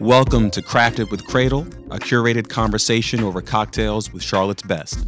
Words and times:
Welcome 0.00 0.50
to 0.50 0.60
Crafted 0.60 1.12
with 1.12 1.24
Cradle, 1.26 1.60
a 1.92 2.00
curated 2.00 2.48
conversation 2.48 3.22
over 3.22 3.40
cocktails 3.40 4.12
with 4.12 4.24
Charlotte's 4.24 4.64
best. 4.64 5.06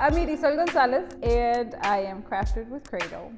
I'm 0.00 0.14
Irisol 0.14 0.56
Gonzalez, 0.56 1.12
and 1.22 1.74
I 1.82 1.98
am 1.98 2.22
Crafted 2.22 2.68
with 2.68 2.88
Cradle. 2.88 3.32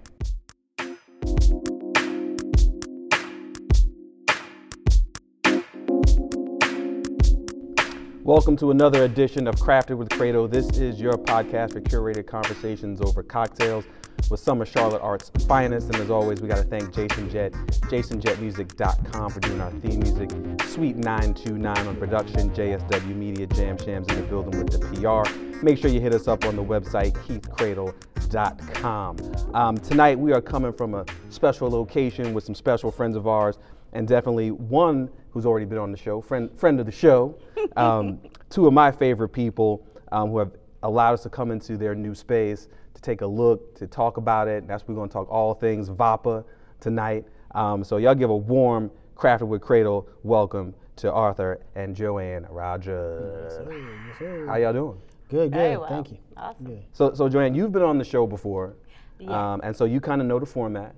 Welcome 8.30 8.54
to 8.58 8.70
another 8.70 9.02
edition 9.02 9.48
of 9.48 9.56
Crafted 9.56 9.96
with 9.96 10.08
Cradle. 10.10 10.46
This 10.46 10.78
is 10.78 11.00
your 11.00 11.14
podcast 11.14 11.72
for 11.72 11.80
curated 11.80 12.28
conversations 12.28 13.00
over 13.00 13.24
cocktails 13.24 13.84
with 14.30 14.38
some 14.38 14.62
of 14.62 14.68
Charlotte 14.68 15.02
Art's 15.02 15.32
finest. 15.48 15.88
And 15.88 15.96
as 15.96 16.12
always, 16.12 16.40
we 16.40 16.46
got 16.46 16.58
to 16.58 16.62
thank 16.62 16.94
Jason 16.94 17.28
Jett, 17.28 17.50
jasonjettmusic.com 17.90 19.30
for 19.32 19.40
doing 19.40 19.60
our 19.60 19.72
theme 19.72 19.98
music, 19.98 20.30
Suite 20.64 20.94
929 20.94 21.86
on 21.88 21.96
production, 21.96 22.50
JSW 22.50 23.16
Media, 23.16 23.48
Jam 23.48 23.76
Shams 23.76 24.06
in 24.06 24.14
the 24.14 24.22
building 24.28 24.62
with 24.62 24.70
the 24.70 24.78
PR. 24.78 25.28
Make 25.64 25.78
sure 25.78 25.90
you 25.90 26.00
hit 26.00 26.14
us 26.14 26.28
up 26.28 26.44
on 26.44 26.54
the 26.54 26.62
website, 26.62 27.14
keithcradle.com. 27.26 29.16
Um, 29.56 29.76
tonight, 29.76 30.16
we 30.16 30.32
are 30.32 30.40
coming 30.40 30.72
from 30.72 30.94
a 30.94 31.04
special 31.30 31.68
location 31.68 32.32
with 32.32 32.44
some 32.44 32.54
special 32.54 32.92
friends 32.92 33.16
of 33.16 33.26
ours, 33.26 33.58
and 33.92 34.06
definitely 34.06 34.50
one 34.50 35.08
who's 35.30 35.46
already 35.46 35.66
been 35.66 35.78
on 35.78 35.92
the 35.92 35.98
show, 35.98 36.20
friend, 36.20 36.50
friend 36.58 36.80
of 36.80 36.86
the 36.86 36.92
show, 36.92 37.38
um, 37.76 38.18
two 38.48 38.66
of 38.66 38.72
my 38.72 38.90
favorite 38.90 39.28
people 39.28 39.86
um, 40.12 40.30
who 40.30 40.38
have 40.38 40.52
allowed 40.82 41.14
us 41.14 41.22
to 41.22 41.28
come 41.30 41.50
into 41.50 41.76
their 41.76 41.94
new 41.94 42.14
space 42.14 42.68
to 42.94 43.02
take 43.02 43.20
a 43.20 43.26
look, 43.26 43.74
to 43.76 43.86
talk 43.86 44.16
about 44.16 44.48
it. 44.48 44.66
That's 44.66 44.86
we're 44.86 44.94
going 44.94 45.08
to 45.08 45.12
talk 45.12 45.30
all 45.30 45.54
things 45.54 45.88
VAPA 45.88 46.44
tonight. 46.80 47.24
Um, 47.52 47.84
so 47.84 47.96
y'all 47.96 48.14
give 48.14 48.30
a 48.30 48.36
warm 48.36 48.90
Crafted 49.16 49.48
with 49.48 49.60
Cradle 49.60 50.08
welcome 50.22 50.74
to 50.96 51.12
Arthur 51.12 51.60
and 51.74 51.94
Joanne 51.94 52.46
Rogers. 52.48 53.42
Yes, 53.44 53.52
sir. 53.54 53.72
Yes, 54.08 54.18
sir. 54.18 54.46
How 54.46 54.56
y'all 54.56 54.72
doing? 54.72 55.00
Good, 55.28 55.52
good. 55.52 55.58
Very 55.58 55.76
well. 55.76 55.88
Thank 55.88 56.12
you. 56.12 56.18
Awesome. 56.36 56.64
Good. 56.64 56.84
So, 56.92 57.12
so 57.14 57.28
Joanne, 57.28 57.54
you've 57.54 57.70
been 57.72 57.82
on 57.82 57.98
the 57.98 58.04
show 58.04 58.26
before, 58.26 58.76
Yes. 59.18 59.30
um, 59.30 59.60
and 59.62 59.76
so 59.76 59.84
you 59.84 60.00
kind 60.00 60.22
of 60.22 60.26
know 60.26 60.38
the 60.38 60.46
format, 60.46 60.94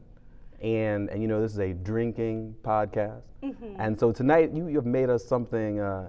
and 0.63 1.11
and 1.11 1.21
you 1.21 1.29
know 1.29 1.41
this 1.41 1.53
is 1.53 1.59
a 1.61 1.73
drinking 1.73 2.55
podcast, 2.63 3.23
Mm-hmm. 3.43 3.81
and 3.81 3.99
so 3.99 4.13
tonight 4.13 4.53
you 4.55 4.69
you've 4.69 4.87
made 4.87 5.11
us 5.11 5.25
something 5.25 5.81
uh, 5.81 6.09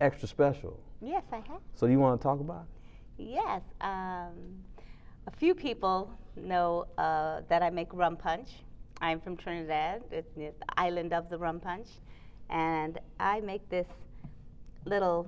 extra 0.00 0.28
special. 0.28 0.78
Yes, 1.02 1.24
I 1.32 1.36
have. 1.36 1.60
So 1.74 1.86
you 1.86 1.98
want 1.98 2.20
to 2.20 2.22
talk 2.22 2.40
about? 2.40 2.66
it? 3.18 3.24
Yes. 3.24 3.62
Um, 3.80 4.32
a 5.26 5.30
few 5.36 5.54
people 5.54 6.10
know 6.36 6.86
uh, 6.98 7.40
that 7.48 7.62
I 7.62 7.70
make 7.70 7.92
rum 7.92 8.16
punch. 8.16 8.48
I'm 9.02 9.20
from 9.20 9.36
Trinidad, 9.36 10.02
it's 10.10 10.30
the 10.36 10.52
island 10.76 11.12
of 11.14 11.30
the 11.30 11.38
rum 11.38 11.58
punch. 11.60 11.88
And 12.50 12.98
I 13.18 13.40
make 13.40 13.66
this 13.70 13.86
little 14.84 15.26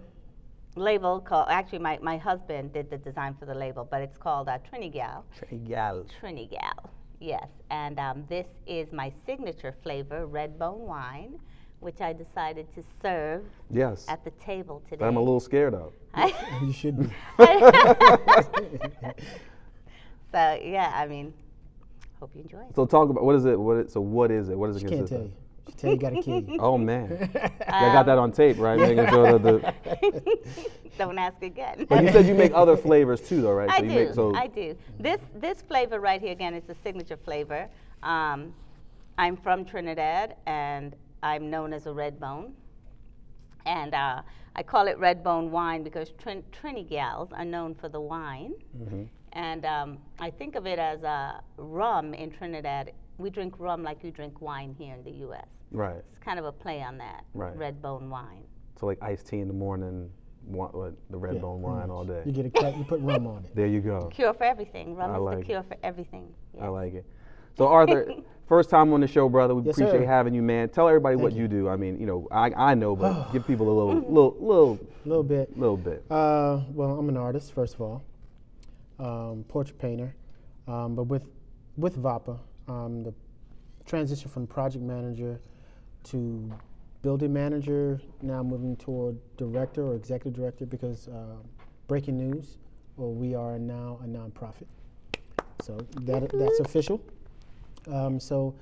label 0.77 1.21
called, 1.21 1.47
actually, 1.49 1.79
my, 1.79 1.99
my 2.03 2.19
husband 2.19 2.73
did 2.75 2.91
the 2.91 2.99
design 2.99 3.35
for 3.39 3.47
the 3.47 3.55
label, 3.55 3.87
but 3.91 4.03
it's 4.03 4.19
called 4.19 4.49
uh, 4.49 4.59
Trinigal. 4.71 5.23
Gal. 5.67 6.05
Trinigal, 6.21 6.89
yes. 7.23 7.48
And 7.70 7.98
um, 7.98 8.25
this 8.28 8.47
is 8.67 8.92
my 8.92 9.12
signature 9.27 9.75
flavor, 9.83 10.27
red 10.27 10.59
bone 10.59 10.81
wine, 10.87 11.39
which 11.81 12.01
I 12.01 12.12
decided 12.12 12.73
to 12.75 12.83
serve 13.03 13.45
Yes. 13.70 14.05
at 14.09 14.25
the 14.25 14.31
table 14.33 14.83
today. 14.84 14.97
That 15.01 15.06
I'm 15.09 15.17
a 15.17 15.20
little 15.20 15.41
scared 15.41 15.75
of. 15.75 15.92
You 16.62 16.73
should 16.73 16.98
be. 16.98 17.09
So 20.33 20.59
yeah, 20.64 20.92
I 20.95 21.06
mean, 21.06 21.34
hope 22.19 22.31
you 22.34 22.41
enjoy 22.41 22.61
it. 22.61 22.75
So 22.75 22.87
talk 22.87 23.11
about 23.11 23.23
what 23.23 23.36
is 23.36 23.45
it? 23.45 23.58
What 23.58 23.77
is, 23.77 23.92
so 23.92 24.01
what 24.01 24.30
is 24.30 24.48
it? 24.48 24.57
What 24.58 24.68
does 24.68 24.77
it 24.77 24.80
She 24.80 24.86
can't 24.86 25.01
consist 25.01 25.13
tell 25.13 25.20
of? 25.23 25.27
you. 25.27 25.36
She 25.68 25.73
tell 25.74 25.90
you 25.90 25.96
gotta 25.96 26.23
kill 26.23 26.42
you. 26.42 26.56
Oh 26.61 26.77
man, 26.77 27.30
I 27.68 27.92
got 27.92 28.06
that 28.06 28.18
on 28.18 28.33
tape, 28.33 28.58
right? 28.58 28.78
Making 28.78 29.08
sure 29.08 29.39
that 29.39 29.42
the. 29.42 30.39
Don't 30.98 31.18
ask 31.18 31.42
again. 31.42 31.86
But 31.89 32.02
you 32.02 32.11
said 32.11 32.27
you 32.27 32.34
make 32.34 32.52
other 32.55 32.77
flavors 32.77 33.20
too, 33.20 33.40
though, 33.42 33.52
right? 33.52 33.70
I 33.70 33.78
so 33.78 33.83
do. 33.83 33.89
Make, 33.89 34.14
so 34.14 34.34
I 34.34 34.46
do. 34.46 34.77
This 34.98 35.20
this 35.34 35.62
flavor 35.62 36.00
right 36.00 36.20
here 36.20 36.33
again 36.33 36.55
is 36.55 36.68
a 36.68 36.74
signature 36.83 37.17
flavor. 37.17 37.68
Um, 38.02 38.52
I'm 39.18 39.36
from 39.36 39.64
Trinidad, 39.64 40.36
and 40.46 40.95
I'm 41.23 41.50
known 41.50 41.73
as 41.73 41.86
a 41.86 41.92
red 41.92 42.18
bone. 42.18 42.55
And 43.64 43.94
uh, 43.94 44.23
I 44.56 44.62
call 44.62 44.89
it 44.89 44.98
red 44.98 45.23
bone 45.23 45.50
wine 45.50 45.83
because 45.83 46.11
Trin- 46.18 46.44
Trinigals 46.52 47.33
are 47.33 47.44
known 47.44 47.74
for 47.74 47.89
the 47.89 48.00
wine. 48.00 48.55
Mm-hmm. 48.77 49.05
And 49.33 49.64
um, 49.64 49.98
I 50.18 50.30
think 50.30 50.56
of 50.56 50.67
it 50.67 50.79
as 50.79 51.02
uh, 51.05 51.40
rum 51.56 52.12
in 52.12 52.30
Trinidad. 52.30 52.92
We 53.18 53.30
drink 53.30 53.55
rum 53.58 53.83
like 53.83 54.02
you 54.02 54.11
drink 54.11 54.40
wine 54.40 54.74
here 54.78 54.95
in 54.95 55.05
the 55.05 55.11
U.S. 55.27 55.46
right. 55.70 55.96
It's 56.11 56.18
kind 56.18 56.39
of 56.39 56.45
a 56.45 56.52
play 56.52 56.83
on 56.83 56.98
that. 56.98 57.24
Right. 57.34 57.56
Red 57.56 57.80
bone 57.83 58.08
wine. 58.11 58.42
So 58.80 58.86
like 58.86 58.98
iced 59.02 59.28
tea 59.28 59.39
in 59.40 59.48
the 59.48 59.55
morning, 59.55 60.11
wa- 60.45 60.68
what, 60.73 60.95
the 61.11 61.18
red 61.18 61.34
Yeah, 61.36 61.40
bone 61.42 61.62
wine 61.62 61.89
much. 61.89 61.90
all 61.90 62.05
day. 62.05 62.23
You 62.24 62.33
get 62.33 62.46
a 62.46 62.50
cut, 62.50 62.77
you 62.77 62.84
put 62.84 63.00
rum 63.00 63.27
on 63.27 63.45
it. 63.45 63.55
There 63.55 63.67
you 63.67 63.80
go. 63.80 64.08
Cure 64.12 64.33
for 64.34 64.45
everything. 64.45 64.96
Rum 64.96 65.11
I 65.12 65.17
is 65.17 65.20
like 65.20 65.34
the 65.36 65.40
it. 65.42 65.46
cure 65.46 65.62
for 65.62 65.77
everything. 65.84 66.34
I 66.61 66.68
like 66.68 66.95
it. 66.95 67.05
So 67.56 67.68
Arthur, 67.68 68.11
first 68.48 68.70
time 68.70 68.92
on 68.92 69.00
the 69.00 69.06
show, 69.06 69.29
brother. 69.29 69.55
We 69.55 69.62
Yes, 69.62 69.77
appreciate 69.77 70.00
sir. 70.00 70.06
having 70.06 70.34
you, 70.34 70.42
man. 70.42 70.70
Tell 70.70 70.89
everybody 70.89 71.17
what 71.17 71.33
Thank 71.33 71.42
you 71.42 71.48
do. 71.48 71.68
I 71.68 71.77
mean, 71.77 72.00
you 72.00 72.06
know, 72.06 72.27
I, 72.33 72.50
I 72.56 72.74
know, 72.74 72.96
but 72.96 73.30
give 73.33 73.46
people 73.46 73.68
a 73.68 73.74
little, 73.77 73.94
little, 74.11 74.36
little, 74.40 74.79
A 75.05 75.08
little 75.08 75.23
bit. 75.23 75.56
little 75.56 75.77
bit. 75.77 76.02
Uh, 76.11 76.62
well, 76.73 76.98
I'm 76.98 77.08
an 77.08 77.17
artist, 77.18 77.52
first 77.52 77.74
of 77.74 77.83
all. 77.83 78.02
Um, 78.98 79.44
portrait 79.48 79.79
painter. 79.79 80.14
Um, 80.67 80.94
but 80.94 81.05
with 81.05 81.24
with 81.77 81.96
VAPA, 82.02 82.39
um, 82.68 83.02
the 83.02 83.12
transition 83.86 84.30
from 84.30 84.46
project 84.46 84.84
manager 84.84 85.40
to 86.05 86.52
building 87.02 87.33
manager, 87.33 88.00
now 88.23 88.42
moving 88.42 88.77
toward 88.77 89.18
director 89.36 89.86
or 89.86 89.95
executive 89.95 90.34
director 90.34 90.67
because 90.67 91.08
uh, 91.08 91.36
breaking 91.89 92.17
news, 92.17 92.58
well, 92.96 93.12
we 93.12 93.34
are 93.34 93.58
now 93.58 93.98
a 94.05 94.06
nonprofit. 94.06 94.67
So 95.62 95.78
that, 96.02 96.30
that's 96.33 96.61
official. 96.61 97.00
Um, 97.90 98.20
so 98.20 98.55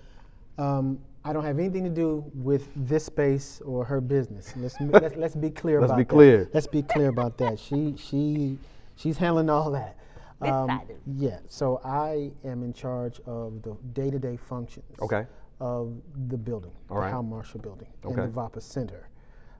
um, 0.58 0.98
I 1.24 1.32
don't 1.32 1.44
have 1.44 1.58
anything 1.58 1.84
to 1.84 1.90
do 1.90 2.24
with 2.34 2.68
this 2.74 3.04
space 3.04 3.60
or 3.64 3.84
her 3.84 4.00
business. 4.00 4.54
Let's 4.56 4.76
let's, 4.80 5.16
let's 5.16 5.34
be 5.34 5.50
clear 5.50 5.80
Let's 5.80 5.90
about 5.90 5.98
be 5.98 6.04
that. 6.04 6.08
clear. 6.08 6.50
Let's 6.54 6.66
be 6.66 6.82
clear 6.82 7.08
about 7.08 7.36
that. 7.38 7.58
She 7.58 7.94
she 7.98 8.58
she's 8.96 9.18
handling 9.18 9.50
all 9.50 9.70
that. 9.72 9.96
Um, 10.40 10.66
This 10.66 10.76
side. 10.76 10.96
yeah. 11.16 11.38
So 11.48 11.80
I 11.84 12.30
am 12.44 12.62
in 12.62 12.72
charge 12.72 13.20
of 13.26 13.62
the 13.62 13.76
day-to-day 13.92 14.36
functions 14.36 14.98
Okay. 15.00 15.26
of 15.60 16.00
the 16.28 16.36
building, 16.38 16.72
All 16.88 16.96
the 16.96 17.02
right. 17.02 17.10
Hal 17.10 17.22
Marshall 17.22 17.60
Building, 17.60 17.88
Okay. 18.04 18.22
and 18.22 18.32
the 18.34 18.40
VAPA 18.40 18.62
Center. 18.62 19.08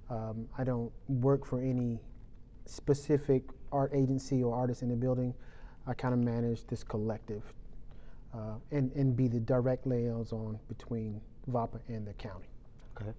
Um, 0.08 0.48
I 0.56 0.64
don't 0.64 0.90
work 1.08 1.44
for 1.44 1.60
any 1.60 2.00
specific 2.66 3.42
art 3.72 3.92
agency 3.94 4.42
or 4.42 4.54
artist 4.56 4.82
in 4.82 4.88
the 4.88 4.96
building. 4.96 5.34
I 5.86 5.94
kind 5.94 6.14
of 6.14 6.20
manage 6.20 6.66
this 6.66 6.82
collective 6.82 7.42
uh, 8.34 8.54
and, 8.70 8.90
and 8.92 9.16
be 9.16 9.28
the 9.28 9.40
direct 9.40 9.86
liaison 9.86 10.58
between 10.68 11.20
VAPA 11.50 11.80
and 11.88 12.06
the 12.06 12.12
county. 12.14 12.46
Okay. 13.00 13.10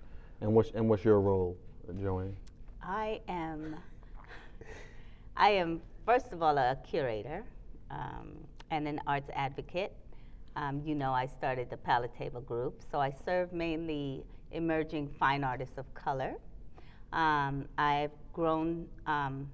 And 0.41 0.53
what's 0.55 0.71
and 0.71 0.89
what's 0.89 1.03
your 1.05 1.19
role, 1.21 1.55
Joanne? 2.01 2.35
I 2.81 3.21
am. 3.27 3.75
I 5.37 5.49
am 5.51 5.81
first 6.05 6.31
of 6.33 6.41
all 6.41 6.57
a 6.57 6.77
curator 6.83 7.43
um, 7.89 8.33
and 8.71 8.87
an 8.87 8.99
arts 9.07 9.29
advocate. 9.35 9.93
Um, 10.55 10.81
you 10.85 10.95
know, 10.95 11.13
I 11.13 11.27
started 11.27 11.69
the 11.69 11.77
Palette 11.77 12.15
Table 12.17 12.41
Group, 12.41 12.81
so 12.91 12.99
I 12.99 13.13
serve 13.25 13.53
mainly 13.53 14.23
emerging 14.51 15.09
fine 15.19 15.43
artists 15.43 15.77
of 15.77 15.91
color. 15.93 16.33
Um, 17.13 17.65
I've 17.77 18.11
grown 18.33 18.87
um, 19.05 19.47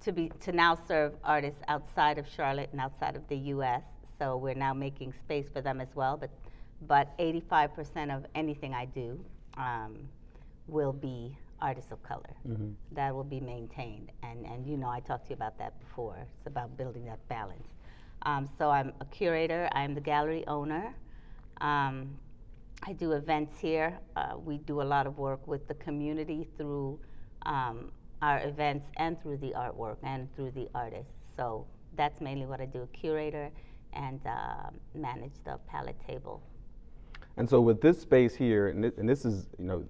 to 0.00 0.12
be 0.12 0.30
to 0.40 0.52
now 0.52 0.78
serve 0.86 1.14
artists 1.24 1.60
outside 1.68 2.18
of 2.18 2.26
Charlotte 2.28 2.70
and 2.72 2.80
outside 2.80 3.16
of 3.16 3.26
the 3.28 3.36
U.S. 3.54 3.82
So 4.18 4.36
we're 4.36 4.54
now 4.54 4.74
making 4.74 5.12
space 5.12 5.48
for 5.48 5.60
them 5.60 5.80
as 5.80 5.88
well. 5.94 6.16
But 6.16 6.30
but 6.86 7.16
85% 7.18 8.16
of 8.16 8.24
anything 8.36 8.72
I 8.72 8.84
do 8.84 9.18
um, 9.56 10.08
will 10.68 10.92
be 10.92 11.36
artists 11.60 11.92
of 11.92 12.02
color. 12.02 12.34
That 12.92 13.14
will 13.14 13.24
be 13.24 13.40
maintained. 13.40 14.10
And 14.22 14.46
and 14.46 14.66
you 14.66 14.76
know 14.76 14.88
I 14.88 15.00
talked 15.00 15.26
to 15.26 15.30
you 15.30 15.36
about 15.36 15.58
that 15.58 15.78
before. 15.80 16.16
It's 16.22 16.46
about 16.46 16.76
building 16.76 17.04
that 17.06 17.26
balance. 17.28 17.68
Um, 18.22 18.48
so 18.58 18.70
I'm 18.70 18.92
a 19.00 19.04
curator. 19.06 19.68
I'm 19.72 19.94
the 19.94 20.00
gallery 20.00 20.44
owner. 20.46 20.94
Um, 21.60 22.16
I 22.86 22.92
do 22.92 23.12
events 23.12 23.58
here. 23.58 23.98
Uh, 24.16 24.36
we 24.38 24.58
do 24.58 24.82
a 24.82 24.88
lot 24.94 25.06
of 25.06 25.18
work 25.18 25.46
with 25.46 25.66
the 25.66 25.74
community 25.74 26.48
through 26.56 26.98
um, 27.46 27.90
our 28.22 28.40
events 28.46 28.86
and 28.96 29.20
through 29.22 29.38
the 29.38 29.52
artwork 29.56 29.96
and 30.02 30.34
through 30.34 30.52
the 30.52 30.68
artists. 30.74 31.12
So 31.36 31.66
that's 31.96 32.20
mainly 32.20 32.46
what 32.46 32.60
I 32.60 32.66
do: 32.66 32.82
a 32.82 32.86
curator 32.88 33.50
and 33.92 34.20
uh, 34.26 34.70
manage 34.94 35.32
the 35.44 35.58
palette 35.68 36.00
table. 36.06 36.42
And 37.36 37.48
so 37.48 37.60
with 37.60 37.80
this 37.80 38.00
space 38.00 38.34
here, 38.34 38.68
and 38.68 38.82
this, 38.82 38.92
and 38.98 39.08
this 39.08 39.24
is 39.24 39.46
you 39.58 39.64
know 39.64 39.84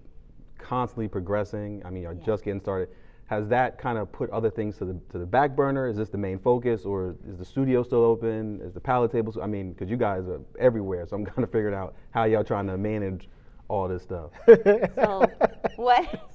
constantly 0.59 1.09
progressing. 1.09 1.83
I 1.85 1.91
mean, 1.91 2.03
you're 2.03 2.13
Yeah. 2.13 2.25
just 2.25 2.45
getting 2.45 2.61
started. 2.61 2.89
has 3.27 3.47
that 3.49 3.77
kind 3.77 3.99
of 3.99 4.11
put 4.11 4.31
other 4.31 4.49
things 4.49 4.79
to 4.79 4.87
the 4.87 4.95
to 5.11 5.19
the 5.19 5.27
back 5.27 5.55
burner? 5.55 5.87
Is 5.87 5.99
this 5.99 6.09
the 6.09 6.17
main 6.17 6.39
focus, 6.39 6.87
or 6.87 7.15
is 7.29 7.37
the 7.39 7.45
studio 7.45 7.83
still 7.83 8.03
open? 8.03 8.59
Is 8.63 8.73
the 8.73 8.81
palette 8.81 9.13
table? 9.13 9.35
I 9.43 9.47
mean, 9.47 9.73
because 9.73 9.91
you 9.91 9.99
guys 9.99 10.27
are 10.29 10.41
everywhere, 10.59 11.07
so 11.07 11.17
I'm 11.17 11.25
kind 11.33 11.45
of 11.45 11.51
figuring 11.53 11.75
out 11.75 11.95
how 12.11 12.25
y'all 12.25 12.43
trying 12.43 12.67
to 12.69 12.79
manage 12.79 13.29
all 13.69 13.87
this 13.87 14.03
stuff. 14.03 14.31
So 14.95 15.27
what? 15.77 16.31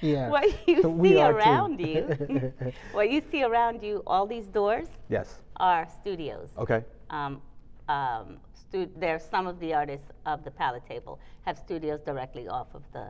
Yeah. 0.00 0.28
What 0.34 0.68
you 0.68 0.82
We 0.88 1.10
see 1.10 1.22
around 1.22 1.78
you, 1.80 2.52
what 2.92 3.08
you 3.10 3.22
see 3.30 3.44
around 3.44 3.82
you, 3.84 4.02
all 4.06 4.26
these 4.26 4.46
doors 4.48 4.88
yes. 5.08 5.40
are 5.58 5.86
studios. 6.00 6.48
Okay. 6.58 6.84
Um, 7.10 7.40
um, 7.88 8.38
stu- 8.52 8.90
there's 8.96 9.22
some 9.24 9.46
of 9.46 9.58
the 9.60 9.72
artists 9.74 10.10
of 10.26 10.42
the 10.44 10.50
palette 10.50 10.84
table 10.86 11.18
have 11.46 11.56
studios 11.56 12.00
directly 12.00 12.48
off 12.48 12.66
of 12.74 12.82
the 12.92 13.06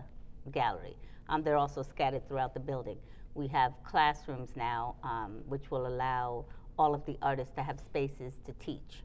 gallery. 0.52 0.96
Um, 1.28 1.42
they're 1.42 1.56
also 1.56 1.82
scattered 1.82 2.26
throughout 2.28 2.54
the 2.54 2.60
building. 2.60 2.96
We 3.34 3.46
have 3.48 3.72
classrooms 3.84 4.50
now, 4.56 4.96
um, 5.02 5.42
which 5.46 5.70
will 5.70 5.86
allow 5.86 6.44
all 6.78 6.94
of 6.94 7.04
the 7.06 7.16
artists 7.22 7.54
to 7.56 7.62
have 7.62 7.78
spaces 7.80 8.34
to 8.46 8.52
teach. 8.54 9.02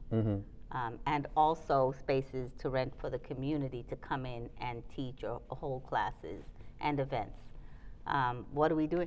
Um, 0.70 0.98
and 1.06 1.26
also 1.36 1.94
spaces 1.98 2.52
to 2.58 2.70
rent 2.70 2.94
for 2.98 3.10
the 3.10 3.18
community 3.18 3.84
to 3.90 3.96
come 3.96 4.24
in 4.24 4.48
and 4.58 4.82
teach 4.88 5.22
or, 5.22 5.42
or 5.50 5.56
hold 5.56 5.86
classes 5.86 6.44
and 6.80 6.98
events. 6.98 7.38
Um, 8.06 8.46
what 8.52 8.72
are 8.72 8.74
we 8.74 8.86
doing? 8.86 9.06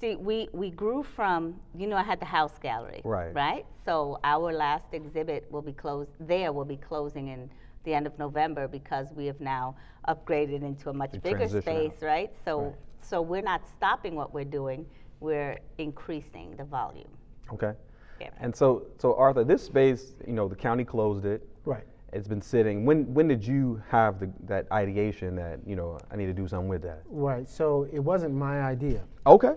See, 0.00 0.16
we, 0.16 0.48
we 0.52 0.70
grew 0.70 1.02
from, 1.02 1.58
you 1.78 1.86
know, 1.86 1.96
I 1.96 2.02
had 2.02 2.20
the 2.20 2.26
house 2.26 2.58
gallery. 2.60 3.00
Right. 3.04 3.32
Right? 3.34 3.66
So 3.86 4.18
our 4.22 4.52
last 4.52 4.92
exhibit 4.92 5.46
will 5.50 5.62
be 5.62 5.72
closed, 5.72 6.10
there 6.20 6.52
will 6.52 6.64
be 6.64 6.76
closing 6.76 7.28
in 7.28 7.48
the 7.84 7.94
end 7.94 8.06
of 8.06 8.18
November 8.18 8.68
because 8.68 9.08
we 9.14 9.26
have 9.26 9.40
now 9.40 9.74
upgraded 10.08 10.62
into 10.62 10.90
a 10.90 10.92
much 10.92 11.14
You 11.14 11.20
bigger 11.20 11.38
transition 11.38 11.58
out. 11.76 11.92
space, 11.92 12.02
right? 12.02 12.30
So, 12.44 12.60
Right. 12.60 12.74
so 13.02 13.22
we're 13.22 13.42
not 13.42 13.66
stopping 13.68 14.14
what 14.14 14.32
we're 14.34 14.44
doing, 14.44 14.86
we're 15.20 15.58
increasing 15.78 16.56
the 16.56 16.64
volume. 16.64 17.08
Okay. 17.52 17.74
Yeah. 18.20 18.30
And 18.40 18.54
so, 18.54 18.86
so 18.98 19.14
Arthur, 19.16 19.44
this 19.44 19.62
space, 19.62 20.14
you 20.26 20.32
know, 20.32 20.48
the 20.48 20.56
county 20.56 20.84
closed 20.84 21.24
it. 21.24 21.46
Right. 21.64 21.84
It's 22.12 22.28
been 22.28 22.42
sitting. 22.42 22.84
When 22.84 23.12
when 23.14 23.26
did 23.26 23.44
you 23.46 23.82
have 23.88 24.20
the, 24.20 24.30
that 24.46 24.66
ideation 24.70 25.34
that 25.36 25.60
you 25.66 25.76
know 25.76 25.98
I 26.10 26.16
need 26.16 26.26
to 26.26 26.34
do 26.34 26.46
something 26.46 26.68
with 26.68 26.82
that? 26.82 27.02
Right. 27.06 27.48
So 27.48 27.86
it 27.92 28.00
wasn't 28.00 28.34
my 28.34 28.60
idea 28.62 29.02
Okay. 29.26 29.54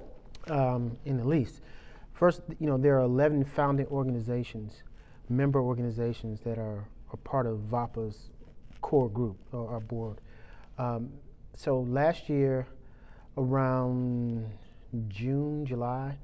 um, 0.50 0.98
in 1.06 1.18
the 1.18 1.26
least. 1.26 1.62
First, 2.14 2.42
you 2.60 2.68
know, 2.68 2.78
there 2.78 2.96
are 2.98 3.02
11 3.04 3.44
founding 3.44 3.88
organizations, 3.88 4.84
member 5.28 5.62
organizations 5.62 6.40
that 6.42 6.58
are, 6.58 6.88
are 7.12 7.18
part 7.26 7.46
of 7.46 7.58
VAPA's 7.70 8.30
core 8.80 9.10
group 9.10 9.36
or 9.52 9.70
our 9.70 9.82
board. 9.82 10.22
Um, 10.78 11.10
so 11.54 11.82
last 11.82 12.28
year, 12.30 12.68
around 13.38 14.46
June, 15.08 15.66
July, 15.66 16.18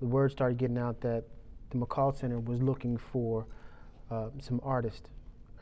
the 0.00 0.06
word 0.06 0.30
started 0.30 0.58
getting 0.58 0.78
out 0.78 1.00
that 1.00 1.24
the 1.70 1.76
McColl 1.78 2.14
Center 2.16 2.38
was 2.40 2.62
looking 2.62 2.96
for 2.96 3.46
uh, 4.10 4.28
some 4.40 4.60
artists, 4.62 5.08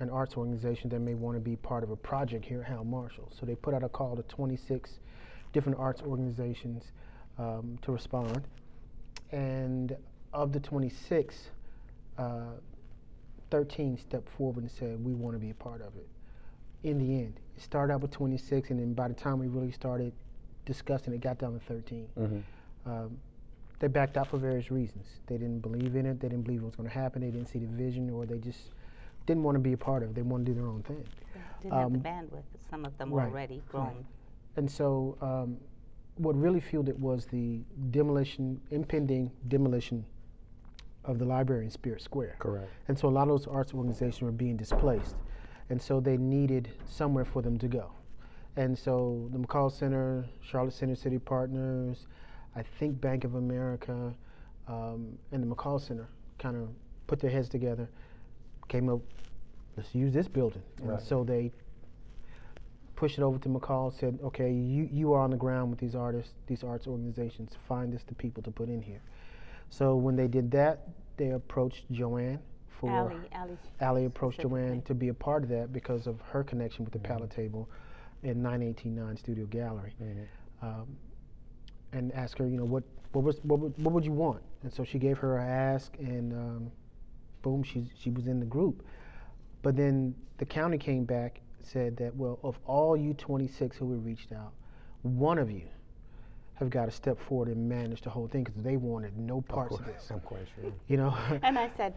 an 0.01 0.11
arts 0.11 0.37
organization 0.37 0.89
that 0.91 1.01
may 1.01 1.15
want 1.15 1.37
to 1.37 1.41
be 1.41 1.57
part 1.57 1.83
of 1.83 1.91
a 1.91 1.97
project 1.97 2.45
here 2.45 2.61
at 2.61 2.67
Hal 2.67 2.85
Marshall. 2.85 3.31
So 3.39 3.47
they 3.47 3.55
put 3.55 3.75
out 3.75 3.83
a 3.83 3.89
call 3.89 4.17
to 4.17 4.23
26 4.23 5.01
different 5.53 5.79
arts 5.79 6.03
organizations 6.03 6.85
um, 7.39 7.79
to 7.83 7.93
respond. 7.93 8.47
And 9.33 9.97
of 10.33 10.53
the 10.53 10.61
26, 10.61 11.51
uh, 12.19 12.41
13 13.51 13.99
stepped 13.99 14.29
forward 14.29 14.63
and 14.63 14.71
said, 14.71 15.03
We 15.05 15.15
want 15.15 15.35
to 15.35 15.41
be 15.41 15.51
a 15.51 15.55
part 15.55 15.81
of 15.81 15.97
it. 15.97 16.07
In 16.87 16.99
the 17.01 17.19
end, 17.19 17.41
it 17.57 17.63
started 17.63 17.93
out 17.93 18.01
with 18.01 18.13
26, 18.13 18.71
and 18.71 18.79
then 18.79 18.95
by 18.95 19.09
the 19.09 19.15
time 19.15 19.41
we 19.41 19.49
really 19.49 19.73
started 19.73 20.13
discussing, 20.67 21.13
it 21.13 21.21
got 21.21 21.37
down 21.37 21.53
to 21.53 21.59
13. 21.67 22.45
Um, 22.87 23.19
they 23.81 23.89
backed 23.89 24.17
out 24.17 24.29
for 24.29 24.39
various 24.39 24.71
reasons. 24.71 25.05
They 25.27 25.37
didn't 25.37 25.59
believe 25.63 25.97
in 25.97 26.07
it, 26.07 26.21
they 26.21 26.29
didn't 26.29 26.45
believe 26.45 26.63
it 26.63 26.65
was 26.65 26.77
going 26.77 26.89
to 26.89 26.95
happen, 26.95 27.23
they 27.23 27.31
didn't 27.33 27.49
see 27.49 27.59
the 27.59 27.67
vision, 27.67 28.09
or 28.11 28.25
they 28.25 28.39
just 28.39 28.71
didn't 29.27 29.43
want 29.43 29.57
to 29.57 29.59
be 29.59 29.73
a 29.73 29.77
part 29.77 30.05
of 30.05 30.11
it. 30.11 30.15
They 30.15 30.23
wanted 30.23 30.47
to 30.47 30.53
do 30.53 30.61
their 30.61 30.69
own 30.69 30.85
thing. 30.85 31.05
Didn't 31.61 31.75
have 31.75 31.93
the 31.93 31.99
Um, 31.99 32.03
bandwidth, 32.05 32.45
some 32.71 32.85
of 32.85 32.97
them 32.99 33.13
right, 33.13 33.27
already 33.29 33.61
right. 33.73 33.97
And 34.55 34.71
so, 34.71 35.19
um, 35.21 35.57
what 36.19 36.37
really 36.37 36.61
fueled 36.61 36.89
it 36.89 36.99
was 37.01 37.27
the 37.27 37.63
demolition, 37.91 38.61
impending 38.71 39.33
demolition 39.49 40.05
of 41.05 41.19
the 41.19 41.25
library 41.25 41.65
in 41.65 41.71
Spirit 41.73 42.01
Square. 42.01 42.37
Correct. 42.39 42.71
And 42.87 42.97
so, 42.97 43.09
a 43.09 43.11
lot 43.11 43.23
of 43.23 43.29
those 43.31 43.49
arts 43.49 43.75
organizations 43.75 44.23
were 44.23 44.31
being 44.31 44.57
displaced. 44.57 45.17
And 45.69 45.81
so, 45.81 46.01
they 46.01 46.17
needed 46.17 46.69
somewhere 46.87 47.25
for 47.25 47.43
them 47.43 47.59
to 47.59 47.69
go. 47.69 47.91
And 48.57 48.79
so, 48.79 49.29
the 49.33 49.39
McColl 49.39 49.71
Center, 49.71 50.25
Charlotte 50.41 50.75
Center 50.75 50.95
City 50.95 51.19
Partners, 51.19 52.07
I 52.55 52.63
think 52.63 53.01
Bank 53.01 53.25
of 53.25 53.35
America, 53.35 54.15
um, 54.69 55.19
and 55.33 55.43
the 55.43 55.55
McColl 55.55 55.81
Center 55.81 56.09
kind 56.39 56.57
of 56.57 56.69
put 57.07 57.21
their 57.21 57.31
heads 57.31 57.49
together, 57.49 57.89
came 58.69 58.89
up, 58.89 59.01
let's 59.77 59.95
use 59.95 60.13
this 60.13 60.29
building. 60.29 60.63
And 60.79 60.91
Right. 60.91 61.03
so, 61.03 61.25
they 61.25 61.53
pushed 62.95 63.19
it 63.19 63.23
over 63.23 63.39
to 63.39 63.49
McColl, 63.49 63.93
said, 63.93 64.19
okay, 64.25 64.51
you, 64.51 64.89
you 64.91 65.13
are 65.13 65.21
on 65.21 65.31
the 65.31 65.37
ground 65.37 65.71
with 65.71 65.79
these 65.79 65.95
artists, 65.95 66.33
these 66.47 66.65
arts 66.65 66.87
organizations, 66.87 67.53
find 67.69 67.95
us 67.95 68.03
the 68.05 68.15
people 68.15 68.43
to 68.43 68.51
put 68.51 68.69
in 68.69 68.81
here. 68.81 69.03
So 69.69 69.97
when 69.97 70.17
they 70.17 70.29
did 70.29 70.51
that, 70.53 70.89
they 71.19 71.31
approached 71.31 71.85
Joanne 71.91 72.39
for, 72.81 72.91
Ally, 72.91 73.17
Ally. 73.33 73.55
Ally 73.81 74.01
approached. 74.03 74.41
Joanne 74.41 74.83
to 74.83 74.95
be 74.95 75.09
a 75.09 75.15
part 75.15 75.43
of 75.43 75.49
that 75.51 75.73
because 75.73 76.07
of 76.07 76.21
her 76.23 76.45
connection 76.45 76.85
with 76.85 76.93
the 76.93 76.99
palette 76.99 77.31
table 77.31 77.69
in 78.23 78.43
9189 78.43 79.17
Studio 79.17 79.47
Gallery. 79.47 79.93
Um, 80.63 80.97
and 81.93 82.13
asked 82.13 82.39
her, 82.39 82.47
you 82.47 82.57
know, 82.57 82.65
what, 82.65 82.83
what, 83.13 83.25
was, 83.25 83.39
what, 83.43 83.61
would, 83.61 83.79
what 83.79 83.93
would 83.93 84.05
you 84.05 84.13
want? 84.13 84.43
And 84.63 84.73
so 84.73 84.85
she 84.85 84.99
gave 84.99 85.17
her 85.19 85.39
a 85.39 85.45
ask, 85.45 85.97
and 85.99 86.33
um, 86.33 86.71
boom, 87.43 87.63
she, 87.63 87.91
she 87.99 88.11
was 88.11 88.27
in 88.27 88.41
the 88.41 88.47
group. 88.47 88.85
But 89.63 89.77
then 89.77 90.15
the 90.39 90.45
county 90.45 90.79
came 90.79 91.05
back 91.05 91.41
said 91.67 91.97
that, 91.97 92.15
well, 92.15 92.39
of 92.43 92.59
all 92.67 92.97
you 92.97 93.13
26 93.15 93.77
who 93.77 93.87
we 93.87 93.97
reached 93.97 94.33
out, 94.33 94.53
one 95.03 95.39
of 95.39 95.51
you 95.51 95.67
have 96.55 96.71
got 96.71 96.87
to 96.87 96.91
step 96.91 97.21
forward 97.21 97.49
and 97.49 97.69
manage 97.69 98.01
the 98.03 98.11
whole 98.11 98.29
thing 98.29 98.45
because 98.45 98.63
they 98.63 98.77
wanted 98.77 99.17
no 99.19 99.41
parts 99.43 99.77
of, 99.77 99.85
this. 99.85 100.11
I'm 100.11 100.21
quite 100.21 100.47
sure. 100.55 100.73
You 100.89 100.97
know, 100.97 101.17
And 101.43 101.59
I 101.59 101.71
said, 101.77 101.95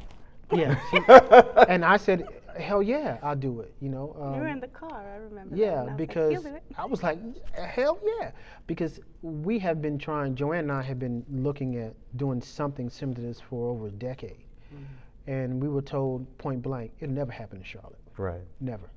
yeah. 0.51 0.79
she- 0.91 0.99
and 1.69 1.83
I 1.85 1.97
said, 1.97 2.27
hell 2.57 2.81
yeah, 2.83 3.17
I'll 3.23 3.35
do 3.35 3.61
it. 3.61 3.73
You 3.79 3.89
know, 3.89 4.13
you 4.35 4.41
were 4.41 4.47
um, 4.47 4.53
in 4.53 4.59
the 4.59 4.67
car, 4.67 5.05
I 5.13 5.17
remember 5.17 5.55
that, 5.55 5.61
yeah, 5.61 5.81
and 5.81 5.89
I 5.91 5.93
was 5.93 5.97
like, 5.97 5.97
because 5.97 6.31
"You'll 6.33 6.41
do 6.43 6.55
it." 6.55 6.63
I 6.77 6.85
was 6.85 7.03
like, 7.03 7.19
hell 7.53 7.99
yeah. 8.19 8.31
Because 8.67 8.99
we 9.21 9.59
have 9.59 9.81
been 9.81 9.97
trying, 9.97 10.35
Joanne 10.35 10.59
and 10.59 10.71
I 10.71 10.81
have 10.81 10.99
been 10.99 11.25
looking 11.31 11.77
at 11.77 11.93
doing 12.17 12.41
something 12.41 12.89
similar 12.89 13.15
to 13.15 13.21
this 13.21 13.39
for 13.39 13.69
over 13.71 13.87
a 13.87 13.91
decade. 13.91 14.43
Mm-hmm. 14.73 15.31
And 15.31 15.61
we 15.61 15.69
were 15.69 15.81
told 15.81 16.25
point 16.37 16.61
blank, 16.61 16.91
it'll 16.99 17.13
never 17.13 17.31
happen 17.31 17.57
in 17.59 17.63
Charlotte. 17.63 17.99
Right. 18.17 18.41
Never. 18.59 18.89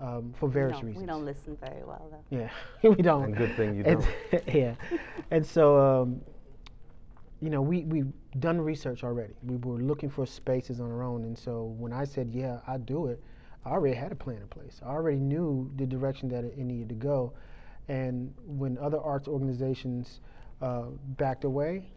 Um, 0.00 0.34
for 0.38 0.48
various 0.48 0.78
don't- 0.78 0.86
reasons. 0.86 1.02
We 1.02 1.06
don't 1.06 1.24
listen 1.24 1.56
very 1.60 1.84
well, 1.84 2.08
though. 2.10 2.36
Yeah, 2.36 2.50
we 2.82 2.96
don't. 2.96 3.24
And 3.24 3.36
good 3.36 3.54
thing 3.56 3.76
you 3.76 3.84
And- 3.84 4.06
don't. 4.32 4.48
yeah. 4.54 4.74
And 5.30 5.46
so, 5.46 5.78
um, 6.02 6.20
you 7.44 7.50
know, 7.50 7.62
we, 7.62 7.84
we've 7.84 8.12
done 8.40 8.60
research 8.60 9.04
already. 9.04 9.34
We 9.44 9.56
were 9.58 9.78
looking 9.80 10.10
for 10.10 10.26
spaces 10.26 10.80
on 10.80 10.90
our 10.90 11.02
own. 11.04 11.24
And 11.24 11.38
so 11.38 11.74
when 11.78 11.92
I 11.92 12.04
said, 12.04 12.30
yeah, 12.32 12.60
I'd 12.66 12.86
do 12.86 13.06
it, 13.08 13.22
I 13.66 13.70
already 13.70 13.96
had 13.96 14.12
a 14.12 14.16
plan 14.16 14.38
in 14.42 14.48
place. 14.48 14.80
I 14.84 14.88
already 14.90 15.18
knew 15.20 15.70
the 15.76 15.86
direction 15.86 16.28
that 16.30 16.44
it, 16.44 16.54
it 16.58 16.64
needed 16.64 16.88
to 16.90 16.94
go. 16.96 17.34
And 17.88 18.34
when 18.46 18.78
other 18.78 19.00
arts 19.00 19.28
organizations 19.28 20.20
uh, 20.62 20.84
backed 21.18 21.44
away, 21.44 21.90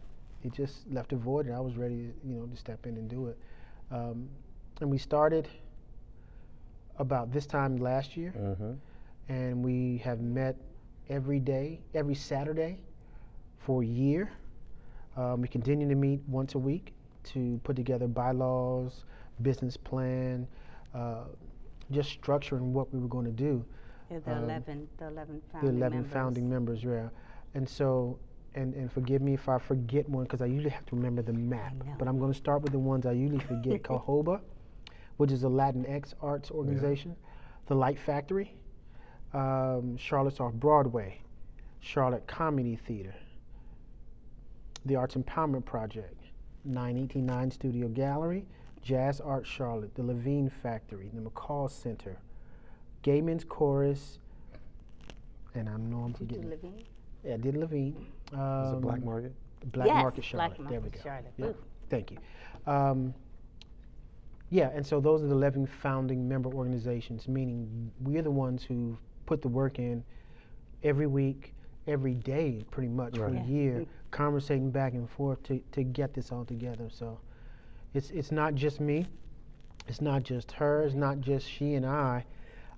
it 0.44 0.52
just 0.52 0.90
left 0.92 1.12
a 1.12 1.16
void, 1.16 1.46
and 1.46 1.54
I 1.54 1.60
was 1.60 1.76
ready, 1.76 2.12
you 2.24 2.34
know, 2.36 2.46
to 2.46 2.56
step 2.56 2.86
in 2.86 2.96
and 2.96 3.08
do 3.08 3.28
it. 3.28 3.38
Um, 3.90 4.28
and 4.80 4.90
we 4.90 4.98
started 4.98 5.48
about 6.98 7.32
this 7.32 7.46
time 7.46 7.76
last 7.78 8.16
year 8.16 8.34
Mm-hmm. 8.36 8.72
and 9.28 9.64
we 9.64 9.98
have 9.98 10.20
met 10.20 10.56
every 11.08 11.40
day, 11.40 11.80
every 11.94 12.14
Saturday 12.14 12.80
for 13.58 13.82
a 13.82 13.86
year. 13.86 14.30
Um, 15.18 15.40
we 15.42 15.48
continue 15.48 15.88
to 15.88 15.94
meet 15.96 16.20
once 16.28 16.54
a 16.54 16.58
week 16.58 16.92
to 17.24 17.60
put 17.64 17.74
together 17.74 18.06
bylaws, 18.06 19.04
business 19.42 19.76
plan, 19.76 20.46
uh, 20.94 21.24
just 21.90 22.20
structuring 22.20 22.70
what 22.72 22.92
we 22.94 23.00
were 23.00 23.08
going 23.08 23.24
to 23.24 23.32
do. 23.32 23.64
Yeah, 24.10 24.20
the 24.20 24.36
Um, 24.36 24.44
11, 24.44 24.88
the 24.96 25.08
11 25.08 25.42
The 25.46 25.52
founding 25.52 25.76
11 25.76 25.98
members. 25.98 26.12
founding 26.12 26.48
members, 26.48 26.84
yeah. 26.84 27.08
And 27.54 27.68
so, 27.68 28.18
and, 28.54 28.74
and 28.74 28.90
forgive 28.92 29.20
me 29.20 29.34
if 29.34 29.48
I 29.48 29.58
forget 29.58 30.08
one 30.08 30.22
because 30.22 30.40
I 30.40 30.46
usually 30.46 30.70
have 30.70 30.86
to 30.86 30.96
remember 30.96 31.22
the 31.22 31.32
map. 31.32 31.74
know. 31.74 31.94
But 31.98 32.06
I'm 32.08 32.18
going 32.18 32.32
to 32.32 32.38
start 32.38 32.62
with 32.62 32.72
the 32.72 32.78
ones 32.78 33.04
I 33.04 33.12
usually 33.12 33.40
forget. 33.44 33.82
Cahoba, 33.88 34.40
which 35.16 35.32
is 35.32 35.42
a 35.42 35.48
Latinx 35.48 36.14
arts 36.22 36.50
organization. 36.52 37.16
The 37.66 37.74
Light 37.74 37.98
Factory, 37.98 38.54
um, 39.34 39.96
Charlotte's 39.98 40.40
Off 40.40 40.54
Broadway, 40.54 41.20
Charlotte 41.80 42.26
Comedy 42.26 42.76
Theater, 42.76 43.14
the 44.86 44.96
Arts 44.96 45.14
Empowerment 45.16 45.64
Project, 45.64 46.14
9189 46.64 47.50
Studio 47.50 47.88
Gallery, 47.88 48.46
Jazz 48.82 49.20
Art 49.20 49.46
Charlotte, 49.46 49.94
the 49.94 50.02
Levine 50.02 50.48
Factory, 50.62 51.10
the 51.12 51.20
McColl 51.20 51.70
Center, 51.70 52.16
Gay 53.02 53.20
Men's 53.20 53.44
Chorus, 53.44 54.18
and 55.54 55.68
I 55.68 55.76
know 55.76 55.98
I'm 55.98 56.12
Did 56.12 56.20
you 56.20 56.26
do 56.26 56.34
forgetting. 56.42 56.50
Levine? 56.50 56.84
Yeah, 57.24 57.36
did 57.36 57.56
Levine. 57.56 58.06
Is 58.26 58.32
it 58.72 58.80
Black 58.80 58.98
Um, 58.98 59.04
Market? 59.04 59.32
Black 59.72 59.88
Yes, 59.88 59.94
Market 60.02 60.14
Black 60.32 60.54
Charlotte. 60.54 60.56
there 60.70 60.80
we 60.80 60.88
Market 60.88 60.92
go. 60.92 61.00
Charlotte. 61.02 61.32
Yeah, 61.36 61.52
Thank 61.90 62.10
you. 62.12 62.18
Um, 62.66 63.14
yeah, 64.50 64.70
and 64.72 64.86
so 64.86 65.00
those 65.00 65.22
are 65.22 65.26
the 65.26 65.34
11 65.34 65.66
founding 65.66 66.26
member 66.28 66.48
organizations, 66.50 67.28
meaning 67.28 67.90
we're 68.00 68.22
the 68.22 68.30
ones 68.30 68.62
who 68.62 68.96
put 69.26 69.42
the 69.42 69.48
work 69.48 69.78
in 69.78 70.02
every 70.84 71.06
week, 71.06 71.54
every 71.88 72.14
day, 72.14 72.64
pretty 72.70 72.88
much 72.88 73.16
for 73.16 73.24
Right. 73.26 73.32
a 73.34 73.36
Yeah. 73.38 73.44
year, 73.46 73.86
conversating 74.10 74.70
back 74.70 74.92
and 74.94 75.08
forth 75.08 75.42
to, 75.44 75.58
to 75.72 75.82
get 75.82 76.12
this 76.14 76.30
all 76.30 76.44
together. 76.44 76.88
So 76.90 77.18
it's, 77.94 78.10
it's 78.10 78.30
not 78.30 78.54
just 78.54 78.80
me, 78.80 79.06
it's 79.86 80.00
not 80.00 80.22
just 80.22 80.52
her, 80.52 80.82
it's 80.82 80.94
not 80.94 81.20
just 81.20 81.48
she 81.48 81.74
and 81.74 81.86
I. 81.86 82.24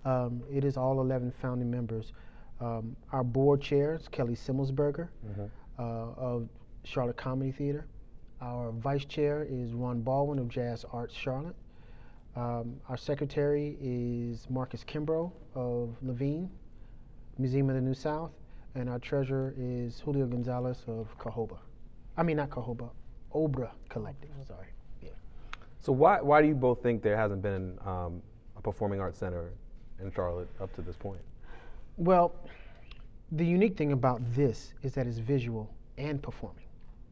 Um, 0.04 0.42
it 0.50 0.64
is 0.64 0.76
all 0.76 1.00
11 1.00 1.30
founding 1.32 1.70
members. 1.70 2.12
Um, 2.60 2.96
our 3.12 3.24
board 3.24 3.60
chair 3.60 3.94
is 3.94 4.08
Kelly 4.08 4.34
Simmelsberger 4.34 5.08
Mhm. 5.26 5.50
uh, 5.78 5.82
of 5.82 6.48
Charlotte 6.84 7.16
Comedy 7.16 7.52
Theater. 7.52 7.86
Our 8.40 8.70
vice 8.72 9.04
chair 9.04 9.42
is 9.44 9.72
Ron 9.74 10.00
Baldwin 10.02 10.38
of 10.38 10.48
Jazz 10.48 10.84
Arts 10.92 11.14
Charlotte. 11.14 11.56
Um, 12.36 12.80
our 12.88 12.96
secretary 12.96 13.76
is 13.80 14.48
Marcus 14.48 14.84
Kimbrough 14.84 15.32
of 15.54 15.96
Levine, 16.02 16.48
Museum 17.38 17.68
of 17.68 17.74
the 17.74 17.80
New 17.82 17.92
South. 17.94 18.30
And 18.74 18.88
our 18.88 18.98
treasurer 18.98 19.54
is 19.56 20.00
Julio 20.00 20.26
Gonzalez 20.26 20.84
of 20.86 21.16
Cahoba. 21.18 21.58
I 22.16 22.22
mean, 22.22 22.36
not 22.36 22.50
Cahoba, 22.50 22.90
Obra 23.34 23.70
Collective, 23.88 24.30
sorry. 24.46 24.68
Yeah. 25.02 25.10
So 25.80 25.92
why 25.92 26.20
why 26.20 26.40
do 26.42 26.48
you 26.48 26.54
both 26.54 26.82
think 26.82 27.02
there 27.02 27.16
hasn't 27.16 27.42
been 27.42 27.78
um, 27.84 28.22
a 28.56 28.62
performing 28.62 29.00
arts 29.00 29.18
center 29.18 29.52
in 30.00 30.12
Charlotte 30.12 30.48
up 30.60 30.72
to 30.76 30.82
this 30.82 30.96
point? 30.96 31.20
Well, 31.96 32.32
the 33.32 33.44
unique 33.44 33.76
thing 33.76 33.92
about 33.92 34.20
this 34.34 34.74
is 34.82 34.94
that 34.94 35.06
it's 35.06 35.18
visual 35.18 35.72
and 35.98 36.22
performing. 36.22 36.64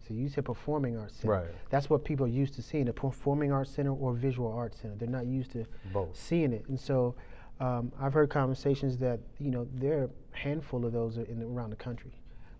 So 0.06 0.14
you 0.14 0.28
said 0.28 0.44
performing 0.46 0.96
arts 0.96 1.16
center. 1.16 1.32
Right. 1.34 1.50
That's 1.68 1.90
what 1.90 2.02
people 2.04 2.24
are 2.24 2.30
used 2.30 2.54
to 2.54 2.62
seeing, 2.62 2.88
a 2.88 2.92
performing 2.92 3.52
arts 3.52 3.70
center 3.70 3.92
or 3.92 4.14
visual 4.14 4.50
arts 4.50 4.80
center. 4.80 4.94
They're 4.96 5.08
not 5.08 5.26
used 5.26 5.52
to 5.52 5.66
Both. 5.92 6.16
seeing 6.16 6.52
it. 6.52 6.64
And 6.68 6.80
so 6.80 7.14
um, 7.60 7.92
I've 8.00 8.12
heard 8.12 8.30
conversations 8.30 8.96
that, 8.98 9.20
you 9.38 9.50
know, 9.50 9.66
there 9.74 10.00
are 10.00 10.04
a 10.04 10.38
handful 10.38 10.84
of 10.84 10.92
those 10.92 11.16
in, 11.16 11.42
around 11.42 11.70
the 11.70 11.76
country 11.76 12.12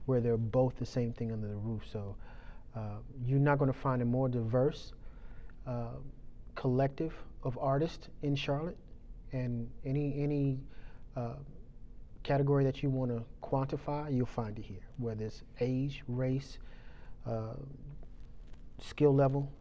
where 0.07 0.21
they're 0.21 0.37
both 0.37 0.77
the 0.79 0.87
same 0.87 1.13
thing 1.13 1.33
under 1.33 1.47
the 1.47 1.57
roof. 1.57 1.83
So 1.93 2.17
uh, 2.75 2.99
you're 3.25 3.39
not 3.39 3.59
going 3.59 3.73
to 3.73 3.79
find 3.79 4.03
a 4.03 4.05
more 4.05 4.29
diverse 4.29 4.93
uh, 5.67 5.97
collective 6.55 7.15
of 7.43 7.59
artists 7.59 8.09
in 8.23 8.35
Charlotte. 8.35 8.77
And 9.33 9.69
any, 9.85 10.15
any 10.19 10.59
uh, 11.17 11.35
category 12.23 12.65
that 12.65 12.83
you 12.83 12.91
want 12.91 13.11
to 13.11 13.23
quantify, 13.43 14.15
you'll 14.15 14.27
find 14.27 14.59
it 14.59 14.65
here, 14.65 14.81
whether 14.97 15.27
it's 15.27 15.43
age, 15.61 16.03
race, 16.09 16.59
uh, 17.27 17.55
skill 18.81 19.15
level, 19.15 19.53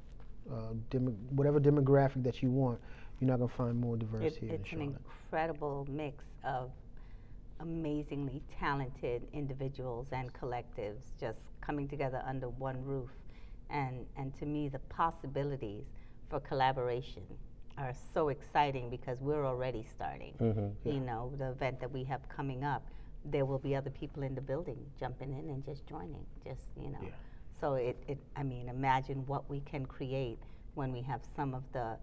uh, 0.51 0.74
whatever 1.32 1.60
demographic 1.60 2.24
that 2.24 2.41
you 2.41 2.50
want, 2.50 2.79
you're 3.20 3.30
not 3.30 3.38
going 3.38 3.50
to 3.50 3.56
find 3.56 3.80
more 3.80 3.98
diversity 3.98 4.48
It, 4.48 4.50
in 4.50 4.56
it's 4.56 4.72
an 4.72 4.82
incredible 4.82 5.88
mix 5.90 6.24
of 6.44 6.72
amazingly 7.60 8.44
talented 8.60 9.28
individuals 9.34 10.08
and 10.12 10.32
collectives 10.34 11.02
just 11.20 11.40
coming 11.62 11.88
together 11.88 12.22
under 12.26 12.50
one 12.50 12.84
roof. 12.86 13.10
And, 13.70 14.06
and 14.18 14.38
to 14.40 14.46
me, 14.46 14.70
the 14.70 14.80
possibilities 14.80 15.86
for 16.30 16.40
collaboration 16.40 17.24
are 17.78 17.94
so 18.14 18.30
exciting 18.30 18.90
because 18.90 19.20
we're 19.20 19.46
already 19.46 19.84
starting. 19.84 20.34
Mm-hmm. 20.40 20.90
You 20.90 21.00
know, 21.00 21.34
the 21.38 21.50
event 21.50 21.80
that 21.80 21.92
we 21.92 22.04
have 22.06 22.28
coming 22.30 22.64
up, 22.64 22.84
there 23.26 23.46
will 23.46 23.60
be 23.60 23.76
other 23.76 23.90
people 23.90 24.24
in 24.24 24.36
the 24.36 24.42
building 24.42 24.78
jumping 25.00 25.34
in 25.34 25.50
and 25.50 25.66
just 25.66 25.86
joining, 25.88 26.26
just, 26.46 26.62
you 26.82 26.90
know. 26.90 27.00
Yeah. 27.02 27.10
So 27.60 27.74
it, 27.74 27.98
it, 28.08 28.20
I 28.36 28.44
mean, 28.44 28.70
imagine 28.70 29.26
what 29.26 29.50
we 29.50 29.62
can 29.62 29.86
create 29.86 30.40
when 30.76 30.92
we 30.92 31.02
have 31.02 31.22
some 31.36 31.54
of 31.56 31.64
the 31.74 31.98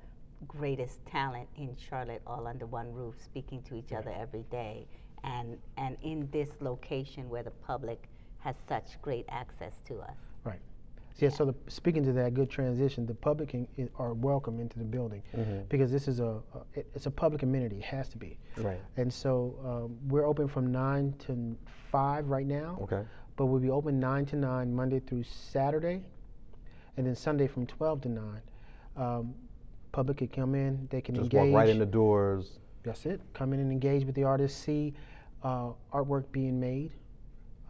greatest 0.48 1.04
talent 1.06 1.48
in 1.56 1.74
Charlotte 1.76 2.22
all 2.26 2.46
under 2.46 2.66
one 2.66 2.92
roof, 2.92 3.14
speaking 3.24 3.62
to 3.62 3.74
each 3.74 3.92
other 3.92 4.12
every 4.18 4.44
day, 4.50 4.86
and, 5.24 5.56
and 5.76 5.96
in 6.02 6.28
this 6.32 6.48
location 6.60 7.28
where 7.28 7.42
the 7.42 7.50
public 7.50 8.08
has 8.38 8.54
such 8.68 9.00
great 9.02 9.24
access 9.28 9.72
to 9.86 9.98
us. 10.00 10.16
Right. 10.44 10.60
Yeah, 11.18 11.28
so 11.28 11.44
the, 11.46 11.54
speaking 11.68 12.04
to 12.04 12.12
that, 12.14 12.34
good 12.34 12.50
transition, 12.50 13.06
the 13.06 13.14
public 13.14 13.50
can, 13.50 13.68
i- 13.78 13.88
are 13.98 14.12
welcome 14.14 14.58
into 14.60 14.78
the 14.78 14.84
building 14.84 15.22
Mhm. 15.34 15.68
because 15.68 15.90
this 15.92 16.08
is 16.08 16.18
a, 16.20 16.24
a 16.54 16.58
it- 16.74 16.90
it's 16.94 17.06
a 17.06 17.10
public 17.10 17.42
amenity, 17.42 17.76
it 17.78 17.84
has 17.84 18.08
to 18.10 18.18
be. 18.18 18.36
Right. 18.58 18.80
And 18.96 19.12
so 19.12 19.54
um, 19.64 19.96
we're 20.08 20.26
open 20.26 20.48
from 20.48 20.72
9 20.72 21.14
to 21.26 21.56
5 21.90 22.28
right 22.28 22.46
now, 22.46 22.78
Okay. 22.82 23.02
but 23.36 23.46
we'll 23.46 23.60
be 23.60 23.70
open 23.70 23.98
9 24.00 24.26
to 24.26 24.36
9 24.36 24.74
Monday 24.74 24.98
through 25.00 25.22
Saturday, 25.22 26.02
and 26.96 27.06
then 27.06 27.14
Sunday 27.14 27.46
from 27.46 27.64
12 27.66 28.00
to 28.02 28.08
9. 28.08 28.40
Um, 28.96 29.34
public 29.94 30.16
can 30.16 30.26
come 30.26 30.56
in, 30.56 30.88
they 30.90 31.00
can 31.00 31.14
Just 31.14 31.32
engage. 31.32 31.52
walk 31.52 31.60
right 31.60 31.68
in 31.68 31.78
the 31.78 31.86
doors. 31.86 32.58
That's 32.82 33.06
it. 33.06 33.20
Come 33.32 33.52
in 33.52 33.60
and 33.60 33.70
engage 33.70 34.04
with 34.04 34.16
the 34.16 34.24
artist, 34.24 34.60
see 34.60 34.92
uh, 35.44 35.68
artwork 35.92 36.24
being 36.32 36.58
made 36.58 36.90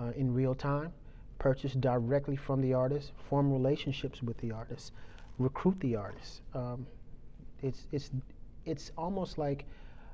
uh, 0.01 0.13
in 0.17 0.33
real 0.33 0.55
time, 0.55 0.91
purchase 1.39 1.75
directly 1.75 2.35
from 2.35 2.63
the 2.63 2.73
artist, 2.73 3.13
form 3.29 3.53
relationships 3.53 4.23
with 4.23 4.39
the 4.39 4.51
artist, 4.51 4.93
recruit 5.39 5.79
the 5.81 5.95
artist. 5.97 6.41
Um, 6.55 6.87
it's, 7.63 7.87
it's, 7.93 8.11
it's 8.65 8.91
almost 8.97 9.37
like 9.37 9.67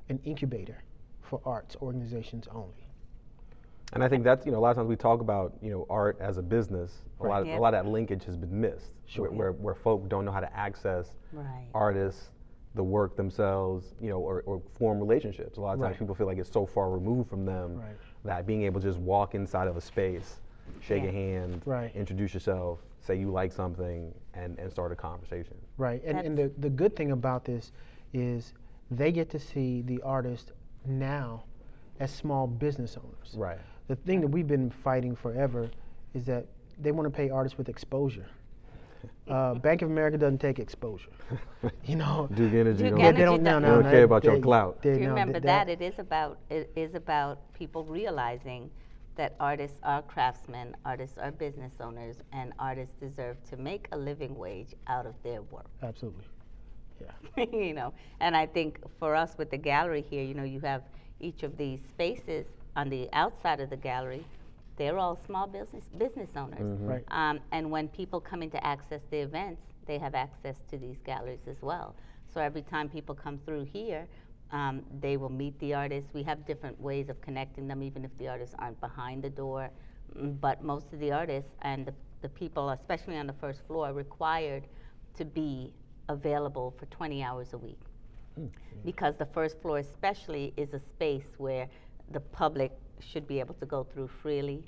an 0.09 0.19
incubator 0.25 0.83
for 1.21 1.39
arts 1.45 1.77
organizations 1.81 2.45
only. 2.53 2.90
And 3.93 4.03
I 4.03 4.07
think 4.07 4.23
that's 4.23 4.45
you 4.45 4.51
know 4.51 4.59
a 4.59 4.61
lot 4.61 4.71
of 4.71 4.77
times 4.77 4.87
we 4.87 4.95
talk 4.95 5.21
about 5.21 5.53
you 5.61 5.69
know 5.71 5.85
art 5.89 6.17
as 6.21 6.37
a 6.37 6.41
business. 6.41 7.03
A 7.19 7.25
lot 7.25 7.45
Yep. 7.45 7.57
a 7.57 7.61
lot 7.61 7.73
of 7.73 7.83
that 7.85 7.89
linkage 7.91 8.23
has 8.25 8.37
been 8.37 8.59
missed. 8.59 8.93
Sure. 9.05 9.23
Where, 9.29 9.31
where 9.31 9.51
where 9.53 9.75
folk 9.75 10.07
don't 10.09 10.25
know 10.25 10.31
how 10.31 10.39
to 10.39 10.55
access 10.55 11.15
Right. 11.33 11.67
artists, 11.73 12.31
the 12.75 12.83
work 12.83 13.15
themselves, 13.17 13.95
you 13.99 14.09
know, 14.09 14.19
or, 14.19 14.43
or 14.45 14.61
form 14.77 14.99
relationships. 14.99 15.57
A 15.57 15.61
lot 15.61 15.73
of 15.73 15.79
times 15.79 15.91
Right. 15.91 15.99
people 15.99 16.15
feel 16.15 16.27
like 16.27 16.37
it's 16.37 16.51
so 16.51 16.65
far 16.65 16.89
removed 16.89 17.29
from 17.29 17.45
them 17.45 17.77
Right. 17.77 17.97
that 18.23 18.45
being 18.45 18.63
able 18.63 18.79
to 18.81 18.87
just 18.87 18.99
walk 18.99 19.35
inside 19.35 19.67
of 19.67 19.75
a 19.75 19.81
space, 19.81 20.39
shake 20.79 21.03
a 21.03 21.11
hand, 21.11 21.61
Right. 21.65 21.93
introduce 21.95 22.33
yourself, 22.33 22.79
say 23.01 23.15
you 23.15 23.29
like 23.29 23.51
something, 23.51 24.13
and, 24.33 24.57
and 24.57 24.71
start 24.71 24.91
a 24.93 24.95
conversation. 24.95 25.55
Right, 25.77 26.01
and, 26.05 26.17
and 26.19 26.37
the, 26.37 26.51
the 26.59 26.69
good 26.69 26.95
thing 26.95 27.11
about 27.11 27.43
this 27.43 27.71
is 28.13 28.53
they 28.89 29.11
get 29.11 29.29
to 29.31 29.39
see 29.39 29.81
the 29.81 30.01
artist 30.01 30.51
now 30.85 31.43
as 31.99 32.11
small 32.11 32.47
business 32.47 32.97
owners. 32.97 33.33
Right. 33.37 33.59
The 33.91 33.97
thing 33.97 34.21
that 34.21 34.27
we've 34.27 34.47
been 34.47 34.69
fighting 34.69 35.17
forever 35.17 35.69
is 36.13 36.23
that 36.25 36.45
they 36.79 36.93
want 36.93 37.07
to 37.07 37.09
pay 37.09 37.29
artists 37.29 37.57
with 37.57 37.67
exposure. 37.67 38.25
Uh, 39.27 39.53
Bank 39.67 39.81
of 39.81 39.89
America 39.89 40.17
doesn't 40.17 40.37
take 40.39 40.59
exposure. 40.59 41.09
You 41.83 41.97
know, 41.97 42.29
Duke 42.33 42.53
Energy. 42.53 42.83
Duke 42.83 42.91
don't, 42.91 43.01
Energy 43.01 43.17
they 43.19 43.25
don't, 43.25 43.43
no, 43.43 43.59
does- 43.59 43.61
no, 43.63 43.67
They 43.67 43.73
don't 43.75 43.83
no, 43.83 43.91
care 43.91 44.03
about 44.03 44.23
your 44.23 44.39
clout. 44.39 44.81
they- 44.81 44.93
Do 44.93 44.99
you 44.99 45.03
no, 45.07 45.09
remember 45.09 45.33
th- 45.41 45.43
that? 45.43 45.67
It 45.67 45.81
is 45.81 45.99
about 45.99 46.37
it 46.49 46.71
is 46.77 46.95
about 46.95 47.39
people 47.53 47.83
realizing 47.83 48.69
that 49.17 49.35
artists 49.41 49.77
are 49.83 50.01
craftsmen, 50.03 50.73
artists 50.85 51.17
are 51.17 51.31
business 51.31 51.73
owners, 51.81 52.15
and 52.31 52.53
artists 52.59 52.95
deserve 52.95 53.43
to 53.49 53.57
make 53.57 53.89
a 53.91 53.97
living 53.97 54.37
wage 54.37 54.73
out 54.87 55.05
of 55.05 55.15
their 55.21 55.41
work. 55.41 55.69
Absolutely. 55.83 56.23
Yeah. 57.01 57.45
you 57.51 57.73
know, 57.73 57.93
and 58.21 58.37
I 58.37 58.45
think 58.45 58.79
for 58.99 59.17
us 59.17 59.37
with 59.37 59.51
the 59.51 59.57
gallery 59.57 60.01
here, 60.09 60.23
you 60.23 60.33
know, 60.33 60.43
you 60.45 60.61
have 60.61 60.83
each 61.19 61.43
of 61.43 61.57
these 61.57 61.81
spaces 61.89 62.45
on 62.75 62.89
the 62.89 63.09
outside 63.13 63.59
of 63.59 63.69
the 63.69 63.77
gallery. 63.77 64.25
They're 64.77 64.97
all 64.97 65.15
small 65.15 65.47
business 65.47 65.85
business 65.97 66.29
owners, 66.35 66.67
Right. 66.79 67.03
um, 67.09 67.39
and 67.51 67.69
when 67.71 67.87
people 67.89 68.19
come 68.19 68.41
in 68.41 68.49
to 68.51 68.65
access 68.65 69.01
the 69.09 69.17
events, 69.19 69.61
they 69.85 69.97
have 69.99 70.15
access 70.15 70.57
to 70.69 70.77
these 70.77 70.99
galleries 71.01 71.47
as 71.47 71.61
well. 71.61 71.95
So 72.33 72.41
every 72.41 72.61
time 72.61 72.89
people 72.89 73.13
come 73.15 73.37
through 73.45 73.65
here, 73.65 74.07
um, 74.51 74.83
they 74.99 75.17
will 75.17 75.29
meet 75.29 75.57
the 75.59 75.73
artists. 75.73 76.13
We 76.13 76.23
have 76.23 76.45
different 76.45 76.79
ways 76.79 77.09
of 77.09 77.21
connecting 77.21 77.67
them, 77.67 77.83
even 77.83 78.03
if 78.05 78.15
the 78.17 78.27
artists 78.27 78.55
aren't 78.57 78.79
behind 78.79 79.23
the 79.23 79.29
door. 79.29 79.69
Mm, 80.17 80.39
But 80.39 80.63
most 80.63 80.93
of 80.93 80.99
the 80.99 81.11
artists 81.11 81.51
and 81.61 81.85
the, 81.85 81.93
the 82.21 82.29
people, 82.29 82.69
especially 82.69 83.17
on 83.17 83.27
the 83.27 83.33
first 83.33 83.65
floor, 83.67 83.87
are 83.87 83.93
required 83.93 84.67
to 85.15 85.25
be 85.25 85.73
available 86.09 86.71
for 86.77 86.85
20 86.87 87.23
hours 87.23 87.53
a 87.53 87.57
week. 87.57 87.79
Because 88.83 89.15
the 89.17 89.25
first 89.25 89.61
floor, 89.61 89.77
especially, 89.79 90.53
is 90.57 90.73
a 90.73 90.79
space 90.79 91.35
where 91.37 91.67
the 92.11 92.19
public 92.19 92.71
should 92.99 93.27
be 93.27 93.39
able 93.39 93.55
to 93.55 93.65
go 93.65 93.83
through 93.83 94.07
freely, 94.07 94.63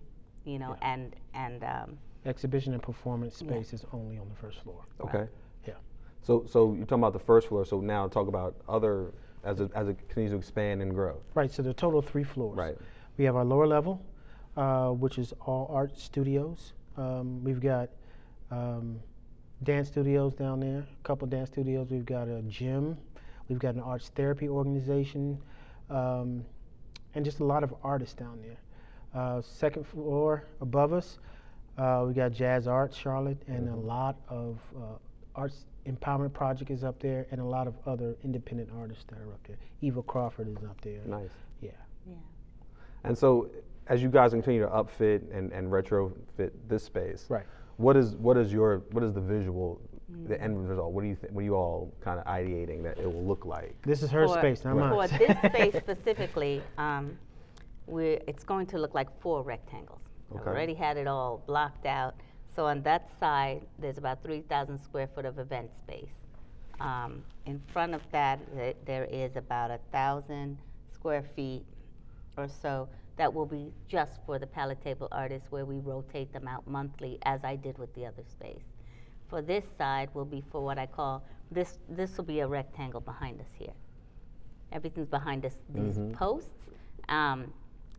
you 0.46 0.60
know, 0.60 0.76
and 0.82 1.16
and 1.34 1.64
um, 1.64 1.98
Exhibition 2.26 2.74
and 2.74 2.82
performance 2.82 3.42
Yeah. 3.42 3.50
space 3.50 3.74
is 3.74 3.86
only 3.92 4.18
on 4.18 4.30
the 4.30 4.36
first 4.36 4.60
floor. 4.60 4.86
Okay. 5.02 5.28
Yeah. 5.68 5.74
So 6.22 6.46
so 6.48 6.74
you're 6.74 6.86
talking 6.86 7.04
about 7.04 7.14
the 7.14 7.20
first 7.20 7.48
floor. 7.50 7.66
So 7.66 7.82
now 7.82 8.08
talk 8.08 8.28
about 8.28 8.56
other 8.68 9.14
as 9.44 9.60
it, 9.60 9.72
as 9.76 9.90
it 9.90 9.98
continues 10.08 10.32
to 10.32 10.38
expand 10.38 10.82
and 10.82 10.94
grow. 10.96 11.22
Right, 11.36 11.52
so 11.52 11.62
the 11.62 11.74
total 11.74 12.00
of 12.00 12.06
three 12.06 12.24
floors. 12.24 12.58
Right. 12.58 12.78
We 13.18 13.26
have 13.26 13.36
our 13.36 13.44
lower 13.44 13.68
level, 13.68 14.02
uh, 14.56 14.90
which 14.92 15.18
is 15.18 15.34
all 15.46 15.68
art 15.70 16.00
studios. 16.00 16.74
Um, 16.96 17.44
we've 17.44 17.60
got 17.60 17.90
um, 18.52 19.02
dance 19.64 19.90
studios 19.90 20.34
down 20.34 20.62
there, 20.62 20.80
a 20.80 21.04
couple 21.04 21.28
dance 21.28 21.50
studios. 21.50 21.90
We've 21.90 22.06
got 22.06 22.30
a 22.30 22.42
gym. 22.44 22.98
We've 23.50 23.60
got 23.60 23.76
an 23.76 23.82
arts 23.82 24.10
therapy 24.16 24.48
organization, 24.48 25.38
um, 25.90 26.46
and 27.16 27.24
just 27.26 27.40
a 27.40 27.44
lot 27.46 27.64
of 27.64 27.74
artists 27.84 28.16
down 28.16 28.40
there. 28.42 28.58
Uh, 29.22 29.42
second 29.42 29.86
floor 29.86 30.46
above 30.62 30.94
us, 30.94 31.20
Uh, 31.76 32.06
we 32.08 32.14
got 32.14 32.32
Jazz 32.32 32.68
Arts 32.68 32.96
Charlotte, 32.96 33.42
and 33.48 33.68
a 33.68 33.76
lot 33.76 34.16
of 34.30 34.60
uh, 34.78 34.80
arts 35.34 35.66
empowerment 35.88 36.32
project 36.32 36.70
is 36.70 36.84
up 36.84 37.00
there, 37.00 37.26
and 37.32 37.42
a 37.42 37.44
lot 37.44 37.66
of 37.66 37.74
other 37.88 38.16
independent 38.24 38.70
artists 38.78 39.06
that 39.06 39.18
are 39.18 39.32
up 39.34 39.42
there. 39.48 39.58
Eva 39.82 40.04
Crawford 40.04 40.48
is 40.48 40.64
up 40.64 40.80
there. 40.82 41.02
Nice. 41.08 41.32
Yeah. 41.62 41.72
Yeah. 42.08 42.14
And 43.04 43.18
so, 43.18 43.50
as 43.88 44.04
you 44.04 44.10
guys 44.10 44.32
continue 44.34 44.62
to 44.62 44.68
upfit 44.68 45.22
and, 45.36 45.52
and 45.52 45.72
retrofit 45.72 46.52
this 46.68 46.84
space, 46.84 47.26
Right. 47.28 47.46
What 47.78 47.98
is 47.98 48.16
what 48.18 48.38
is 48.38 48.54
your 48.54 48.84
what 48.92 49.04
is 49.04 49.14
the 49.14 49.22
visual, 49.22 49.82
the 50.28 50.40
end 50.42 50.68
result? 50.70 50.92
What 50.94 51.02
do 51.02 51.08
you 51.08 51.16
think? 51.16 51.34
What 51.34 51.42
are 51.42 51.46
you 51.46 51.56
all 51.56 51.94
kind 52.02 52.20
of 52.20 52.26
ideating 52.26 52.84
that 52.84 52.98
it 52.98 53.06
will 53.12 53.24
look 53.26 53.46
like? 53.46 53.76
This 53.84 54.04
is 54.04 54.10
her 54.12 54.28
For- 54.28 54.38
space, 54.40 54.64
not 54.66 54.76
mine. 54.78 54.90
For 55.10 55.18
this 55.18 55.38
space 55.52 55.76
specifically, 55.76 56.62
um, 56.78 57.18
we're, 57.88 58.20
it's 58.28 58.44
going 58.44 58.66
to 58.68 58.78
look 58.78 58.94
like 58.94 59.08
four 59.22 59.44
rectangles. 59.44 60.02
I've 60.34 60.42
Okay. 60.42 60.50
already 60.50 60.74
had 60.74 60.98
it 60.98 61.08
all 61.08 61.44
blocked 61.48 61.86
out. 61.86 62.16
So 62.56 62.66
on 62.66 62.82
that 62.84 63.10
side, 63.20 63.62
there's 63.80 63.98
about 63.98 64.24
3,000 64.24 64.80
square 64.82 65.08
foot 65.08 65.26
of 65.26 65.40
event 65.40 65.70
space. 65.78 66.14
Um, 66.80 67.24
in 67.46 67.62
front 67.72 67.94
of 67.94 68.02
that, 68.12 68.40
th- 68.56 68.78
there 68.86 69.06
is 69.06 69.36
about 69.36 69.72
a 69.72 69.80
thousand 69.92 70.58
square 70.94 71.24
feet 71.36 71.64
or 72.38 72.48
so 72.48 72.88
that 73.18 73.32
will 73.32 73.46
be 73.46 73.72
just 73.88 74.20
for 74.26 74.40
the 74.40 74.48
pallet 74.48 74.82
table 74.84 75.08
artists, 75.12 75.52
where 75.52 75.66
we 75.66 75.78
rotate 75.80 76.34
them 76.34 76.48
out 76.48 76.66
monthly, 76.68 77.20
as 77.24 77.44
I 77.44 77.56
did 77.56 77.78
with 77.78 77.94
the 77.94 78.06
other 78.08 78.24
space. 78.28 78.64
For 79.34 79.42
this 79.42 79.66
side 79.80 80.10
will 80.14 80.26
be 80.26 80.44
for 80.52 80.62
what 80.64 80.78
I 80.78 80.86
call 80.86 81.24
this. 81.50 81.80
This 81.90 82.16
will 82.18 82.24
be 82.24 82.42
a 82.42 82.48
rectangle 82.48 83.02
behind 83.02 83.42
us 83.42 83.48
here. 83.58 83.74
Everything's 84.72 85.08
behind 85.08 85.44
us. 85.44 85.58
These 85.74 86.00
posts. 86.14 86.52
Um, 87.10 87.52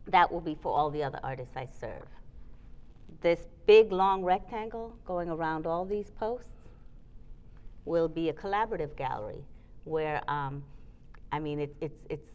that 0.07 0.31
will 0.31 0.39
be 0.39 0.55
for 0.55 0.73
all 0.73 0.89
the 0.89 1.03
other 1.03 1.19
artists 1.23 1.57
I 1.57 1.67
serve. 1.77 2.07
This 3.19 3.47
big 3.65 3.91
long 3.91 4.23
rectangle 4.23 4.95
going 5.05 5.27
around 5.27 5.67
all 5.67 5.83
these 5.83 6.09
posts 6.09 6.47
will 7.83 8.07
be 8.07 8.29
a 8.29 8.33
collaborative 8.33 8.95
gallery 8.95 9.43
where, 9.83 10.21
um, 10.29 10.63
I 11.33 11.39
mean, 11.39 11.59
it, 11.59 11.75
it's, 11.81 11.99
it's 12.09 12.29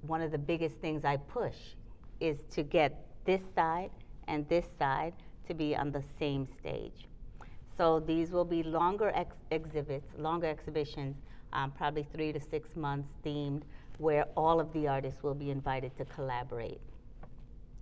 one 0.00 0.20
of 0.20 0.32
the 0.32 0.38
biggest 0.38 0.78
things 0.78 1.04
I 1.04 1.18
push 1.18 1.76
is 2.18 2.42
to 2.50 2.64
get 2.64 3.06
this 3.24 3.42
side 3.54 3.92
and 4.26 4.48
this 4.48 4.66
side 4.80 5.12
to 5.46 5.54
be 5.54 5.76
on 5.76 5.92
the 5.92 6.02
same 6.18 6.48
stage. 6.58 7.06
So 7.76 8.00
these 8.00 8.30
will 8.30 8.44
be 8.44 8.62
longer 8.62 9.10
ex- 9.14 9.36
exhibits, 9.50 10.06
longer 10.18 10.46
exhibitions, 10.46 11.16
um, 11.52 11.70
probably 11.72 12.06
three 12.12 12.32
to 12.32 12.40
six 12.40 12.76
months 12.76 13.08
themed, 13.24 13.62
where 13.98 14.24
all 14.36 14.60
of 14.60 14.72
the 14.72 14.88
artists 14.88 15.22
will 15.22 15.34
be 15.34 15.50
invited 15.50 15.96
to 15.98 16.04
collaborate. 16.06 16.80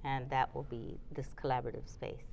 And 0.04 0.28
that 0.30 0.54
will 0.54 0.62
be 0.64 0.98
this 1.12 1.28
collaborative 1.42 1.86
space. 1.88 2.24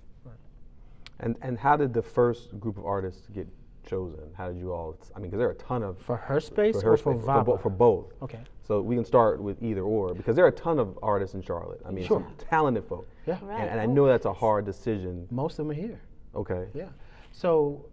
And 1.20 1.36
and 1.42 1.58
how 1.58 1.76
did 1.76 1.94
the 1.94 2.02
first 2.02 2.60
group 2.60 2.78
of 2.78 2.86
artists 2.86 3.28
get 3.34 3.48
chosen? 3.88 4.20
How 4.36 4.50
did 4.50 4.58
you 4.60 4.72
all? 4.72 4.96
I 5.16 5.20
mean, 5.20 5.30
because 5.32 5.40
there 5.40 5.48
are 5.48 5.52
a 5.52 5.56
ton 5.56 5.82
of 5.82 5.98
For 5.98 6.16
her 6.16 6.40
space 6.40 6.76
for 6.76 6.82
her 6.84 6.94
or 6.94 6.98
for 6.98 7.14
space, 7.16 7.26
Vapa? 7.26 7.46
bo- 7.46 7.58
for 7.58 7.72
both. 7.72 8.14
Okay. 8.22 8.40
So 8.64 8.82
we 8.82 8.96
can 8.96 9.04
start 9.04 9.42
with 9.42 9.62
either 9.64 9.82
or 9.82 10.14
because 10.14 10.36
there 10.36 10.46
are 10.46 10.50
a 10.50 10.60
ton 10.68 10.78
of 10.78 11.00
artists 11.02 11.34
in 11.34 11.42
Charlotte. 11.42 11.82
I 11.86 11.92
mean, 11.92 12.06
Sure. 12.06 12.20
some 12.20 12.36
talented 12.38 12.86
folk. 12.86 13.08
Yeah. 13.26 13.40
Right. 13.42 13.60
And, 13.62 13.70
and 13.72 13.80
I 13.82 13.88
know 13.88 14.06
that's 14.06 14.26
a 14.26 14.34
hard 14.34 14.64
decision. 14.66 15.28
Most 15.32 15.54
of 15.58 15.66
them 15.66 15.72
are 15.72 15.80
here. 15.82 16.00
Okay. 16.36 16.68
Yeah. 16.76 16.90
So 17.38 17.86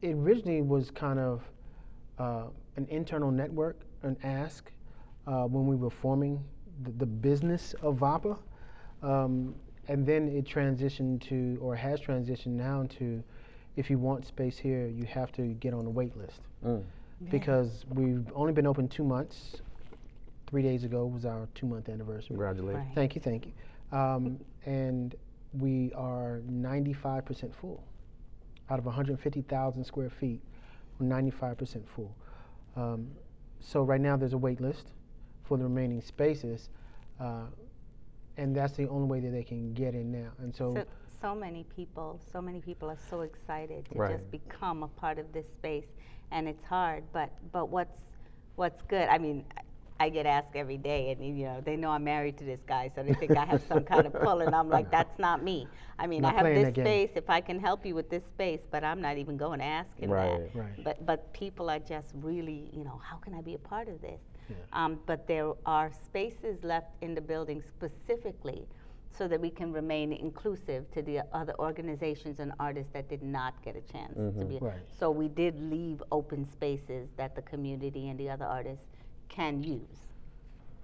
it 0.00 0.14
originally 0.14 0.62
was 0.62 0.90
kind 0.90 1.18
of 1.18 1.42
uh, 2.18 2.44
an 2.76 2.86
internal 2.88 3.30
network, 3.30 3.80
an 4.02 4.16
ask 4.22 4.72
uh, 5.26 5.42
when 5.42 5.66
we 5.66 5.76
were 5.76 5.90
forming 5.90 6.42
the, 6.84 6.92
the 6.92 7.04
business 7.04 7.74
of 7.82 7.96
VAPA. 7.96 8.38
Um, 9.02 9.54
and 9.88 10.06
then 10.06 10.28
it 10.28 10.46
transitioned 10.46 11.20
to, 11.28 11.58
or 11.60 11.76
has 11.76 12.00
transitioned 12.00 12.56
now 12.56 12.86
to, 12.98 13.22
if 13.76 13.90
you 13.90 13.98
want 13.98 14.24
space 14.24 14.56
here, 14.56 14.86
you 14.86 15.04
have 15.04 15.32
to 15.32 15.42
get 15.42 15.74
on 15.74 15.84
the 15.84 15.90
wait 15.90 16.16
list. 16.16 16.40
Mm. 16.64 16.82
Because 17.30 17.84
we've 17.92 18.26
only 18.34 18.54
been 18.54 18.66
open 18.66 18.88
two 18.88 19.04
months. 19.04 19.60
Three 20.48 20.62
days 20.62 20.84
ago 20.84 21.04
was 21.04 21.26
our 21.26 21.46
two 21.54 21.66
month 21.66 21.90
anniversary. 21.90 22.28
Congratulations. 22.28 22.86
Right. 22.86 22.94
Thank 22.94 23.14
you, 23.16 23.20
thank 23.20 23.44
you. 23.44 23.52
Um, 23.98 24.40
and 24.64 25.14
we 25.52 25.92
are 25.94 26.40
95% 26.50 27.54
full. 27.54 27.84
Out 28.70 28.78
of 28.78 28.84
150,000 28.84 29.84
square 29.84 30.10
feet, 30.10 30.40
we're 30.98 31.06
95% 31.06 31.86
full. 31.88 32.14
Um, 32.76 33.08
so 33.60 33.82
right 33.82 34.00
now 34.00 34.16
there's 34.16 34.34
a 34.34 34.38
wait 34.38 34.60
list 34.60 34.88
for 35.44 35.56
the 35.56 35.64
remaining 35.64 36.00
spaces, 36.02 36.68
uh, 37.18 37.44
and 38.36 38.54
that's 38.54 38.74
the 38.74 38.86
only 38.88 39.08
way 39.08 39.20
that 39.20 39.30
they 39.30 39.42
can 39.42 39.72
get 39.72 39.94
in 39.94 40.12
now. 40.12 40.30
And 40.38 40.54
so, 40.54 40.74
So, 40.74 40.84
so 41.20 41.34
many 41.34 41.64
people, 41.74 42.20
so 42.30 42.42
many 42.42 42.60
people 42.60 42.90
are 42.90 42.98
so 43.10 43.22
excited 43.22 43.86
to 43.90 43.98
Right. 43.98 44.12
just 44.18 44.30
become 44.30 44.82
a 44.82 44.88
part 44.88 45.18
of 45.18 45.32
this 45.32 45.46
space, 45.50 45.86
and 46.30 46.46
it's 46.46 46.64
hard. 46.64 47.04
But 47.12 47.30
but 47.52 47.70
what's 47.70 47.98
what's 48.56 48.82
good? 48.82 49.08
I 49.08 49.16
mean, 49.18 49.44
I- 50.00 50.04
I 50.04 50.08
get 50.10 50.26
asked 50.26 50.54
every 50.54 50.78
day, 50.78 51.10
and 51.10 51.24
you 51.38 51.44
know 51.44 51.60
they 51.60 51.76
know 51.76 51.90
I'm 51.90 52.04
married 52.04 52.38
to 52.38 52.44
this 52.44 52.60
guy, 52.66 52.90
so 52.94 53.02
they 53.02 53.14
think 53.14 53.36
I 53.36 53.44
have 53.44 53.62
some 53.68 53.84
kind 53.84 54.06
of 54.06 54.12
pull, 54.14 54.40
and 54.40 54.54
I'm 54.54 54.68
like, 54.68 54.90
that's 54.90 55.18
not 55.18 55.42
me. 55.42 55.66
I 55.98 56.06
mean, 56.06 56.22
Not 56.22 56.34
I 56.34 56.36
have 56.36 56.46
this 56.46 56.64
that 56.66 56.74
space. 56.82 57.10
If 57.16 57.28
I 57.28 57.40
can 57.40 57.58
help 57.58 57.84
you 57.84 57.94
with 57.94 58.08
this 58.08 58.24
space, 58.24 58.60
but 58.70 58.84
I'm 58.84 59.00
not 59.00 59.18
even 59.18 59.36
going 59.36 59.58
to 59.58 59.64
ask 59.64 59.96
him 59.98 60.10
Right. 60.10 60.52
that. 60.52 60.58
Right. 60.58 60.84
But 60.84 61.04
but 61.04 61.32
people 61.32 61.68
are 61.70 61.80
just 61.80 62.12
really, 62.14 62.70
you 62.72 62.84
know, 62.84 63.00
how 63.02 63.16
can 63.16 63.34
I 63.34 63.40
be 63.40 63.54
a 63.54 63.58
part 63.58 63.88
of 63.88 64.00
this? 64.00 64.20
Yeah. 64.48 64.56
Um, 64.72 65.00
but 65.06 65.26
there 65.26 65.52
are 65.66 65.90
spaces 65.92 66.62
left 66.64 66.92
in 67.02 67.14
the 67.14 67.20
building 67.20 67.62
specifically 67.62 68.66
so 69.10 69.26
that 69.26 69.40
we 69.40 69.50
can 69.50 69.72
remain 69.72 70.12
inclusive 70.12 70.88
to 70.92 71.02
the 71.02 71.22
other 71.32 71.54
organizations 71.58 72.38
and 72.38 72.52
artists 72.60 72.92
that 72.92 73.08
did 73.08 73.22
not 73.22 73.60
get 73.62 73.74
a 73.74 73.80
chance 73.92 74.14
to 74.38 74.44
be. 74.44 74.58
Right. 74.60 74.74
So 74.98 75.10
we 75.10 75.28
did 75.28 75.58
leave 75.70 76.02
open 76.12 76.46
spaces 76.48 77.08
that 77.16 77.34
the 77.34 77.42
community 77.42 78.08
and 78.10 78.18
the 78.18 78.30
other 78.30 78.44
artists 78.44 78.84
can 79.28 79.62
use. 79.62 79.80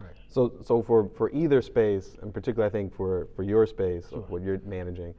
Right. 0.01 0.11
So, 0.29 0.53
so 0.65 0.83
for, 0.83 1.09
for 1.17 1.31
either 1.31 1.63
space, 1.63 2.17
and 2.23 2.33
particularly 2.33 2.69
I 2.69 2.73
think 2.73 2.95
for, 2.95 3.29
for 3.37 3.43
your 3.43 3.67
space, 3.67 4.07
or 4.13 4.21
what 4.23 4.43
you're 4.43 4.61
managing, 4.65 5.15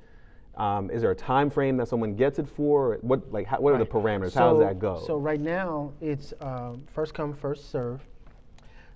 um, 0.56 0.90
is 0.90 1.02
there 1.02 1.12
a 1.12 1.16
time 1.16 1.50
frame 1.50 1.76
that 1.78 1.88
someone 1.88 2.16
gets 2.16 2.40
it 2.40 2.48
for? 2.48 2.98
What 3.02 3.32
like 3.32 3.46
how, 3.46 3.60
what 3.60 3.74
are 3.74 3.78
the 3.78 3.84
Right. 3.84 3.90
parameters? 4.22 4.34
how 4.34 4.52
does 4.52 4.60
that 4.60 4.80
go? 4.80 5.04
So 5.06 5.18
right 5.18 5.40
now, 5.40 5.92
it's 6.00 6.34
um, 6.40 6.84
first 6.94 7.14
come, 7.14 7.34
first 7.34 7.72
serve, 7.72 8.02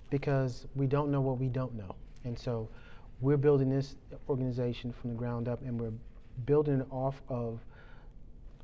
because 0.09 0.67
we 0.75 0.87
don't 0.87 1.11
know 1.11 1.21
what 1.21 1.37
we 1.37 1.47
don't 1.47 1.75
know, 1.75 1.95
and 2.23 2.37
so 2.37 2.69
we're 3.19 3.37
building 3.37 3.69
this 3.69 3.97
organization 4.29 4.93
from 4.93 5.09
the 5.09 5.15
ground 5.17 5.49
up, 5.49 5.61
and 5.61 5.79
we're 5.79 5.91
building 6.45 6.79
it 6.79 6.87
off 6.91 7.21
of 7.27 7.59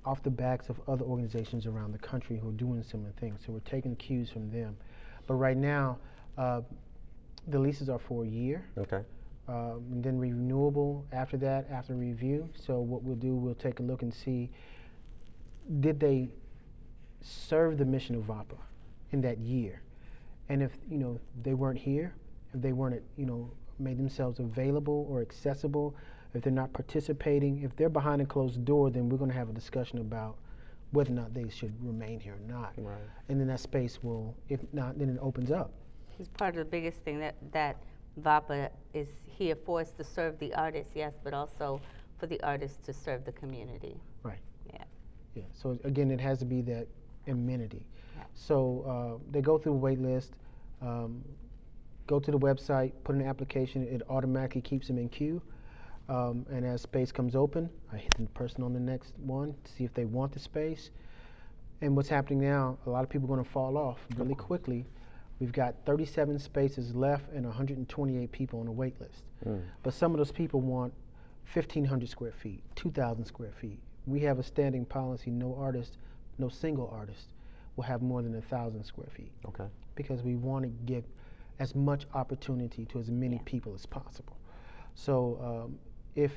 off 0.05 0.21
the 0.23 0.29
backs 0.29 0.69
of 0.69 0.79
other 0.87 1.03
organizations 1.03 1.65
around 1.65 1.91
the 1.91 1.97
country 1.97 2.37
who 2.37 2.49
are 2.49 2.53
doing 2.53 2.81
similar 2.83 3.11
things. 3.19 3.41
So 3.45 3.51
we're 3.51 3.59
taking 3.61 3.95
cues 3.95 4.29
from 4.29 4.51
them, 4.51 4.77
but 5.27 5.35
right 5.35 5.57
now, 5.57 5.97
uh, 6.37 6.61
the 7.47 7.59
leases 7.59 7.89
are 7.89 7.99
for 7.99 8.23
a 8.23 8.27
year. 8.27 8.65
okay. 8.77 9.01
Um, 9.47 9.83
and 9.91 10.03
then 10.03 10.17
renewable 10.17 11.05
after 11.11 11.37
that, 11.37 11.67
after 11.69 11.93
review. 11.93 12.49
So 12.55 12.79
what 12.79 13.03
we'll 13.03 13.15
do, 13.15 13.35
we'll 13.35 13.53
take 13.53 13.79
a 13.79 13.83
look 13.83 14.01
and 14.01 14.11
see, 14.11 14.49
did 15.81 15.99
they 15.99 16.29
serve 17.21 17.77
the 17.77 17.85
mission 17.85 18.15
of 18.15 18.23
VAPA 18.23 18.57
in 19.11 19.21
that 19.21 19.37
year? 19.37 19.81
And 20.49 20.63
if, 20.63 20.71
you 20.89 20.97
know, 20.97 21.19
they 21.43 21.53
weren't 21.53 21.77
here, 21.77 22.15
if 22.55 22.61
they 22.61 22.71
weren't, 22.71 23.01
you 23.17 23.25
know, 23.27 23.51
made 23.77 23.97
themselves 23.99 24.39
available 24.39 25.05
or 25.09 25.21
accessible, 25.21 25.95
if 26.33 26.41
they're 26.41 26.51
not 26.51 26.73
participating, 26.73 27.61
if 27.61 27.75
they're 27.75 27.87
behind 27.89 28.21
a 28.21 28.25
closed 28.25 28.65
door, 28.65 28.89
then 28.89 29.09
we're 29.09 29.17
gonna 29.17 29.33
have 29.33 29.49
a 29.49 29.53
discussion 29.53 29.99
about 29.99 30.37
whether 30.91 31.11
or 31.11 31.15
not 31.15 31.33
they 31.33 31.49
should 31.49 31.73
remain 31.85 32.19
here 32.19 32.33
or 32.33 32.53
not. 32.53 32.73
Right. 32.77 32.97
And 33.29 33.39
then 33.39 33.47
that 33.47 33.59
space 33.59 33.99
will, 34.01 34.35
if 34.49 34.61
not, 34.73 34.97
then 34.97 35.09
it 35.09 35.17
opens 35.21 35.51
up. 35.51 35.71
It's 36.19 36.29
part 36.29 36.51
of 36.51 36.59
the 36.59 36.65
biggest 36.65 36.99
thing 36.99 37.19
that, 37.19 37.35
that 37.51 37.77
VAPA 38.21 38.69
is 38.93 39.07
here 39.25 39.55
for 39.65 39.81
is 39.81 39.91
to 39.91 40.03
serve 40.03 40.39
the 40.39 40.53
artists, 40.55 40.93
yes, 40.95 41.13
but 41.23 41.33
also 41.33 41.81
for 42.17 42.27
the 42.27 42.41
artists 42.41 42.77
to 42.85 42.93
serve 42.93 43.25
the 43.25 43.33
community. 43.33 43.99
Right. 44.23 44.39
Yeah. 44.71 44.83
Yeah, 45.33 45.43
so 45.51 45.77
again, 45.83 46.11
it 46.11 46.21
has 46.21 46.39
to 46.39 46.45
be 46.45 46.61
that 46.61 46.87
amenity. 47.27 47.85
Yeah. 48.15 48.23
So 48.33 49.19
uh, 49.21 49.23
they 49.31 49.41
go 49.41 49.57
through 49.57 49.73
a 49.73 49.77
wait 49.77 49.99
list, 49.99 50.31
um, 50.81 51.23
go 52.07 52.19
to 52.19 52.31
the 52.31 52.39
website, 52.39 52.93
put 53.03 53.15
in 53.15 53.21
an 53.21 53.27
application, 53.27 53.83
it 53.83 54.01
automatically 54.09 54.61
keeps 54.61 54.87
them 54.87 54.97
in 54.97 55.09
queue. 55.09 55.41
Um, 56.07 56.45
and 56.51 56.65
as 56.65 56.81
space 56.81 57.11
comes 57.11 57.35
open, 57.35 57.69
I 57.91 57.97
hit 57.97 58.13
the 58.17 58.27
person 58.27 58.63
on 58.63 58.73
the 58.73 58.79
next 58.79 59.13
one 59.17 59.55
to 59.63 59.71
see 59.71 59.83
if 59.83 59.93
they 59.93 60.05
want 60.05 60.31
the 60.31 60.39
space. 60.39 60.91
And 61.81 61.95
what's 61.95 62.09
happening 62.09 62.41
now, 62.41 62.77
a 62.85 62.89
lot 62.89 63.03
of 63.03 63.09
people 63.09 63.25
are 63.27 63.33
going 63.35 63.43
to 63.43 63.49
fall 63.49 63.77
off 63.77 63.99
really 64.15 64.35
quickly. 64.35 64.85
We've 65.39 65.51
got 65.51 65.75
37 65.85 66.39
spaces 66.39 66.95
left 66.95 67.31
and 67.33 67.45
128 67.45 68.31
people 68.31 68.59
on 68.59 68.65
the 68.67 68.71
wait 68.71 68.99
list. 69.01 69.23
Mm. 69.45 69.61
But 69.83 69.93
some 69.93 70.11
of 70.11 70.17
those 70.17 70.31
people 70.31 70.61
want 70.61 70.93
1,500 71.53 72.07
square 72.07 72.31
feet, 72.31 72.63
2,000 72.75 73.25
square 73.25 73.51
feet. 73.59 73.79
We 74.05 74.19
have 74.21 74.39
a 74.39 74.43
standing 74.43 74.85
policy: 74.85 75.31
no 75.31 75.55
artist, 75.59 75.97
no 76.37 76.47
single 76.49 76.89
artist, 76.93 77.33
will 77.75 77.83
have 77.83 78.01
more 78.01 78.21
than 78.21 78.35
a 78.35 78.41
thousand 78.41 78.83
square 78.83 79.09
feet 79.15 79.31
Okay. 79.45 79.65
because 79.95 80.21
we 80.21 80.35
want 80.35 80.63
to 80.63 80.69
give 80.85 81.03
as 81.59 81.73
much 81.75 82.05
opportunity 82.13 82.85
to 82.85 82.99
as 82.99 83.09
many 83.09 83.35
Yeah. 83.37 83.41
people 83.45 83.73
as 83.73 83.85
possible. 83.85 84.37
So 84.93 85.39
um, 85.65 85.79
if 86.15 86.31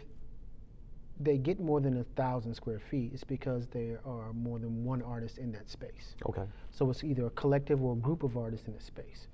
they 1.21 1.37
get 1.37 1.59
more 1.59 1.81
than 1.81 1.99
a 1.99 2.05
thousand 2.17 2.55
square 2.55 2.79
feet, 2.79 3.11
it's 3.12 3.25
because 3.25 3.67
there 3.69 4.01
are 4.05 4.33
more 4.33 4.59
than 4.59 4.85
one 4.85 5.03
artist 5.03 5.38
in 5.38 5.51
that 5.53 5.69
space. 5.69 6.14
Okay. 6.29 6.45
So 6.71 6.88
it's 6.91 7.03
either 7.03 7.27
a 7.27 7.31
collective 7.31 7.83
or 7.83 7.95
a 7.95 7.97
group 7.97 8.23
of 8.23 8.37
artists 8.37 8.69
in 8.69 8.75
a 8.75 8.81
space. 8.81 9.27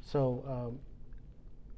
So 0.00 0.44
um, 0.48 0.78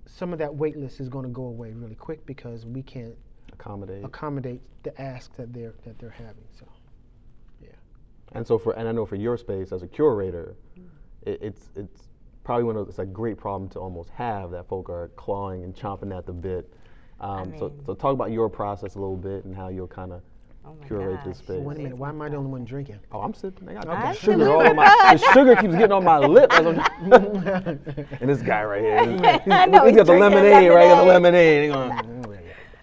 some 0.07 0.33
of 0.33 0.38
that 0.38 0.55
wait 0.55 0.77
list 0.77 1.01
is 1.01 1.09
going 1.09 1.25
to 1.25 1.31
go 1.31 1.44
away 1.44 1.73
really 1.73 1.94
quick 1.94 2.25
because 2.27 2.66
we 2.66 2.83
can't 2.83 3.14
Accommodate. 3.55 4.05
accommodate 4.05 4.61
the 4.83 5.01
ask 5.01 5.35
that 5.37 5.53
they're 5.53 5.75
that 5.85 5.99
they're 5.99 6.11
having. 6.11 6.44
So 6.59 6.66
yeah. 7.62 7.71
And 8.33 8.47
so 8.47 8.59
for 8.59 8.73
and 8.75 8.87
I 8.87 8.92
know 8.92 9.07
for 9.07 9.16
your 9.16 9.38
space 9.38 9.73
as 9.73 9.83
a 9.83 9.88
curator, 9.88 10.55
it, 11.23 11.38
it's 11.42 11.71
it's 11.75 12.03
probably 12.44 12.64
one 12.64 12.77
of 12.77 12.85
those, 12.87 12.90
it's 12.90 12.99
a 12.99 13.07
great 13.07 13.38
problem 13.38 13.68
to 13.71 13.79
almost 13.79 14.11
have 14.11 14.51
that 14.51 14.68
folk 14.68 14.88
are 14.90 15.11
clawing 15.16 15.64
and 15.64 15.75
chomping 15.75 16.16
at 16.16 16.27
the 16.27 16.33
bit. 16.33 16.73
Um, 17.20 17.52
so 17.59 17.68
mean- 17.68 17.85
so 17.87 17.94
talk 17.94 18.12
about 18.12 18.31
your 18.31 18.48
process 18.48 18.94
a 18.94 18.98
little 18.98 19.16
bit 19.16 19.44
and 19.44 19.54
how 19.54 19.68
you'll 19.68 19.88
kind 19.88 20.12
of 20.12 20.22
Oh 20.64 20.74
my 20.81 20.87
curate 20.87 21.24
this 21.24 21.38
space. 21.38 21.61
wait 21.61 21.78
a 21.78 21.81
minute, 21.81 21.96
why 21.96 22.11
am 22.11 22.20
I 22.20 22.28
the 22.28 22.37
only 22.37 22.50
one 22.50 22.64
drinking? 22.64 22.98
Oh, 23.11 23.20
I'm 23.20 23.33
sipping. 23.33 23.68
I 23.70 23.74
got 23.74 23.88
Okay. 23.88 24.14
sugar 24.18 24.50
all 24.50 24.66
on 24.68 24.76
my. 24.76 25.16
The 25.16 25.33
sugar 25.33 25.57
keeps 25.57 25.74
getting 25.74 25.92
on 25.92 26.04
my 26.04 26.18
lip. 26.18 26.52
As 26.52 26.66
I'm, 26.66 26.78
and 28.20 28.28
this 28.28 28.42
guy 28.42 28.62
right 28.64 28.83
here, 28.83 29.00
he's, 29.11 29.20
know, 29.20 29.31
he's 29.33 29.42
he's 29.44 29.50
got 29.50 29.72
the 29.72 30.04
drinking 30.04 30.20
lemonade, 30.20 30.70
right? 30.70 30.83
He 30.85 30.88
got 30.88 30.98
the 30.98 31.04
lemonade. 31.04 31.70
lemonade. 31.72 32.02
He 32.02 32.24
going, 32.24 32.28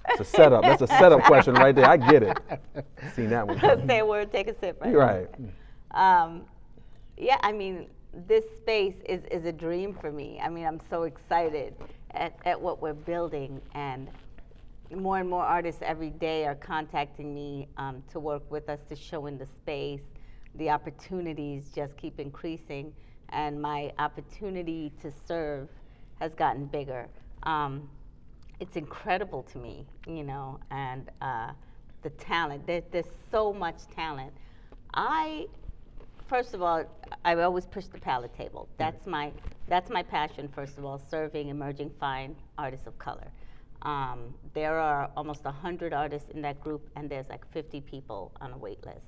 it's 0.09 0.21
a 0.21 0.23
setup. 0.25 0.63
That's 0.63 0.81
a 0.81 0.87
setup 0.87 1.23
question 1.23 1.53
right 1.55 1.75
there. 1.75 1.85
I 1.89 1.97
get 1.97 2.23
it. 2.23 2.37
Seen 3.13 3.29
that 3.29 3.47
one. 3.47 3.59
Say 3.87 3.99
a 3.99 4.05
word, 4.05 4.31
take 4.31 4.47
a 4.47 4.57
sip, 4.59 4.79
right? 4.81 4.93
Right. 4.95 5.27
Um, 5.91 6.43
yeah, 7.17 7.37
I 7.41 7.51
mean, 7.51 7.87
this 8.27 8.45
space 8.57 8.95
is, 9.07 9.23
is 9.31 9.45
a 9.45 9.51
dream 9.51 9.93
for 9.93 10.11
me. 10.11 10.39
I 10.41 10.49
mean, 10.49 10.65
I'm 10.65 10.79
so 10.89 11.03
excited 11.03 11.73
at, 12.11 12.37
at 12.45 12.59
what 12.59 12.81
we're 12.81 12.93
building, 12.93 13.61
and 13.73 14.07
more 14.93 15.17
and 15.19 15.29
more 15.29 15.43
artists 15.43 15.81
every 15.83 16.11
day 16.11 16.45
are 16.45 16.55
contacting 16.55 17.33
me 17.33 17.67
um, 17.77 18.03
to 18.11 18.19
work 18.19 18.49
with 18.51 18.69
us 18.69 18.79
to 18.89 18.95
show 18.95 19.25
in 19.25 19.37
the 19.37 19.45
space. 19.45 20.01
The 20.55 20.69
opportunities 20.69 21.71
just 21.73 21.97
keep 21.97 22.19
increasing, 22.19 22.93
and 23.29 23.61
my 23.61 23.91
opportunity 23.99 24.91
to 25.01 25.11
serve 25.27 25.69
has 26.19 26.33
gotten 26.33 26.65
bigger. 26.65 27.07
Um, 27.43 27.89
it's 28.59 28.77
incredible 28.77 29.43
to 29.43 29.57
me, 29.57 29.85
you 30.07 30.23
know, 30.23 30.59
and 30.71 31.09
uh, 31.21 31.51
the 32.03 32.09
talent. 32.11 32.65
There, 32.65 32.83
there's 32.91 33.05
so 33.31 33.51
much 33.51 33.87
talent. 33.93 34.31
I, 34.93 35.47
first 36.27 36.53
of 36.53 36.61
all, 36.61 36.85
I 37.25 37.35
always 37.35 37.65
push 37.65 37.85
the 37.87 37.99
palette 37.99 38.33
table. 38.35 38.69
That's 38.77 39.05
my 39.05 39.31
that's 39.67 39.89
my 39.89 40.03
passion. 40.03 40.47
First 40.47 40.77
of 40.77 40.85
all, 40.85 41.01
serving 41.09 41.49
emerging 41.49 41.91
fine 41.99 42.35
artists 42.57 42.85
of 42.87 42.97
color. 42.99 43.27
Um, 43.85 44.33
there 44.55 44.79
are 44.79 45.11
almost 45.15 45.45
100 45.45 45.93
artists 45.93 46.31
in 46.31 46.41
that 46.41 46.59
group, 46.59 46.89
and 46.95 47.09
there's 47.09 47.29
like 47.29 47.49
50 47.51 47.81
people 47.81 48.31
on 48.41 48.51
a 48.51 48.57
wait 48.57 48.83
list 48.85 49.05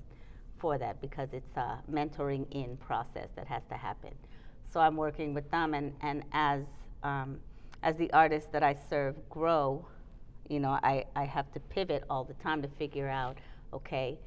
for 0.60 0.78
that 0.78 1.02
because 1.02 1.30
it's 1.34 1.58
a 1.58 1.80
mentoring 1.92 2.46
in 2.52 2.78
process 2.78 3.30
that 3.36 3.48
has 3.48 3.64
to 3.70 3.76
happen. 3.76 4.12
So 4.72 4.80
I'm 4.80 4.96
working 4.96 5.34
with 5.34 5.50
them, 5.50 5.74
and, 5.74 5.94
and 6.02 6.24
as, 6.32 6.64
um, 7.04 7.40
as 7.82 7.96
the 7.98 8.12
artists 8.14 8.50
that 8.52 8.62
I 8.62 8.76
serve 8.90 9.16
grow, 9.30 9.86
you 10.48 10.60
know, 10.60 10.80
I, 10.84 11.06
I 11.16 11.26
have 11.26 11.52
to 11.54 11.60
pivot 11.60 12.04
all 12.10 12.24
the 12.24 12.36
time 12.36 12.62
to 12.62 12.68
figure 12.68 13.10
out, 13.10 13.38
okay, 13.74 14.20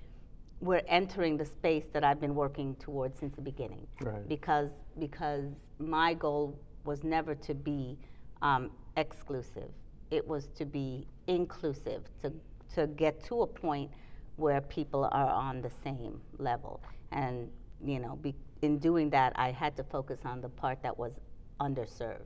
we're 0.60 0.82
entering 0.88 1.36
the 1.36 1.44
space 1.44 1.84
that 1.92 2.04
I've 2.04 2.20
been 2.20 2.34
working 2.34 2.74
towards 2.76 3.18
since 3.18 3.34
the 3.36 3.40
beginning. 3.40 3.86
Right. 4.00 4.28
Because, 4.28 4.70
because 4.98 5.44
my 5.78 6.12
goal 6.14 6.58
was 6.84 7.04
never 7.04 7.34
to 7.36 7.54
be 7.54 7.96
um, 8.42 8.70
exclusive. 8.96 9.70
It 10.10 10.26
was 10.26 10.48
to 10.58 10.64
be 10.64 11.06
inclusive, 11.26 12.02
to, 12.22 12.32
to 12.74 12.86
get 12.88 13.22
to 13.24 13.42
a 13.42 13.46
point 13.46 13.90
where 14.36 14.60
people 14.60 15.04
are 15.04 15.28
on 15.28 15.60
the 15.60 15.70
same 15.84 16.20
level. 16.38 16.80
And, 17.12 17.48
you 17.84 17.98
know, 17.98 18.16
be, 18.16 18.34
in 18.62 18.78
doing 18.78 19.10
that, 19.10 19.32
I 19.36 19.50
had 19.50 19.76
to 19.76 19.84
focus 19.84 20.20
on 20.24 20.40
the 20.40 20.48
part 20.48 20.82
that 20.82 20.96
was 20.96 21.12
underserved, 21.60 22.24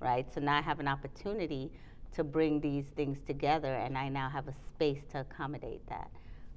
right? 0.00 0.26
So 0.32 0.40
now 0.40 0.58
I 0.58 0.62
have 0.62 0.80
an 0.80 0.88
opportunity 0.88 1.70
to 2.14 2.24
bring 2.24 2.60
these 2.60 2.86
things 2.96 3.18
together, 3.26 3.74
and 3.74 3.98
I 3.98 4.08
now 4.08 4.28
have 4.30 4.48
a 4.48 4.52
space 4.52 5.02
to 5.12 5.20
accommodate 5.20 5.86
that. 5.88 6.10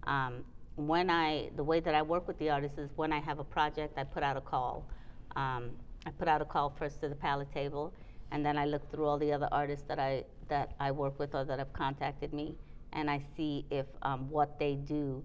Um, 0.04 0.46
when 0.76 1.10
I, 1.10 1.50
the 1.58 1.64
way 1.64 1.82
that 1.82 1.94
I 1.94 2.02
work 2.02 2.28
with 2.28 2.40
the 2.40 2.50
artists 2.50 2.78
is 2.78 2.90
when 2.96 3.12
I 3.12 3.20
have 3.20 3.40
a 3.40 3.44
project, 3.44 3.98
I 3.98 4.06
put 4.06 4.24
out 4.24 4.38
a 4.38 4.42
call. 4.42 4.86
Um, 5.36 5.72
I 6.06 6.12
put 6.12 6.30
out 6.30 6.42
a 6.42 6.46
call 6.46 6.74
first 6.80 7.02
to 7.02 7.10
the 7.10 7.16
palette 7.16 7.52
table, 7.54 7.94
and 8.32 8.46
then 8.46 8.58
I 8.58 8.66
look 8.66 8.90
through 8.92 9.06
all 9.06 9.18
the 9.18 9.32
other 9.32 9.48
artists 9.52 9.86
that 9.88 10.00
I 10.00 10.24
that 10.48 10.74
I 10.80 10.92
work 10.92 11.20
with 11.20 11.36
or 11.36 11.44
that 11.46 11.60
have 11.60 11.74
contacted 11.74 12.34
me, 12.34 12.56
and 12.94 13.10
I 13.10 13.22
see 13.38 13.66
if 13.70 13.86
um, 14.02 14.30
what 14.30 14.58
they 14.60 14.76
do 14.76 15.24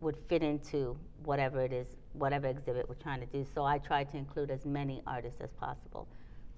would 0.00 0.16
fit 0.28 0.42
into 0.42 0.96
whatever 1.24 1.60
it 1.60 1.72
is, 1.72 1.86
whatever 2.14 2.46
exhibit 2.46 2.88
we're 2.88 2.94
trying 2.94 3.20
to 3.20 3.26
do. 3.26 3.44
So 3.54 3.64
I 3.64 3.78
try 3.78 4.04
to 4.04 4.16
include 4.16 4.50
as 4.50 4.64
many 4.64 5.02
artists 5.06 5.40
as 5.40 5.52
possible. 5.52 6.08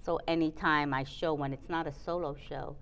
So 0.05 0.19
anytime 0.27 0.93
I 0.93 1.03
show, 1.03 1.33
when 1.33 1.51
it's 1.53 1.69
not 1.69 1.87
a 1.87 1.93
solo 1.93 2.35
show, 2.49 2.75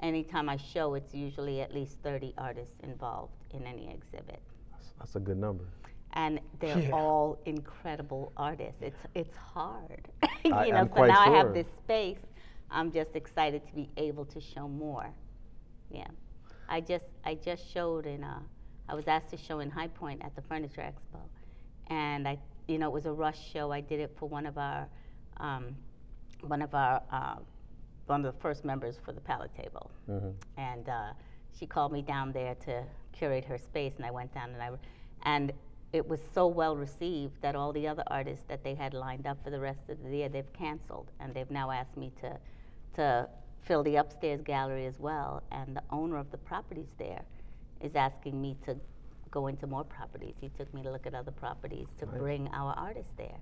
anytime 0.00 0.48
I 0.48 0.56
show, 0.56 0.94
it's 0.94 1.14
usually 1.14 1.60
at 1.60 1.72
least 1.74 1.98
30 2.02 2.34
artists 2.38 2.74
involved 2.82 3.32
in 3.52 3.64
any 3.66 3.90
exhibit 3.90 4.40
That's, 4.72 4.88
that's 4.98 5.16
a 5.16 5.20
good 5.20 5.38
number. 5.38 5.64
and 6.14 6.40
they're 6.60 6.78
Yeah. 6.78 6.90
all 6.92 7.38
incredible 7.46 8.32
artists. 8.36 8.80
It's 8.80 9.02
it's 9.14 9.36
hard, 9.36 10.08
you 10.44 10.52
I- 10.54 10.70
know. 10.70 10.76
I'm 10.76 10.88
so 10.88 10.94
quite 10.94 11.08
now 11.08 11.20
I 11.20 11.36
have 11.36 11.52
this 11.54 11.66
space. 11.84 12.18
I'm 12.70 12.92
just 12.92 13.16
excited 13.16 13.66
to 13.66 13.74
be 13.74 13.88
able 13.96 14.24
to 14.26 14.40
show 14.40 14.68
more. 14.68 15.10
Yeah, 15.90 16.08
I 16.68 16.80
just 16.80 17.06
I 17.24 17.34
just 17.34 17.70
showed 17.72 18.06
in 18.06 18.24
uh, 18.24 18.40
I 18.88 18.94
was 18.94 19.08
asked 19.08 19.30
to 19.30 19.36
show 19.36 19.60
in 19.60 19.70
High 19.70 19.88
Point 19.88 20.22
at 20.22 20.34
the 20.36 20.42
Furniture 20.42 20.82
Expo, 20.82 21.20
and 21.88 22.28
I 22.28 22.38
you 22.66 22.78
know 22.78 22.88
it 22.88 22.92
was 22.92 23.06
a 23.06 23.12
rush 23.12 23.50
show. 23.52 23.72
I 23.72 23.80
did 23.80 24.00
it 24.00 24.12
for 24.18 24.28
one 24.28 24.46
of 24.46 24.58
our 24.58 24.88
um, 25.38 25.74
one 26.42 26.62
of 26.62 26.74
our 26.74 27.02
uh, 27.10 27.36
one 28.06 28.24
of 28.24 28.34
the 28.34 28.40
first 28.40 28.64
members 28.64 28.98
for 29.04 29.12
the 29.12 29.20
palette 29.20 29.54
table 29.54 29.90
hmm 30.06 30.30
and 30.56 30.88
uh, 30.88 31.12
she 31.58 31.66
called 31.66 31.92
me 31.92 32.02
down 32.02 32.32
there 32.32 32.54
to 32.54 32.82
curate 33.12 33.44
her 33.44 33.58
space 33.58 33.94
and 33.96 34.06
i 34.06 34.10
went 34.10 34.32
down 34.32 34.50
and 34.50 34.62
i 34.62 34.70
and 35.22 35.52
it 35.92 36.06
was 36.06 36.20
so 36.34 36.46
well 36.46 36.76
received 36.76 37.40
that 37.42 37.54
all 37.56 37.72
the 37.72 37.86
other 37.88 38.04
artists 38.08 38.44
that 38.48 38.62
they 38.62 38.74
had 38.74 38.94
lined 38.94 39.26
up 39.26 39.42
for 39.42 39.50
the 39.50 39.58
rest 39.60 39.88
of 39.88 40.02
the 40.02 40.16
year 40.16 40.28
they've 40.28 40.52
canceled 40.52 41.10
and 41.20 41.34
they've 41.34 41.50
now 41.50 41.70
asked 41.70 41.96
me 41.96 42.12
to 42.20 42.38
to 42.98 43.28
fill 43.62 43.82
the 43.82 43.96
upstairs 43.96 44.40
gallery 44.42 44.86
as 44.86 44.98
well 44.98 45.42
and 45.52 45.76
the 45.76 45.82
owner 45.90 46.16
of 46.18 46.30
the 46.30 46.38
properties 46.38 46.90
there 46.98 47.22
is 47.80 47.94
asking 47.96 48.40
me 48.40 48.56
to 48.66 48.76
go 49.30 49.46
into 49.46 49.66
more 49.66 49.84
properties 49.84 50.34
he 50.40 50.48
took 50.58 50.72
me 50.74 50.82
to 50.82 50.90
look 50.90 51.06
at 51.06 51.14
other 51.14 51.30
properties 51.30 51.86
to 51.98 52.06
Nice. 52.06 52.18
bring 52.18 52.48
our 52.60 52.72
artists 52.88 53.12
there 53.16 53.38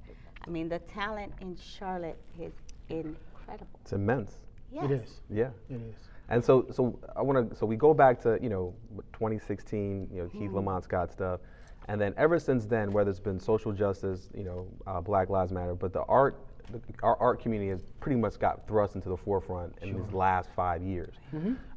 i 0.46 0.50
mean 0.50 0.68
the 0.68 0.80
talent 0.80 1.32
in 1.40 1.56
charlotte 1.56 2.18
is 2.40 2.52
incredible 2.88 3.78
It's 3.82 3.92
immense. 3.92 4.32
yes. 4.72 4.84
It 4.84 4.90
is. 4.90 5.10
Yeah. 5.30 5.50
It 5.70 5.80
is. 5.90 5.94
And 6.28 6.44
so, 6.44 6.66
so 6.72 6.98
I 7.14 7.22
want 7.22 7.36
to. 7.50 7.56
So 7.56 7.64
we 7.66 7.76
go 7.76 7.94
back 7.94 8.20
to 8.22 8.36
you 8.42 8.48
know 8.48 8.74
2016, 9.12 10.08
you 10.12 10.22
know 10.22 10.28
Keith 10.28 10.40
Mm-hmm. 10.42 10.56
Lamont 10.56 10.82
Scott 10.84 11.12
stuff, 11.12 11.38
and 11.88 12.00
then 12.00 12.12
ever 12.16 12.38
since 12.40 12.66
then, 12.66 12.92
whether 12.92 13.10
it's 13.10 13.20
been 13.20 13.38
social 13.38 13.72
justice, 13.72 14.28
you 14.36 14.42
know, 14.42 14.66
uh, 14.88 15.00
Black 15.00 15.28
Lives 15.30 15.52
Matter, 15.52 15.74
but 15.76 15.92
the 15.92 16.02
art, 16.02 16.34
the, 16.72 16.80
our 17.02 17.16
art 17.20 17.40
community 17.40 17.70
has 17.70 17.84
pretty 18.00 18.16
much 18.20 18.38
got 18.38 18.66
thrust 18.66 18.94
into 18.94 19.08
the 19.08 19.16
forefront 19.16 19.74
in 19.82 19.92
these 19.94 20.12
last 20.12 20.50
five 20.54 20.82
years. 20.82 21.14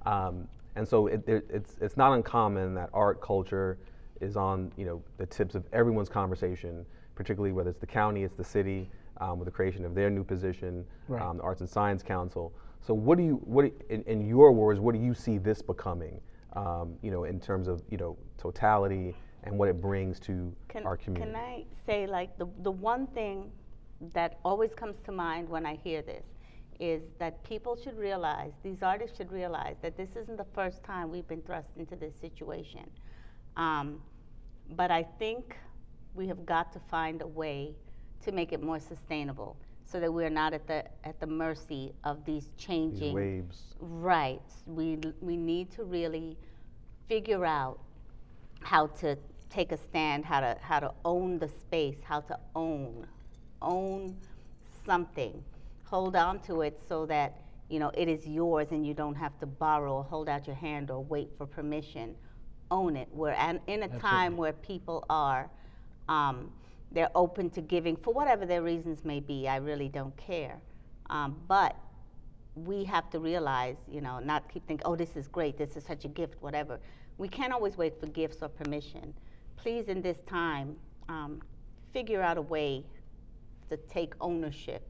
Um, 0.06 0.48
and 0.76 0.88
so 0.88 1.08
it, 1.08 1.26
there, 1.26 1.44
it's 1.50 1.78
it's 1.82 1.98
not 1.98 2.14
uncommon 2.14 2.74
that 2.76 2.90
art 2.94 3.22
culture 3.22 3.78
is 4.22 4.36
on 4.38 4.72
you 4.78 4.86
know 4.86 5.02
the 5.18 5.26
tips 5.26 5.56
of 5.56 5.64
everyone's 5.74 6.10
conversation, 6.10 6.86
particularly 7.16 7.52
whether 7.54 7.70
it's 7.70 7.80
the 7.80 7.88
county, 7.88 8.24
it's 8.24 8.36
the 8.36 8.44
city, 8.44 8.90
um, 9.18 9.40
with 9.40 9.46
the 9.46 9.52
creation 9.52 9.86
of 9.86 9.94
their 9.96 10.10
new 10.10 10.24
position, 10.24 10.86
Right. 11.08 11.22
um, 11.22 11.38
the 11.38 11.44
Arts 11.44 11.62
and 11.62 11.70
Science 11.70 12.04
Council. 12.04 12.54
So 12.82 12.94
what 12.94 13.18
do 13.18 13.24
you, 13.26 13.36
what, 13.44 13.64
do- 13.64 13.74
in, 13.94 14.04
in 14.04 14.26
your 14.26 14.54
words, 14.54 14.80
what 14.80 14.96
do 14.96 15.02
you 15.02 15.14
see 15.14 15.38
this 15.38 15.62
becoming, 15.62 16.22
um, 16.54 16.96
you 17.02 17.12
know, 17.12 17.26
in 17.26 17.40
terms 17.40 17.68
of, 17.68 17.82
you 17.90 17.98
know, 17.98 18.18
totality 18.38 19.14
and 19.44 19.58
what 19.58 19.68
it 19.68 19.82
brings 19.82 20.18
to 20.22 20.54
Can, 20.70 20.86
our 20.86 20.96
community? 20.96 21.32
Can 21.34 21.42
I 21.42 21.66
say, 21.86 22.08
like, 22.08 22.38
the, 22.38 22.48
the 22.64 22.72
one 22.72 23.06
thing 23.08 23.52
that 24.14 24.40
always 24.44 24.74
comes 24.74 24.98
to 25.06 25.12
mind 25.12 25.50
when 25.50 25.66
I 25.66 25.76
hear 25.76 26.02
this 26.02 26.26
is 26.80 27.02
that 27.20 27.44
people 27.44 27.76
should 27.76 27.98
realize, 27.98 28.54
these 28.64 28.82
artists 28.82 29.18
should 29.18 29.32
realize, 29.32 29.76
that 29.82 29.98
this 29.98 30.16
isn't 30.16 30.38
the 30.38 30.46
first 30.56 30.84
time 30.84 31.12
we've 31.12 31.28
been 31.28 31.42
thrust 31.42 31.70
into 31.78 31.96
this 31.96 32.16
situation. 32.16 32.90
Um, 33.58 34.02
but 34.76 34.90
I 34.90 35.04
think 35.04 35.58
we 36.16 36.28
have 36.28 36.46
got 36.46 36.72
to 36.74 36.80
find 36.90 37.22
a 37.22 37.28
way 37.28 37.76
to 38.24 38.32
make 38.32 38.54
it 38.54 38.64
more 38.64 38.80
sustainable 38.80 39.58
so 39.86 40.00
that 40.00 40.14
we're 40.14 40.30
not 40.30 40.54
at 40.54 40.68
the, 40.68 40.86
at 41.04 41.20
the 41.20 41.28
mercy 41.28 41.94
of 42.04 42.24
these 42.24 42.46
These 42.46 42.66
changing 42.66 43.14
waves. 43.14 43.76
Right. 43.80 44.42
We, 44.66 45.00
we 45.20 45.36
need 45.36 45.72
to 45.72 45.84
really 45.84 46.38
figure 47.08 47.44
out 47.44 47.80
how 48.62 48.88
to 48.88 49.18
take 49.50 49.72
a 49.72 49.78
stand, 49.78 50.24
how 50.24 50.42
to, 50.42 50.56
how 50.62 50.80
to 50.80 50.94
own 51.04 51.40
the 51.40 51.48
space, 51.48 51.98
how 52.04 52.22
to 52.22 52.40
own, 52.56 53.08
own 53.62 54.18
something. 54.86 55.44
Hold 55.86 56.16
on 56.16 56.40
to 56.42 56.62
it 56.62 56.80
so 56.88 57.06
that, 57.08 57.42
you 57.70 57.80
know, 57.80 57.92
it 57.96 58.08
is 58.08 58.28
yours 58.28 58.68
and 58.72 58.86
you 58.86 58.94
don't 58.94 59.16
have 59.16 59.38
to 59.40 59.46
borrow 59.46 59.94
or 59.96 60.04
hold 60.04 60.30
out 60.30 60.48
your 60.48 60.56
hand 60.56 60.92
or 60.92 61.04
wait 61.04 61.30
for 61.38 61.46
permission. 61.46 62.16
own 62.72 62.96
it. 62.96 63.08
We're 63.12 63.32
an, 63.32 63.60
in 63.68 63.84
a 63.84 63.90
time 64.00 64.38
where 64.38 64.54
people 64.54 65.06
are, 65.10 65.50
um, 66.08 66.52
they're 66.92 67.12
open 67.16 67.50
to 67.52 67.62
giving 67.62 67.96
for 67.96 68.14
whatever 68.14 68.46
their 68.46 68.62
reasons 68.62 69.06
may 69.06 69.20
be. 69.20 69.48
I 69.48 69.58
really 69.58 69.90
don't 69.90 70.16
care. 70.18 70.58
Um, 71.10 71.40
but 71.48 71.76
we 72.56 72.84
have 72.86 73.10
to 73.12 73.20
realize, 73.20 73.78
you 73.90 74.02
know, 74.02 74.20
not 74.20 74.52
keep 74.52 74.68
thinking, 74.68 74.86
oh, 74.86 74.96
this 74.96 75.16
is 75.16 75.28
great, 75.28 75.58
this 75.58 75.76
is 75.76 75.84
such 75.84 76.06
a 76.06 76.08
gift, 76.10 76.36
whatever. 76.42 76.80
We 77.18 77.28
can't 77.28 77.54
always 77.54 77.78
wait 77.78 78.00
for 78.00 78.08
gifts 78.08 78.38
or 78.42 78.50
permission. 78.50 79.14
Please, 79.58 79.88
in 79.88 80.02
this 80.02 80.18
time, 80.28 80.76
um, 81.10 81.42
figure 81.94 82.22
out 82.22 82.38
a 82.38 82.42
way 82.42 82.84
to 83.70 83.78
take 83.78 84.14
ownership 84.22 84.88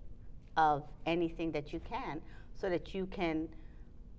of 0.58 0.84
anything 1.06 1.52
that 1.52 1.74
you 1.74 1.80
can 1.80 2.22
so 2.54 2.70
that 2.70 2.94
you 2.94 3.06
can 3.08 3.48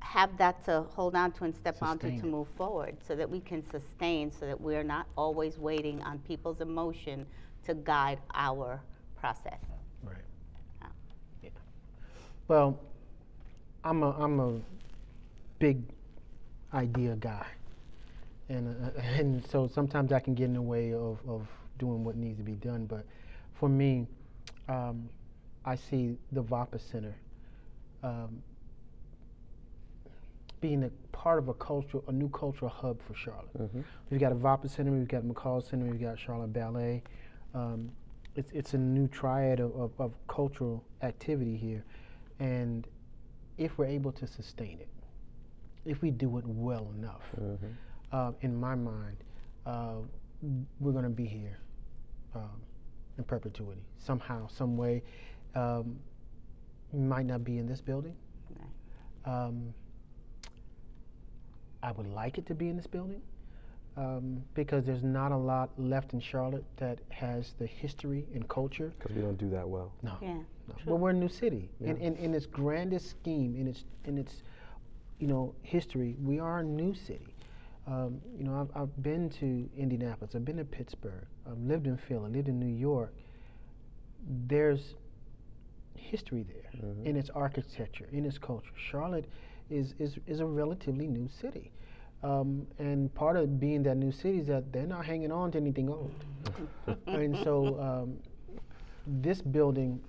have 0.00 0.36
that 0.38 0.64
to 0.64 0.82
hold 0.94 1.14
on 1.14 1.30
to 1.32 1.44
and 1.44 1.54
step 1.54 1.76
onto 1.82 2.06
Sustain 2.06 2.20
to 2.20 2.26
it. 2.26 2.30
move 2.30 2.48
forward 2.56 2.96
so 3.06 3.14
that 3.14 3.28
we 3.28 3.40
can 3.40 3.62
sustain 3.70 4.30
so 4.32 4.46
that 4.46 4.60
we're 4.60 4.82
not 4.84 5.06
always 5.16 5.58
waiting 5.58 6.02
on 6.02 6.18
people's 6.20 6.60
emotion 6.60 7.26
to 7.64 7.74
guide 7.74 8.18
our 8.34 8.80
process. 9.16 9.60
Right. 10.02 10.16
Yeah. 10.80 10.88
Yeah. 11.42 11.50
Well, 12.48 12.78
I'm 13.84 14.02
a 14.02 14.10
I'm 14.12 14.40
a 14.40 14.60
big 15.58 15.82
idea 16.72 17.16
guy, 17.16 17.46
and 18.48 18.68
uh, 18.84 19.00
and 19.18 19.44
so 19.46 19.66
sometimes 19.68 20.12
I 20.12 20.20
can 20.20 20.34
get 20.34 20.44
in 20.44 20.54
the 20.54 20.62
way 20.62 20.92
of 20.94 21.18
of 21.28 21.46
doing 21.78 22.04
what 22.04 22.16
needs 22.16 22.38
to 22.38 22.44
be 22.44 22.54
done. 22.54 22.86
But 22.86 23.04
for 23.54 23.68
me, 23.68 24.06
um, 24.68 25.08
I 25.64 25.74
see 25.76 26.16
the 26.32 26.42
VAPA 26.42 26.80
Center 26.80 27.14
um, 28.02 28.42
being 30.60 30.84
a 30.84 30.90
part 31.12 31.38
of 31.38 31.48
a 31.48 31.54
cultural, 31.54 32.04
a 32.08 32.12
new 32.12 32.28
cultural 32.30 32.70
hub 32.70 33.00
for 33.02 33.14
Charlotte. 33.14 33.52
Mhm. 33.58 33.84
We've 34.10 34.20
got 34.20 34.32
a 34.32 34.36
VAPA 34.36 34.68
Center, 34.68 34.92
we've 34.92 35.08
got 35.08 35.22
McColl 35.22 35.62
Center, 35.62 35.86
we've 35.86 36.00
got 36.00 36.18
Charlotte 36.18 36.52
Ballet. 36.52 37.02
Um, 37.54 37.90
it's, 38.36 38.52
it's 38.52 38.74
a 38.74 38.78
new 38.78 39.08
triad 39.08 39.60
of, 39.60 39.74
of, 39.74 39.90
of 39.98 40.12
cultural 40.28 40.84
activity 41.02 41.56
here. 41.56 41.84
And 42.38 42.86
if 43.58 43.76
we're 43.78 43.86
able 43.86 44.12
to 44.12 44.26
sustain 44.26 44.78
it, 44.80 44.88
if 45.84 46.02
we 46.02 46.10
do 46.10 46.36
it 46.38 46.46
well 46.46 46.90
enough, 46.98 47.22
Mhm. 47.38 47.58
uh, 48.12 48.32
in 48.42 48.54
my 48.58 48.74
mind, 48.74 49.16
uh, 49.66 49.96
we're 50.78 50.92
going 50.92 51.04
to 51.04 51.10
be 51.10 51.26
here 51.26 51.58
um, 52.34 52.60
in 53.20 53.24
perpetuity 53.24 53.82
somehow, 53.98 54.48
some 54.48 54.76
way. 54.76 55.02
Um, 55.54 55.98
might 56.92 57.26
not 57.26 57.44
be 57.44 57.58
in 57.58 57.66
this 57.66 57.80
building. 57.80 58.16
Um, 59.26 59.74
I 61.82 61.92
would 61.92 62.06
like 62.08 62.38
it 62.38 62.46
to 62.46 62.54
be 62.54 62.68
in 62.68 62.76
this 62.76 62.86
building 62.86 63.20
um, 63.96 64.42
because 64.54 64.84
there's 64.84 65.02
not 65.02 65.30
a 65.30 65.36
lot 65.36 65.70
left 65.78 66.14
in 66.14 66.20
Charlotte 66.20 66.64
that 66.78 66.98
has 67.10 67.52
the 67.58 67.66
history 67.66 68.26
and 68.34 68.48
culture. 68.48 68.92
Because 68.98 69.14
we 69.14 69.22
don't 69.22 69.38
do 69.38 69.50
that 69.50 69.68
well. 69.68 69.92
No, 70.02 70.16
Yeah. 70.22 70.38
no. 70.68 70.74
But 70.86 70.96
we're 70.96 71.10
a 71.10 71.14
new 71.14 71.28
city. 71.28 71.68
In, 71.80 71.96
Yeah. 71.96 72.06
in, 72.06 72.16
in 72.16 72.34
its 72.34 72.46
grandest 72.46 73.10
scheme, 73.10 73.54
in 73.56 73.66
its, 73.68 73.84
in 74.04 74.16
its 74.18 74.42
you 75.18 75.26
know, 75.26 75.54
history, 75.62 76.16
we 76.22 76.38
are 76.40 76.60
a 76.60 76.64
new 76.64 76.94
city. 76.94 77.29
Um, 77.90 78.20
you 78.38 78.44
know, 78.44 78.54
I've, 78.60 78.82
I've 78.82 79.02
been 79.02 79.28
to 79.40 79.68
Indianapolis, 79.76 80.34
I've 80.36 80.44
been 80.44 80.58
to 80.58 80.64
Pittsburgh, 80.64 81.26
I've 81.50 81.58
lived 81.58 81.88
in 81.88 81.96
Philly, 81.96 82.30
lived 82.30 82.46
in 82.48 82.60
New 82.60 82.72
York. 82.72 83.12
There's 84.46 84.94
history 85.96 86.44
there 86.44 86.70
Mhm. 86.82 87.04
in 87.04 87.16
its 87.16 87.30
architecture, 87.30 88.08
in 88.12 88.24
its 88.24 88.38
culture. 88.38 88.72
Charlotte 88.76 89.26
is, 89.70 89.94
is, 89.98 90.18
is 90.26 90.38
a 90.40 90.46
relatively 90.46 91.08
new 91.08 91.28
city. 91.28 91.72
Um, 92.22 92.66
and 92.78 93.12
part 93.14 93.36
of 93.36 93.58
being 93.58 93.82
that 93.84 93.96
new 93.96 94.12
city 94.12 94.38
is 94.38 94.46
that 94.46 94.72
they're 94.72 94.86
not 94.86 95.04
hanging 95.04 95.32
on 95.32 95.50
to 95.52 95.58
anything 95.58 95.88
old. 95.88 96.12
and 97.06 97.36
so 97.38 97.80
um, 97.80 98.18
this 99.06 99.40
building, 99.42 100.00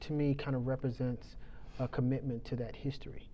to 0.00 0.12
me, 0.12 0.34
kind 0.34 0.56
of 0.56 0.66
represents 0.66 1.36
a 1.78 1.88
commitment 1.88 2.44
to 2.46 2.56
that 2.56 2.76
history. 2.76 3.28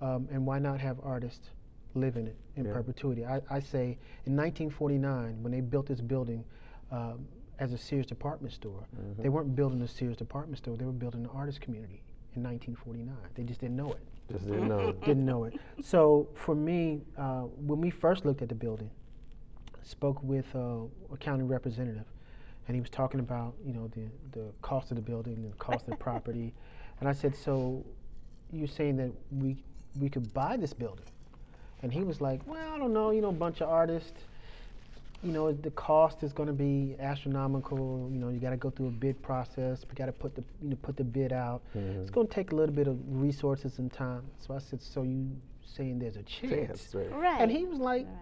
Um, 0.00 0.28
and 0.32 0.44
why 0.44 0.58
not 0.58 0.80
have 0.80 0.98
artists 1.02 1.50
live 1.96 2.16
in 2.16 2.26
it 2.26 2.36
in 2.56 2.64
Yeah. 2.66 2.72
perpetuity? 2.72 3.24
I, 3.24 3.36
I 3.50 3.60
say 3.60 3.98
in 4.26 4.36
1949, 4.36 5.42
when 5.42 5.52
they 5.52 5.60
built 5.60 5.86
this 5.86 6.00
building 6.00 6.44
um, 6.90 7.26
as 7.58 7.72
a 7.72 7.78
Sears 7.78 8.06
department 8.06 8.52
store, 8.54 8.86
Mm-hmm. 8.96 9.22
they 9.22 9.28
weren't 9.28 9.54
building 9.56 9.80
a 9.82 9.88
Sears 9.88 10.16
department 10.16 10.58
store, 10.58 10.76
they 10.76 10.84
were 10.84 10.92
building 10.92 11.24
an 11.24 11.30
artist 11.34 11.60
community 11.60 12.02
in 12.34 12.42
1949. 12.42 13.14
They 13.34 13.42
just 13.44 13.60
didn't 13.60 13.76
know 13.76 13.92
it 13.94 14.02
Just 14.30 14.46
didn't 14.46 14.68
know. 14.68 14.94
didn't 15.04 15.24
know 15.24 15.44
it. 15.44 15.54
So 15.80 16.28
for 16.34 16.54
me, 16.54 17.02
uh, 17.16 17.42
when 17.42 17.80
we 17.80 17.90
first 17.90 18.24
looked 18.24 18.42
at 18.42 18.48
the 18.48 18.54
building, 18.54 18.90
spoke 19.82 20.22
with 20.22 20.46
uh, 20.54 20.80
a 21.12 21.16
county 21.18 21.44
representative, 21.44 22.04
and 22.68 22.74
he 22.74 22.80
was 22.80 22.90
talking 22.90 23.20
about 23.20 23.54
you 23.64 23.72
know 23.72 23.88
the 23.88 24.06
the 24.32 24.52
cost 24.60 24.90
of 24.90 24.96
the 24.96 25.02
building 25.02 25.34
and 25.34 25.52
the 25.52 25.56
cost 25.56 25.84
of 25.88 25.90
the 25.90 25.96
property, 26.04 26.52
and 27.00 27.08
I 27.08 27.12
said, 27.12 27.34
so 27.36 27.84
you're 28.52 28.66
saying 28.68 28.96
that 28.96 29.10
we 29.30 29.56
we 30.00 30.08
could 30.10 30.32
buy 30.34 30.56
this 30.56 30.72
building? 30.74 31.06
And 31.82 31.92
he 31.92 32.02
was 32.02 32.20
like, 32.20 32.40
well, 32.46 32.74
I 32.74 32.78
don't 32.78 32.92
know, 32.92 33.10
you 33.10 33.20
know, 33.20 33.28
a 33.28 33.32
bunch 33.32 33.60
of 33.60 33.68
artists. 33.68 34.12
You 35.22 35.32
know, 35.32 35.50
the 35.52 35.70
cost 35.72 36.22
is 36.22 36.32
going 36.32 36.46
to 36.46 36.52
be 36.52 36.94
astronomical. 37.00 38.08
You 38.12 38.18
know, 38.18 38.28
you 38.28 38.38
got 38.38 38.50
to 38.50 38.56
go 38.56 38.70
through 38.70 38.88
a 38.88 38.90
bid 38.90 39.20
process. 39.22 39.84
We 39.88 39.94
got 39.94 40.06
to 40.06 40.12
put 40.12 40.34
the 40.34 40.44
you 40.62 40.70
know 40.70 40.76
put 40.82 40.96
the 40.96 41.04
bid 41.04 41.32
out. 41.32 41.62
It's 41.74 42.10
Mhm. 42.10 42.12
going 42.12 42.26
to 42.28 42.32
take 42.32 42.52
a 42.52 42.54
little 42.54 42.74
bit 42.74 42.86
of 42.86 42.96
resources 43.20 43.78
and 43.78 43.92
time. 43.92 44.22
So 44.38 44.54
I 44.54 44.58
said, 44.58 44.80
so 44.82 45.02
you 45.02 45.26
saying 45.64 45.98
there's 45.98 46.16
a 46.16 46.22
chance? 46.22 46.92
Chance, 46.92 46.94
right. 46.94 47.12
Right. 47.12 47.40
And 47.40 47.50
he 47.50 47.64
was 47.64 47.78
like, 47.78 48.06
Right. 48.06 48.14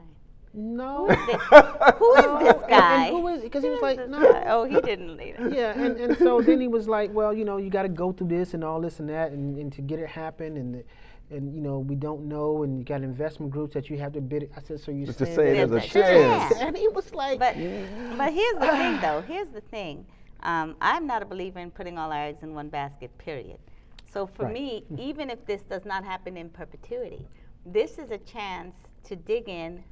no. 0.55 1.07
Who 1.07 1.13
is 1.13 1.19
thi- 1.27 1.95
who 1.99 2.15
is 2.17 2.55
this 2.55 2.63
guy? 2.69 3.07
And, 3.07 3.17
who 3.17 3.29
is? 3.29 3.43
Because 3.43 3.65
he 3.65 3.71
was 3.71 3.83
like, 3.83 4.09
no. 4.09 4.33
guy? 4.33 4.45
Oh, 4.47 4.65
he 4.65 4.81
didn't 4.81 5.17
lead 5.17 5.35
it. 5.39 5.53
Yeah, 5.53 5.79
and, 5.79 5.97
and 5.99 6.17
so 6.19 6.41
then 6.41 6.61
he 6.61 6.69
was 6.69 6.89
like, 6.89 7.13
well, 7.13 7.35
you 7.35 7.45
know, 7.45 7.57
you 7.59 7.71
got 7.71 7.83
to 7.83 7.89
go 7.89 8.13
through 8.13 8.29
this 8.29 8.55
and 8.55 8.63
all 8.65 8.81
this 8.81 9.01
and 9.01 9.09
that, 9.09 9.33
and, 9.33 9.57
and 9.59 9.73
to 9.75 9.83
get 9.83 9.99
it 9.99 10.09
happen, 10.09 10.57
and 10.57 10.75
the, 10.77 10.85
and 11.31 11.55
you 11.55 11.61
know, 11.61 11.79
we 11.81 11.95
don't 11.95 12.23
know, 12.29 12.63
and 12.63 12.79
you 12.79 12.85
got 12.85 13.03
investment 13.03 13.53
groups 13.53 13.75
that 13.75 13.91
you 13.91 13.99
have 13.99 14.13
to 14.13 14.21
bid. 14.21 14.51
I 14.57 14.61
said, 14.61 14.81
so 14.81 14.91
you 14.93 15.07
Just 15.07 15.19
to 15.19 15.27
saying 15.27 15.27
say 15.27 15.55
that 15.55 15.71
there's 15.71 15.73
a 15.73 15.81
There's 15.81 15.95
a 15.95 16.03
chance. 16.03 16.45
chance. 16.45 16.61
And 16.61 16.77
he 16.77 16.89
was 16.89 17.13
like, 17.15 17.41
But 17.41 17.57
but 18.11 18.33
here's 18.33 18.59
the 18.61 18.69
thing, 18.71 19.01
though. 19.01 19.21
Here's 19.27 19.49
the 19.49 19.61
thing. 19.61 20.07
Um, 20.43 20.77
I'm 20.81 21.07
not 21.07 21.23
a 21.23 21.27
believer 21.27 21.59
in 21.61 21.71
putting 21.71 21.99
all 21.99 22.13
our 22.13 22.25
eggs 22.27 22.43
in 22.43 22.55
one 22.55 22.69
basket. 22.69 23.17
Period. 23.19 23.59
So 24.05 24.27
for 24.27 24.45
Right. 24.45 24.55
me, 24.55 24.85
even 24.97 25.31
if 25.31 25.45
this 25.47 25.63
does 25.63 25.85
not 25.85 26.05
happen 26.05 26.37
in 26.37 26.51
perpetuity, 26.51 27.27
this 27.67 27.99
is 27.99 28.11
a 28.11 28.19
chance 28.19 28.75
to 29.05 29.17
dig 29.17 29.49
in, 29.49 29.85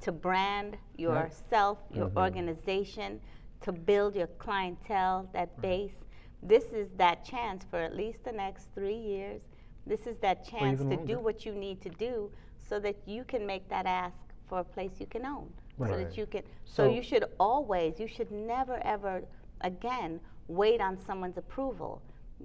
to 0.00 0.12
brand 0.12 0.76
yourself, 0.96 1.78
your 1.90 2.10
organization, 2.16 3.20
to 3.62 3.72
build 3.72 4.14
your 4.14 4.28
clientele, 4.38 5.28
that 5.32 5.60
base. 5.60 5.94
This 6.42 6.72
is 6.72 6.90
that 6.96 7.24
chance 7.24 7.64
for 7.64 7.78
at 7.78 7.96
least 7.96 8.24
the 8.24 8.32
next 8.32 8.68
three 8.74 8.96
years. 8.96 9.42
This 9.86 10.06
is 10.06 10.16
that 10.18 10.46
chance 10.46 10.80
to 10.80 10.86
longer. 10.86 11.04
do 11.14 11.18
what 11.18 11.44
you 11.44 11.54
need 11.54 11.80
to 11.82 11.88
do 11.90 12.30
so 12.68 12.80
that 12.80 12.96
you 13.06 13.24
can 13.24 13.46
make 13.46 13.68
that 13.68 13.86
ask 13.86 14.16
for 14.48 14.60
a 14.60 14.64
place 14.64 14.92
you 14.98 15.06
can 15.06 15.24
own. 15.26 15.48
So 15.78 15.96
that 15.96 16.16
you 16.16 16.26
can 16.26 16.42
so, 16.64 16.84
So- 16.86 16.90
you 16.94 17.02
should 17.02 17.24
always, 17.40 17.98
you 17.98 18.06
should 18.06 18.30
never 18.30 18.76
ever 18.84 19.22
again 19.60 20.20
wait 20.48 20.80
on 20.80 20.96
someone's 20.98 21.36
approval. 21.36 22.00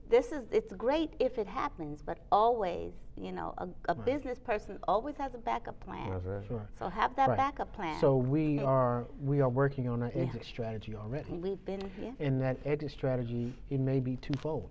This 0.10 0.32
is 0.32 0.44
it's 0.52 0.74
great 0.74 1.14
if 1.20 1.38
it 1.38 1.48
happens, 1.48 2.02
but 2.02 2.20
always, 2.32 2.94
you 3.16 3.32
know, 3.32 3.54
a, 3.58 3.68
a 3.90 3.96
business 3.96 4.40
person 4.40 4.78
always 4.88 5.16
has 5.18 5.34
a 5.34 5.38
backup 5.38 5.80
plan. 5.80 6.10
That's 6.12 6.26
right. 6.26 6.46
Sure. 6.48 6.68
So 6.78 6.90
have 6.90 7.16
that 7.16 7.30
Right. 7.30 7.38
backup 7.38 7.72
plan. 7.74 8.00
So 8.00 8.16
we 8.18 8.58
Hey. 8.58 8.64
are 8.76 9.06
we 9.24 9.42
are 9.42 9.50
working 9.50 9.88
on 9.90 10.02
our 10.04 10.12
Yeah. 10.16 10.24
exit 10.24 10.46
strategy 10.46 10.96
already. 10.96 11.32
we've 11.34 11.64
been 11.66 11.82
yeah. 12.02 12.12
And 12.20 12.42
that 12.42 12.58
exit 12.66 12.92
strategy, 12.92 13.54
it 13.70 13.80
may 13.80 14.00
be 14.00 14.16
twofold. 14.18 14.70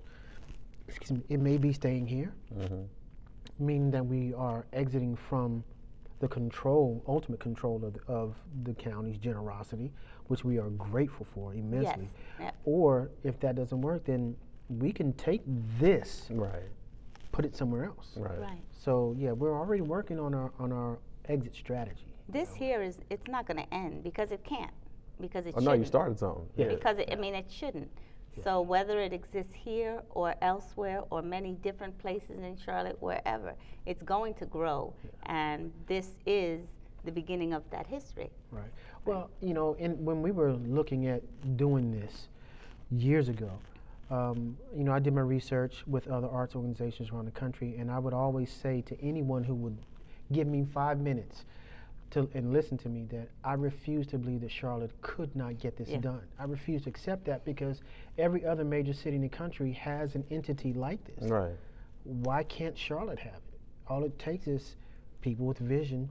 Excuse 0.88 1.12
me. 1.12 1.22
It 1.28 1.40
may 1.40 1.58
be 1.58 1.72
staying 1.72 2.06
here, 2.06 2.32
Mhm. 2.56 2.88
meaning 3.58 3.90
that 3.90 4.04
we 4.04 4.32
are 4.34 4.66
exiting 4.72 5.14
from 5.16 5.62
the 6.20 6.28
control, 6.28 7.02
ultimate 7.06 7.38
control 7.40 7.84
of 7.84 7.92
the, 7.94 8.00
of 8.12 8.34
the 8.64 8.74
county's 8.74 9.18
generosity, 9.18 9.92
which 10.26 10.44
we 10.44 10.58
are 10.58 10.70
grateful 10.70 11.24
for 11.24 11.54
immensely. 11.54 12.10
Yeah. 12.40 12.50
Or 12.64 13.10
if 13.22 13.38
that 13.40 13.54
doesn't 13.54 13.80
work, 13.80 14.04
then 14.04 14.36
we 14.68 14.92
can 14.92 15.12
take 15.12 15.42
this, 15.78 16.28
Right. 16.32 16.62
put 17.30 17.44
it 17.44 17.54
somewhere 17.54 17.84
else. 17.84 18.16
Right. 18.18 18.38
Right. 18.40 18.62
So 18.72 19.14
yeah, 19.16 19.32
we're 19.32 19.56
already 19.56 19.82
working 19.82 20.18
on 20.18 20.34
our 20.34 20.50
on 20.58 20.72
our 20.72 20.98
exit 21.26 21.54
strategy. 21.54 22.12
This 22.28 22.54
here 22.54 22.82
is 22.82 22.98
it's 23.10 23.26
not 23.28 23.46
going 23.46 23.58
to 23.58 23.74
end 23.74 24.02
because 24.02 24.32
it 24.32 24.42
can't 24.44 24.72
because 25.20 25.46
it 25.46 25.54
Oh 25.56 25.60
no, 25.60 25.72
you 25.72 25.84
started 25.84 26.18
something. 26.18 26.48
Yeah. 26.56 26.68
because 26.68 26.98
it, 26.98 27.08
I 27.12 27.14
mean 27.14 27.34
it 27.34 27.50
shouldn't. 27.50 27.90
So 28.44 28.60
whether 28.60 29.00
it 29.00 29.12
exists 29.12 29.52
here 29.54 30.02
or 30.10 30.34
elsewhere 30.42 31.02
or 31.10 31.22
many 31.22 31.52
different 31.62 31.98
places 31.98 32.40
in 32.42 32.56
Charlotte, 32.56 32.96
wherever, 33.00 33.54
it's 33.86 34.02
going 34.02 34.34
to 34.34 34.46
grow, 34.46 34.92
and 35.26 35.72
this 35.86 36.10
is 36.26 36.60
the 37.04 37.12
beginning 37.12 37.52
of 37.52 37.62
that 37.70 37.86
history. 37.86 38.30
Right. 38.50 38.64
Well, 39.04 39.30
you 39.40 39.54
know, 39.54 39.74
in, 39.74 40.04
when 40.04 40.22
we 40.22 40.30
were 40.30 40.52
looking 40.52 41.06
at 41.06 41.22
doing 41.56 41.90
this 41.90 42.28
years 42.90 43.28
ago, 43.28 43.50
um, 44.10 44.56
you 44.76 44.84
know, 44.84 44.92
I 44.92 44.98
did 44.98 45.14
my 45.14 45.20
research 45.20 45.82
with 45.86 46.08
other 46.08 46.28
arts 46.28 46.54
organizations 46.54 47.10
around 47.10 47.26
the 47.26 47.30
country, 47.30 47.76
and 47.78 47.90
I 47.90 47.98
would 47.98 48.14
always 48.14 48.50
say 48.50 48.82
to 48.82 49.00
anyone 49.02 49.44
who 49.44 49.54
would 49.54 49.76
give 50.32 50.46
me 50.46 50.66
five 50.72 50.98
minutes 50.98 51.44
to 52.10 52.28
and 52.34 52.52
listen 52.52 52.78
to 52.78 52.88
me 52.88 53.04
that 53.10 53.28
I 53.44 53.54
refuse 53.54 54.06
to 54.08 54.18
believe 54.18 54.40
that 54.40 54.50
Charlotte 54.50 54.92
could 55.02 55.34
not 55.36 55.58
get 55.58 55.76
this 55.76 55.88
Yeah. 55.88 55.98
done. 55.98 56.22
I 56.38 56.44
refuse 56.44 56.82
to 56.84 56.90
accept 56.90 57.24
that 57.26 57.44
because 57.44 57.82
every 58.16 58.44
other 58.46 58.64
major 58.64 58.92
city 58.94 59.16
in 59.16 59.22
the 59.22 59.28
country 59.28 59.72
has 59.72 60.14
an 60.14 60.24
entity 60.30 60.72
like 60.72 61.02
this. 61.04 61.30
Right. 61.30 61.54
Why 62.04 62.42
can't 62.44 62.76
Charlotte 62.76 63.18
have 63.18 63.34
it? 63.52 63.60
All 63.88 64.04
it 64.04 64.18
takes 64.18 64.46
is 64.46 64.76
people 65.20 65.46
with 65.46 65.58
vision. 65.58 66.08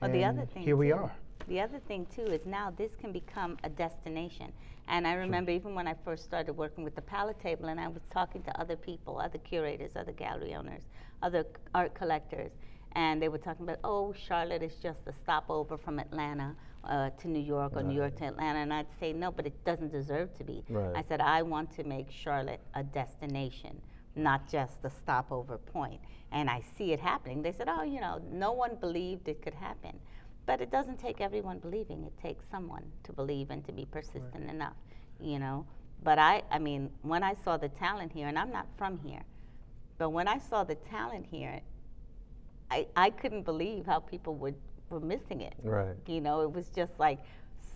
Well, 0.00 0.10
the 0.10 0.24
other 0.24 0.40
and 0.40 0.50
thing 0.50 0.62
here 0.62 0.76
we 0.76 0.88
too- 0.88 0.94
are. 0.94 1.12
The 1.48 1.60
other 1.60 1.78
thing 1.80 2.06
too 2.06 2.22
is 2.22 2.46
now 2.46 2.70
this 2.70 2.94
can 2.94 3.12
become 3.12 3.58
a 3.64 3.68
destination. 3.68 4.52
And 4.88 5.06
I 5.06 5.14
remember 5.14 5.50
even 5.50 5.74
when 5.74 5.86
I 5.86 5.94
first 6.04 6.24
started 6.24 6.54
working 6.54 6.84
with 6.84 6.94
the 6.94 7.02
palette 7.02 7.38
table 7.40 7.66
and 7.66 7.78
I 7.78 7.88
was 7.88 8.02
talking 8.10 8.42
to 8.44 8.60
other 8.60 8.76
people, 8.76 9.18
other 9.20 9.38
curators, 9.38 9.94
other 9.94 10.12
gallery 10.12 10.54
owners, 10.54 10.82
other 11.22 11.44
art 11.74 11.94
collectors, 11.94 12.50
and 12.92 13.22
they 13.22 13.28
were 13.28 13.38
talking 13.38 13.64
about, 13.64 13.78
oh, 13.84 14.12
Charlotte 14.12 14.62
is 14.62 14.74
just 14.76 15.06
a 15.06 15.12
stopover 15.12 15.76
from 15.76 15.98
Atlanta 15.98 16.56
uh, 16.84 17.10
to 17.10 17.28
New 17.28 17.40
York 17.40 17.72
or 17.76 17.82
New 17.82 17.94
York 17.94 18.16
to 18.16 18.24
Atlanta. 18.24 18.58
And 18.58 18.72
I'd 18.72 18.86
say, 18.98 19.12
no, 19.12 19.30
but 19.30 19.46
it 19.46 19.64
doesn't 19.64 19.92
deserve 19.92 20.34
to 20.38 20.44
be. 20.44 20.64
Right. 20.68 20.96
I 20.96 21.02
said, 21.02 21.20
I 21.20 21.42
want 21.42 21.70
to 21.76 21.84
make 21.84 22.10
Charlotte 22.10 22.60
a 22.74 22.82
destination, 22.82 23.80
not 24.16 24.50
just 24.50 24.84
a 24.84 24.90
stopover 24.90 25.58
point. 25.58 26.00
And 26.32 26.50
I 26.50 26.62
see 26.76 26.92
it 26.92 27.00
happening. 27.00 27.42
They 27.42 27.52
said, 27.52 27.68
oh, 27.68 27.82
you 27.82 28.00
know, 28.00 28.20
no 28.30 28.52
one 28.52 28.76
believed 28.76 29.28
it 29.28 29.42
could 29.42 29.54
happen. 29.54 29.98
But 30.46 30.60
it 30.60 30.70
doesn't 30.72 30.98
take 30.98 31.20
everyone 31.20 31.58
believing. 31.58 32.02
It 32.04 32.18
takes 32.20 32.44
someone 32.50 32.84
to 33.04 33.12
believe 33.12 33.50
and 33.50 33.64
to 33.66 33.72
be 33.72 33.84
persistent 33.84 34.50
enough, 34.50 34.74
you 35.20 35.38
know. 35.38 35.66
But 36.02 36.18
I, 36.18 36.42
I 36.50 36.58
mean, 36.58 36.90
when 37.02 37.22
I 37.22 37.34
saw 37.44 37.56
the 37.56 37.68
talent 37.68 38.10
here, 38.12 38.26
and 38.26 38.38
I'm 38.38 38.50
not 38.50 38.66
from 38.76 38.98
here, 39.04 39.22
but 39.98 40.10
when 40.10 40.26
I 40.26 40.38
saw 40.38 40.64
the 40.64 40.76
talent 40.76 41.26
here, 41.30 41.60
I, 42.70 42.86
I 42.96 43.10
couldn't 43.10 43.42
believe 43.42 43.86
how 43.86 44.00
people 44.00 44.34
would, 44.36 44.54
were 44.90 45.00
missing 45.00 45.40
it. 45.40 45.54
Right. 45.62 45.96
You 46.06 46.20
know, 46.20 46.42
it 46.42 46.52
was 46.52 46.68
just 46.70 46.92
like 46.98 47.18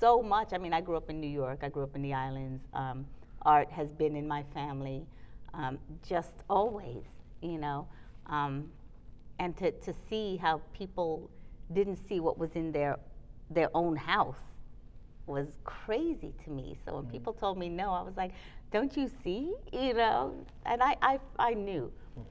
so 0.01 0.23
much. 0.23 0.53
I 0.53 0.59
mean, 0.59 0.73
I 0.73 0.81
grew 0.81 0.97
up 0.97 1.11
in 1.11 1.21
New 1.21 1.29
York, 1.29 1.61
I 1.63 1.69
grew 1.69 1.83
up 1.83 1.97
in 1.97 2.03
the 2.03 2.15
islands. 2.15 2.63
Um, 2.73 3.07
art 3.43 3.71
has 3.71 3.89
been 3.93 4.17
in 4.17 4.27
my 4.27 4.43
family 4.55 5.07
um, 5.53 5.79
just 6.07 6.33
always, 6.49 7.05
you 7.43 7.59
know. 7.59 7.87
Um, 8.27 8.71
and 9.39 9.57
to, 9.59 9.73
to 9.73 9.95
see 10.09 10.37
how 10.37 10.63
people 10.73 11.31
didn't 11.73 11.99
see 12.09 12.21
what 12.21 12.39
was 12.39 12.51
in 12.55 12.73
their, 12.73 12.99
their 13.51 13.69
own 13.75 13.97
house 13.97 14.39
was 15.27 15.49
crazy 15.65 16.33
to 16.45 16.51
me. 16.51 16.77
So 16.85 16.97
when 16.97 17.07
people 17.07 17.33
told 17.33 17.59
me 17.59 17.69
no, 17.69 17.91
I 17.91 18.03
was 18.03 18.17
like, 18.17 18.33
don't 18.73 18.97
you 18.97 19.11
see? 19.23 19.53
You 19.73 19.95
know? 19.95 20.35
And 20.67 20.83
I, 20.83 20.97
I, 21.03 21.19
I 21.39 21.55
knew. 21.55 21.91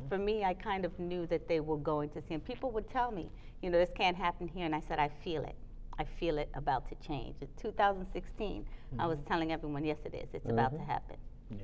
For 0.10 0.17
me, 0.17 0.43
I 0.43 0.54
kind 0.54 0.86
of 0.86 0.98
knew 1.00 1.26
that 1.28 1.48
they 1.48 1.60
were 1.60 1.78
going 1.78 2.10
to 2.12 2.22
see. 2.22 2.34
And 2.34 2.43
people 2.43 2.72
would 2.72 2.89
tell 2.89 3.12
me, 3.12 3.30
you 3.62 3.69
know, 3.69 3.78
this 3.78 3.91
can't 3.96 4.15
happen 4.15 4.48
here. 4.48 4.65
And 4.65 4.74
I 4.74 4.80
said, 4.80 5.00
I 5.00 5.10
feel 5.24 5.43
it. 5.43 5.56
I 6.00 6.06
feel 6.06 6.38
it 6.38 6.50
about 6.54 6.88
to 6.89 6.96
change. 7.08 7.36
In 7.41 7.48
2016, 7.58 8.65
I 8.98 9.06
was 9.06 9.19
telling 9.28 9.52
everyone, 9.52 9.84
yes, 9.84 9.98
it 10.06 10.15
is. 10.15 10.30
It's 10.34 10.50
about 10.50 10.72
to 10.74 10.84
happen. 10.84 11.17
Yeah. 11.52 11.58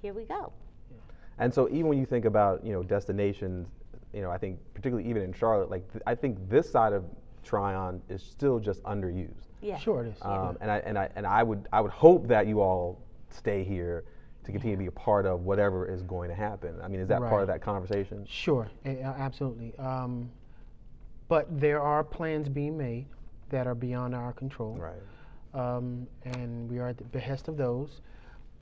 Here 0.00 0.14
we 0.14 0.24
go. 0.24 0.52
And 1.38 1.52
so 1.52 1.68
even 1.68 1.88
when 1.88 1.98
you 1.98 2.06
think 2.06 2.24
about 2.24 2.64
you 2.64 2.72
know 2.72 2.82
destinations, 2.82 3.68
you 4.14 4.22
know 4.22 4.30
I 4.30 4.38
think 4.38 4.58
particularly 4.72 5.08
even 5.08 5.22
in 5.22 5.32
Charlotte, 5.32 5.70
like 5.70 5.90
th- 5.92 6.02
I 6.06 6.14
think 6.14 6.48
this 6.48 6.70
side 6.70 6.92
of 6.92 7.04
Tryon 7.44 8.00
is 8.08 8.22
still 8.22 8.58
just 8.58 8.82
underused. 8.84 9.48
Yeah. 9.60 9.78
Sure 9.78 10.04
it 10.04 10.08
is. 10.08 10.22
Um, 10.22 10.56
and 10.60 10.70
I 10.70 10.78
and 10.78 10.98
I 10.98 11.10
and 11.16 11.26
I 11.26 11.42
would 11.42 11.68
I 11.72 11.80
would 11.80 11.90
hope 11.90 12.26
that 12.28 12.46
you 12.46 12.60
all 12.60 13.02
stay 13.28 13.64
here 13.64 14.04
to 14.46 14.52
continue 14.52 14.76
to 14.76 14.80
be 14.80 14.86
a 14.86 14.92
part 14.92 15.26
of 15.26 15.42
whatever 15.42 15.86
is 15.86 16.02
going 16.02 16.28
to 16.30 16.34
happen. 16.34 16.74
I 16.82 16.88
mean, 16.88 17.00
is 17.00 17.08
that 17.08 17.20
part 17.20 17.42
of 17.42 17.48
that 17.48 17.60
conversation? 17.60 18.24
Sure, 18.28 18.68
a- 18.84 18.98
a- 19.00 19.02
absolutely. 19.18 19.74
Um, 19.78 20.30
but 21.28 21.46
there 21.60 21.80
are 21.80 22.02
plans 22.04 22.48
being 22.48 22.76
made 22.78 23.06
that 23.50 23.66
are 23.66 23.74
beyond 23.74 24.14
our 24.14 24.32
control. 24.32 24.76
Right. 24.76 24.94
um, 25.54 26.06
and 26.24 26.68
we 26.70 26.78
are 26.78 26.88
at 26.88 26.98
the 26.98 27.04
behest 27.04 27.48
of 27.48 27.56
those. 27.56 28.00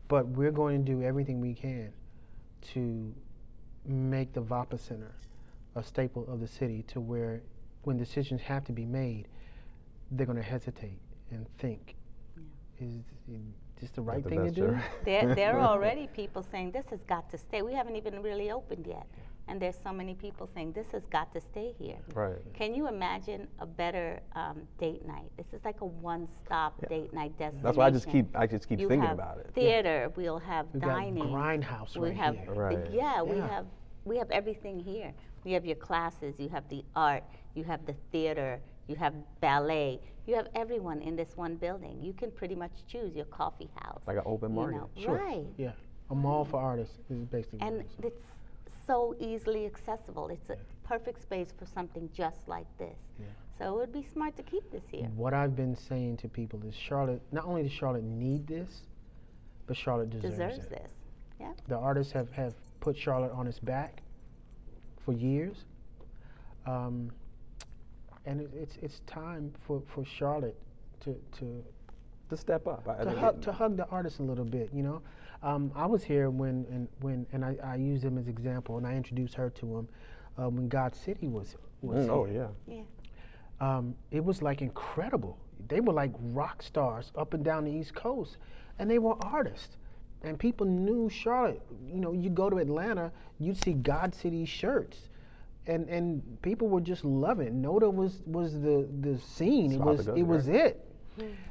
But 0.09 0.27
we're 0.29 0.53
going 0.53 0.85
to 0.85 0.93
do 0.93 1.03
everything 1.03 1.41
we 1.41 1.55
can 1.55 1.91
to 2.73 3.13
make 3.87 4.33
the 4.33 4.43
VAPA 4.43 4.79
Center 4.79 5.15
a 5.77 5.83
staple 5.83 6.27
of 6.29 6.41
the 6.41 6.47
city 6.47 6.83
to 6.89 7.01
where 7.01 7.41
when 7.83 7.97
decisions 7.97 8.41
have 8.43 8.65
to 8.67 8.73
be 8.73 8.85
made, 8.85 9.29
they're 10.13 10.27
going 10.27 10.37
to 10.39 10.43
hesitate 10.43 11.01
and 11.31 11.47
think, 11.59 11.97
is 12.81 13.01
this 13.81 13.91
the 13.91 14.03
right 14.03 14.23
the 14.23 14.31
thing 14.31 14.45
to 14.45 14.51
do? 14.51 14.61
sure. 14.63 14.83
There, 15.05 15.35
there 15.35 15.59
are 15.59 15.69
already 15.69 16.07
people 16.15 16.43
saying 16.43 16.73
this 16.73 16.87
has 16.91 17.03
got 17.05 17.31
to 17.31 17.39
stay. 17.39 17.63
We 17.63 17.75
haven't 17.75 17.97
even 17.97 18.23
really 18.23 18.51
opened 18.51 18.87
yet. 18.87 19.07
And 19.47 19.61
there's 19.61 19.77
so 19.85 19.93
many 19.93 20.15
people 20.15 20.49
saying 20.55 20.73
this 20.73 20.87
has 20.93 21.05
got 21.11 21.31
to 21.35 21.41
stay 21.41 21.75
here. 21.79 21.99
Right. 22.15 22.39
Can 22.55 22.75
you 22.75 22.89
imagine 22.89 23.47
a 23.59 23.67
better 23.67 24.21
um, 24.35 24.63
date 24.79 25.07
night? 25.07 25.31
This 25.37 25.47
is 25.53 25.63
like 25.67 25.83
a 25.83 25.85
one-stop 25.85 26.81
date 26.89 27.13
night 27.13 27.37
destination. 27.39 27.63
That's 27.63 27.77
why 27.77 27.87
I 27.87 27.91
just 27.91 28.09
keep 28.09 28.35
I 28.35 28.47
just 28.47 28.67
keep 28.67 28.81
you 28.81 28.89
thinking 28.89 29.07
have 29.07 29.19
about 29.19 29.39
it. 29.39 29.51
Theater. 29.55 30.11
We'll 30.17 30.39
have 30.39 30.67
We've 30.73 30.83
got 30.83 30.97
dining. 30.97 31.25
Grindhouse 31.25 31.95
we 31.95 32.09
right 32.09 32.17
have, 32.17 32.37
here. 32.37 32.55
Right. 32.55 32.91
Yeah, 32.91 33.23
we 33.23 33.37
have 33.39 33.67
we 34.07 34.17
have 34.17 34.31
everything 34.31 34.79
here. 34.81 35.13
We 35.45 35.53
have 35.53 35.67
your 35.67 35.77
classes. 35.77 36.35
You 36.39 36.49
have 36.49 36.67
the 36.71 36.83
art. 36.97 37.25
You 37.55 37.65
have 37.65 37.85
the 37.85 37.95
theater. 38.13 38.61
You 38.87 38.97
have 38.97 39.15
ballet. 39.41 40.01
You 40.27 40.35
have 40.37 40.49
everyone 40.55 41.03
in 41.03 41.17
this 41.17 41.37
one 41.37 41.57
building. 41.57 41.99
You 42.03 42.13
can 42.13 42.31
pretty 42.31 42.55
much 42.55 42.73
choose 42.89 43.15
your 43.15 43.27
coffee 43.27 43.71
house. 43.83 44.01
Like 44.07 44.17
an 44.17 44.23
open 44.27 44.51
you 44.51 44.57
market. 44.57 44.77
know, 44.77 44.89
Sure. 44.97 45.19
Right. 45.19 45.45
Yeah, 45.59 45.73
a 46.11 46.15
mall 46.15 46.45
for 46.45 46.61
artists 46.61 46.99
is 47.11 47.25
basically. 47.27 47.61
And 47.61 47.81
it 47.81 47.87
is. 47.99 48.13
it's 48.13 48.29
so 48.87 49.15
easily 49.19 49.67
accessible. 49.67 50.29
It's 50.29 50.51
a 50.51 50.57
perfect 50.87 51.23
space 51.23 51.49
for 51.59 51.67
something 51.67 52.09
just 52.15 52.49
like 52.49 52.67
this. 52.79 52.97
So 53.59 53.77
it 53.77 53.79
would 53.79 53.93
be 53.93 54.05
smart 54.13 54.37
to 54.37 54.43
keep 54.43 54.69
this 54.73 54.83
here. 54.91 55.09
What 55.15 55.33
I've 55.33 55.55
been 55.55 55.77
saying 55.77 56.17
to 56.19 56.29
people 56.29 56.61
is 56.67 56.75
Charlotte, 56.75 57.23
not 57.31 57.45
only 57.45 57.63
does 57.63 57.71
Charlotte 57.71 58.03
need 58.03 58.49
this, 58.49 58.83
but 59.69 59.77
Charlotte 59.77 60.11
deserves, 60.11 60.37
this. 60.37 60.49
Deserves 60.49 60.65
it. 60.65 60.71
this. 60.71 60.93
Yeah. 61.41 61.53
The 61.69 61.77
artists 61.77 62.13
have, 62.13 62.31
have 62.33 62.55
put 62.81 62.99
Charlotte 62.99 63.31
on 63.31 63.47
its 63.47 63.61
back 63.61 64.03
for 65.05 65.13
years. 65.13 65.57
Um, 66.67 67.13
and 68.27 68.41
it, 68.41 68.51
it's, 68.55 68.77
it's 68.83 69.01
time 69.07 69.53
for, 69.67 69.83
for 69.87 70.05
Charlotte 70.05 70.57
to, 71.01 71.15
to, 71.39 71.65
To 72.31 72.37
step 72.37 72.67
up. 72.67 72.87
I- 72.89 72.93
I 72.95 72.97
to, 72.99 73.05
think 73.05 73.19
hug, 73.19 73.43
to 73.43 73.53
hug 73.53 73.77
the 73.77 73.87
artists 73.89 74.19
a 74.19 74.23
little 74.23 74.45
bit, 74.45 74.71
you 74.73 74.83
know. 74.83 75.03
Um, 75.43 75.71
I 75.75 75.85
was 75.87 76.03
here 76.03 76.31
when, 76.31 76.65
and, 76.71 76.89
when, 77.01 77.27
and 77.33 77.45
I, 77.45 77.57
I 77.63 77.77
used 77.77 78.03
them 78.03 78.17
as 78.17 78.29
example, 78.29 78.79
and 78.79 78.87
I 78.87 78.95
introduced 78.95 79.35
her 79.35 79.51
to 79.51 79.77
him 79.79 79.89
uh, 80.39 80.49
when 80.49 80.69
God 80.69 80.95
City 80.95 81.29
was, 81.29 81.57
was 81.83 82.07
Mm, 82.07 82.11
oh 82.11 82.25
yeah. 82.27 82.49
Yeah. 82.67 82.83
um, 83.61 83.95
it 84.11 84.25
was 84.25 84.41
like 84.41 84.63
incredible. 84.63 85.37
They 85.69 85.81
were 85.81 85.93
like 85.93 86.13
rock 86.33 86.63
stars 86.63 87.13
up 87.17 87.35
and 87.35 87.45
down 87.45 87.65
the 87.65 87.71
East 87.73 87.95
Coast, 87.95 88.39
and 88.79 88.91
they 88.91 88.99
were 88.99 89.17
artists. 89.25 89.77
And 90.23 90.39
people 90.39 90.67
knew 90.67 91.11
Charlotte. 91.11 91.61
You 91.87 92.01
know, 92.01 92.13
you 92.13 92.31
go 92.31 92.49
to 92.49 92.57
Atlanta, 92.57 93.13
you'd 93.39 93.63
see 93.63 93.75
God 93.75 94.15
City 94.15 94.47
shirts, 94.47 95.11
and 95.67 95.89
and 95.89 96.43
people 96.43 96.69
were 96.69 96.81
just 96.81 97.05
loving 97.05 97.47
it. 97.47 97.55
Noda 97.55 97.93
was 97.93 98.23
was 98.27 98.55
the 98.61 98.89
the 99.01 99.19
scene. 99.19 99.73
It 99.73 99.81
was 99.81 100.09
it 100.09 100.23
was 100.23 100.49
it. 100.49 100.85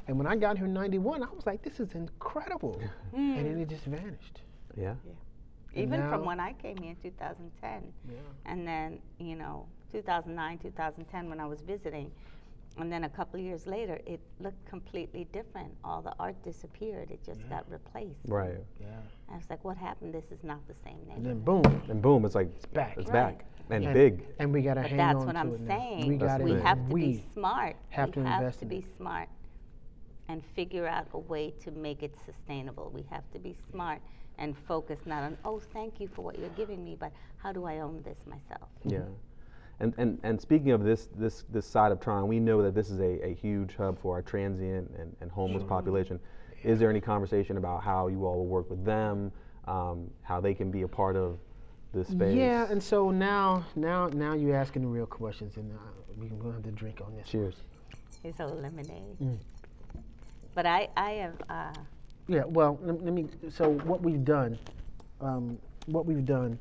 And 0.06 0.18
when 0.18 0.26
I 0.26 0.36
got 0.36 0.58
here 0.58 0.66
in 0.66 0.74
'91, 0.74 1.22
I 1.22 1.26
was 1.34 1.46
like, 1.46 1.62
this 1.62 1.80
is 1.80 1.94
incredible, 1.94 2.80
mm. 3.14 3.38
and 3.38 3.46
then 3.46 3.58
it 3.58 3.68
just 3.68 3.84
vanished. 3.84 4.42
Yeah. 4.76 4.94
And 5.74 5.82
Even 5.82 6.08
from 6.08 6.24
when 6.24 6.38
I 6.38 6.52
came 6.52 6.76
here 6.76 6.90
in 6.90 6.96
2010. 6.96 7.92
Yeah. 8.08 8.16
And 8.46 8.66
then, 8.66 9.00
you 9.18 9.34
know, 9.34 9.66
2009, 9.92 10.58
2010 10.58 11.28
when 11.28 11.40
I 11.40 11.46
was 11.46 11.60
visiting. 11.62 12.12
And 12.76 12.92
then 12.92 13.04
a 13.04 13.08
couple 13.08 13.38
of 13.40 13.46
years 13.46 13.66
later, 13.66 14.00
it 14.06 14.20
looked 14.40 14.64
completely 14.68 15.26
different. 15.32 15.72
All 15.84 16.02
the 16.02 16.12
art 16.18 16.40
disappeared. 16.44 17.10
It 17.10 17.24
just 17.24 17.48
got 17.48 17.64
replaced. 17.70 18.18
Right. 18.26 18.54
Yeah. 18.80 18.86
I 19.32 19.36
was 19.36 19.48
like, 19.48 19.64
what 19.64 19.76
happened? 19.76 20.12
This 20.12 20.30
is 20.30 20.42
not 20.42 20.58
the 20.68 20.74
same 20.84 20.98
And 21.14 21.24
then 21.24 21.40
boom, 21.40 21.64
And 21.88 22.02
boom, 22.02 22.24
it's 22.24 22.34
like 22.34 22.50
it's 22.54 22.66
back. 22.66 22.96
It's 22.96 23.10
Right. 23.10 23.38
back 23.38 23.44
and, 23.70 23.84
and, 23.84 23.94
big. 23.94 24.26
And 24.38 24.52
we 24.52 24.62
got 24.62 24.74
to 24.74 24.82
But 24.82 24.90
hang 24.90 24.96
that's 24.98 25.16
on 25.18 25.26
what 25.26 25.32
to 25.32 25.38
I'm 25.38 25.54
it 25.54 25.60
now. 25.60 25.78
saying. 25.78 26.06
We 26.08 26.16
That's 26.16 26.32
got 26.32 26.38
the 26.38 26.44
we 26.44 26.52
thing. 26.52 26.62
have 26.62 26.86
to 26.88 26.92
we 26.92 27.00
be 27.00 27.24
smart. 27.32 27.76
have 27.90 28.08
we 28.08 28.12
to 28.12 28.24
have 28.24 28.40
invest 28.40 28.58
to 28.60 28.64
in 28.64 28.68
be 28.68 28.76
it. 28.78 28.96
smart 28.96 29.28
and 30.28 30.42
figure 30.54 30.86
out 30.86 31.06
a 31.12 31.18
way 31.18 31.52
to 31.62 31.70
make 31.70 32.02
it 32.02 32.14
sustainable. 32.24 32.90
We 32.94 33.04
have 33.10 33.30
to 33.32 33.38
be 33.38 33.54
smart 33.70 34.00
and 34.38 34.56
focus 34.66 34.98
not 35.06 35.22
on, 35.22 35.38
oh, 35.44 35.60
thank 35.72 36.00
you 36.00 36.08
for 36.08 36.22
what 36.22 36.38
you're 36.38 36.48
giving 36.50 36.82
me, 36.84 36.96
but 36.98 37.12
how 37.36 37.52
do 37.52 37.64
I 37.64 37.80
own 37.80 38.02
this 38.04 38.18
myself? 38.26 38.68
Yeah. 38.84 39.00
And, 39.80 39.92
and, 39.98 40.18
and 40.22 40.40
speaking 40.40 40.70
of 40.70 40.82
this, 40.84 41.08
this, 41.16 41.44
this 41.50 41.66
side 41.66 41.92
of 41.92 42.00
Tryon, 42.00 42.26
we 42.28 42.40
know 42.40 42.62
that 42.62 42.74
this 42.74 42.90
is 42.90 43.00
a, 43.00 43.24
a 43.26 43.34
huge 43.34 43.74
hub 43.76 44.00
for 44.00 44.14
our 44.14 44.22
transient 44.22 44.90
and, 44.98 45.14
and 45.20 45.30
homeless 45.30 45.62
population. 45.64 46.18
Is 46.62 46.78
there 46.78 46.90
any 46.90 47.00
conversation 47.00 47.56
about 47.56 47.82
how 47.82 48.06
you 48.08 48.24
all 48.24 48.36
will 48.36 48.46
work 48.46 48.70
with 48.70 48.84
them, 48.84 49.30
um, 49.66 50.10
how 50.22 50.40
they 50.40 50.54
can 50.54 50.70
be 50.70 50.82
a 50.82 50.88
part 50.88 51.16
of 51.16 51.38
this 51.94 52.08
space? 52.08 52.34
Yeah, 52.34 52.66
and 52.70 52.82
so 52.82 53.10
now, 53.10 53.64
now, 53.76 54.08
now 54.08 54.34
you're 54.34 54.56
asking 54.56 54.82
the 54.82 54.88
real 54.88 55.06
questions, 55.06 55.56
and 55.56 55.72
uh, 55.72 55.76
we're 56.16 56.28
gonna 56.28 56.52
have 56.54 56.62
to 56.64 56.70
drink 56.72 57.00
on 57.04 57.14
this. 57.16 57.28
Cheers. 57.28 57.54
It's 58.22 58.40
all 58.40 58.54
lemonade. 58.54 59.18
Mm. 59.22 59.38
But 60.54 60.66
I, 60.66 60.88
I 60.96 61.10
have, 61.12 61.34
uh, 61.48 61.72
Yeah, 62.26 62.44
well, 62.46 62.78
let, 62.82 63.02
let 63.04 63.12
me. 63.12 63.26
So 63.50 63.70
what 63.84 64.02
we've 64.02 64.24
done, 64.24 64.58
um, 65.20 65.58
what 65.86 66.06
we've 66.06 66.24
done, 66.24 66.58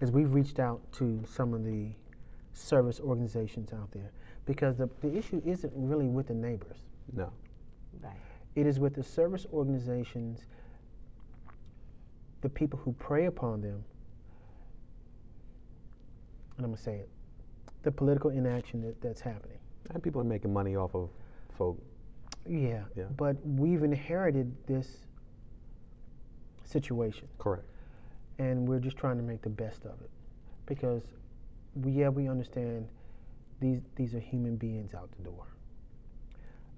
is 0.00 0.10
we've 0.10 0.32
reached 0.32 0.58
out 0.58 0.80
to 0.92 1.22
some 1.28 1.54
of 1.54 1.64
the 1.64 1.88
service 2.52 3.00
organizations 3.00 3.72
out 3.72 3.90
there, 3.92 4.10
because 4.46 4.76
the, 4.76 4.88
the 5.00 5.16
issue 5.16 5.40
isn't 5.44 5.72
really 5.74 6.08
with 6.08 6.28
the 6.28 6.34
neighbors. 6.34 6.78
No. 7.12 7.30
Right. 8.02 8.12
It 8.56 8.66
is 8.66 8.80
with 8.80 8.94
the 8.94 9.02
service 9.02 9.46
organizations, 9.52 10.40
the 12.40 12.48
people 12.48 12.78
who 12.78 12.92
prey 12.94 13.26
upon 13.26 13.60
them, 13.60 13.84
and 16.62 16.66
I'm 16.66 16.70
gonna 16.72 16.82
say 16.82 16.94
it, 16.98 17.08
the 17.82 17.90
political 17.90 18.30
inaction 18.30 18.80
that, 18.82 19.00
that's 19.00 19.20
happening. 19.20 19.58
And 19.90 20.00
people 20.02 20.20
are 20.20 20.24
making 20.24 20.52
money 20.52 20.76
off 20.76 20.94
of 20.94 21.10
folk. 21.58 21.76
Yeah, 22.48 22.84
Yeah. 22.94 23.04
but 23.16 23.36
we've 23.44 23.82
inherited 23.82 24.54
this 24.66 24.98
situation, 26.64 27.26
Correct. 27.38 27.64
and 28.38 28.66
we're 28.68 28.78
just 28.78 28.96
trying 28.96 29.16
to 29.16 29.22
make 29.24 29.42
the 29.42 29.50
best 29.50 29.84
of 29.84 30.00
it, 30.02 30.10
because 30.66 31.02
we, 31.74 31.90
yeah, 31.92 32.08
we 32.08 32.28
understand 32.28 32.86
these 33.60 33.80
these 33.96 34.14
are 34.14 34.18
human 34.20 34.56
beings 34.56 34.94
out 34.94 35.10
the 35.16 35.22
door. 35.24 35.46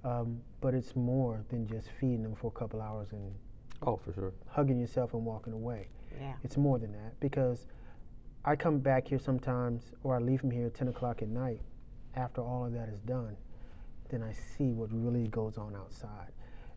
Um, 0.04 0.40
but 0.60 0.74
it's 0.74 0.94
more 0.96 1.42
than 1.48 1.66
just 1.66 1.88
feeding 2.00 2.22
them 2.22 2.34
for 2.34 2.48
a 2.48 2.58
couple 2.58 2.80
hours 2.80 3.12
and 3.12 3.32
Oh, 3.82 3.96
for 3.96 4.12
sure. 4.14 4.32
hugging 4.46 4.78
yourself 4.80 5.12
and 5.14 5.24
walking 5.24 5.52
away. 5.52 5.88
Yeah. 6.18 6.34
It's 6.42 6.56
more 6.56 6.78
than 6.78 6.92
that 6.92 7.18
because 7.20 7.66
I 8.44 8.56
come 8.56 8.78
back 8.78 9.08
here 9.08 9.18
sometimes, 9.18 9.92
or 10.02 10.16
I 10.16 10.18
leave 10.18 10.40
from 10.40 10.50
here 10.50 10.66
at 10.66 10.74
10 10.74 10.88
o'clock 10.88 11.22
at 11.22 11.28
night. 11.28 11.60
After 12.14 12.42
all 12.42 12.66
of 12.66 12.72
that 12.74 12.88
is 12.88 13.00
done, 13.00 13.36
then 14.10 14.22
I 14.22 14.32
see 14.32 14.72
what 14.72 14.90
really 14.92 15.26
goes 15.28 15.58
on 15.58 15.74
outside, 15.74 16.30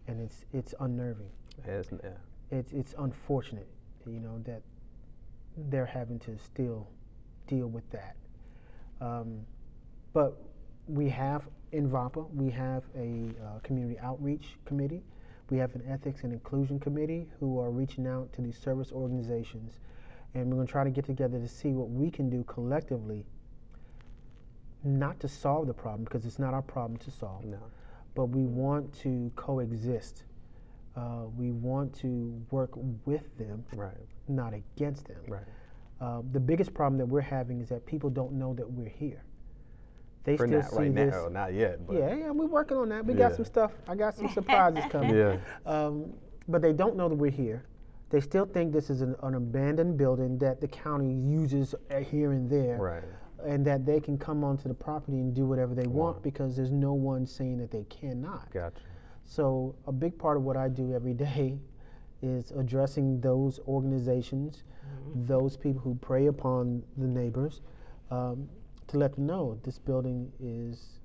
and 0.07 0.19
it's 0.19 0.45
it's 0.51 0.73
unnerving. 0.79 1.29
It's, 1.63 1.89
yeah. 1.91 2.09
It's 2.49 2.71
it's 2.71 2.95
unfortunate, 2.97 3.67
you 4.07 4.19
know, 4.19 4.39
that 4.45 4.63
they're 5.69 5.85
having 5.85 6.17
to 6.19 6.37
still 6.39 6.87
deal 7.47 7.67
with 7.67 7.87
that. 7.91 8.15
Um, 8.99 9.41
but 10.13 10.41
we 10.87 11.09
have 11.09 11.47
in 11.71 11.89
VAPA, 11.89 12.33
we 12.33 12.49
have 12.51 12.83
a 12.95 13.29
uh, 13.43 13.59
community 13.59 13.99
outreach 13.99 14.57
committee. 14.65 15.03
We 15.49 15.57
have 15.57 15.75
an 15.75 15.83
ethics 15.87 16.23
and 16.23 16.33
inclusion 16.33 16.79
committee 16.79 17.27
who 17.39 17.59
are 17.59 17.69
reaching 17.69 18.07
out 18.07 18.33
to 18.33 18.41
these 18.41 18.57
service 18.57 18.91
organizations, 18.91 19.79
and 20.33 20.47
we're 20.49 20.55
going 20.55 20.67
to 20.67 20.71
try 20.71 20.83
to 20.83 20.89
get 20.89 21.05
together 21.05 21.39
to 21.39 21.47
see 21.47 21.69
what 21.69 21.89
we 21.89 22.09
can 22.11 22.29
do 22.29 22.43
collectively. 22.43 23.25
Not 24.83 25.19
to 25.21 25.27
solve 25.27 25.67
the 25.67 25.73
problem 25.73 26.03
because 26.03 26.25
it's 26.25 26.39
not 26.39 26.53
our 26.53 26.61
problem 26.61 26.97
to 26.99 27.11
solve, 27.11 27.43
No. 27.45 27.57
but 28.15 28.25
we 28.25 28.45
want 28.45 28.93
to 28.99 29.31
coexist. 29.35 30.23
Uh, 30.95 31.25
we 31.37 31.51
want 31.51 31.93
to 31.99 32.39
work 32.51 32.71
with 33.05 33.35
them, 33.37 33.63
Right. 33.75 33.95
not 34.27 34.53
against 34.53 35.07
them. 35.07 35.17
Right. 35.27 35.43
Uh, 35.99 36.21
the 36.31 36.39
biggest 36.39 36.73
problem 36.73 36.97
that 36.99 37.05
we're 37.07 37.21
having 37.21 37.59
is 37.59 37.69
that 37.69 37.85
people 37.85 38.09
don't 38.09 38.33
know 38.33 38.53
that 38.53 38.69
we're 38.71 38.89
here. 38.89 39.23
They 40.23 40.37
For 40.37 40.45
still 40.47 40.59
not 40.59 40.69
see 40.71 40.77
right 40.77 40.95
this. 40.95 41.13
now, 41.13 41.27
not 41.29 41.53
yet. 41.53 41.85
But 41.87 41.97
Yeah, 41.97 42.13
yeah, 42.15 42.31
we're 42.31 42.45
working 42.47 42.77
on 42.77 42.89
that. 42.89 43.05
We 43.05 43.13
got 43.13 43.33
some 43.35 43.45
stuff. 43.45 43.71
I 43.87 43.95
got 43.95 44.15
some 44.15 44.27
surprises 44.29 44.83
coming. 44.89 45.15
Yeah. 45.15 45.37
Um, 45.65 46.13
but 46.47 46.61
they 46.61 46.73
don't 46.73 46.95
know 46.97 47.07
that 47.09 47.15
we're 47.15 47.31
here. 47.31 47.63
They 48.09 48.21
still 48.21 48.45
think 48.45 48.71
this 48.71 48.89
is 48.89 49.01
an, 49.01 49.15
an 49.23 49.35
abandoned 49.35 49.97
building 49.97 50.37
that 50.39 50.61
the 50.61 50.67
county 50.67 51.13
uses 51.13 51.75
uh, 51.91 51.97
here 51.99 52.31
and 52.31 52.49
there, 52.49 52.77
Right. 52.77 53.03
and 53.45 53.65
that 53.65 53.85
they 53.85 53.99
can 53.99 54.17
come 54.17 54.43
onto 54.43 54.67
the 54.69 54.73
property 54.73 55.19
and 55.19 55.33
do 55.33 55.45
whatever 55.45 55.75
they 55.75 55.87
want 55.87 56.15
Want. 56.15 56.23
because 56.23 56.55
there's 56.55 56.71
no 56.71 56.93
one 56.93 57.25
saying 57.25 57.57
that 57.57 57.69
they 57.71 57.83
cannot. 57.85 58.49
Gotcha. 58.51 58.79
So 59.25 59.75
a 59.87 59.91
big 59.91 60.17
part 60.17 60.37
of 60.37 60.43
what 60.43 60.55
I 60.55 60.69
do 60.69 60.93
every 60.93 61.13
day 61.29 61.59
is 62.21 62.51
addressing 62.51 63.19
those 63.19 63.59
organizations, 63.67 64.63
those 65.13 65.57
people 65.57 65.81
who 65.81 65.95
prey 65.95 66.27
upon 66.27 66.81
the 66.97 67.07
neighbors, 67.07 67.61
um, 68.09 68.47
to 68.87 68.97
let 68.97 69.13
them 69.15 69.25
know 69.25 69.59
this 69.63 69.77
building 69.77 70.31
is 70.39 70.99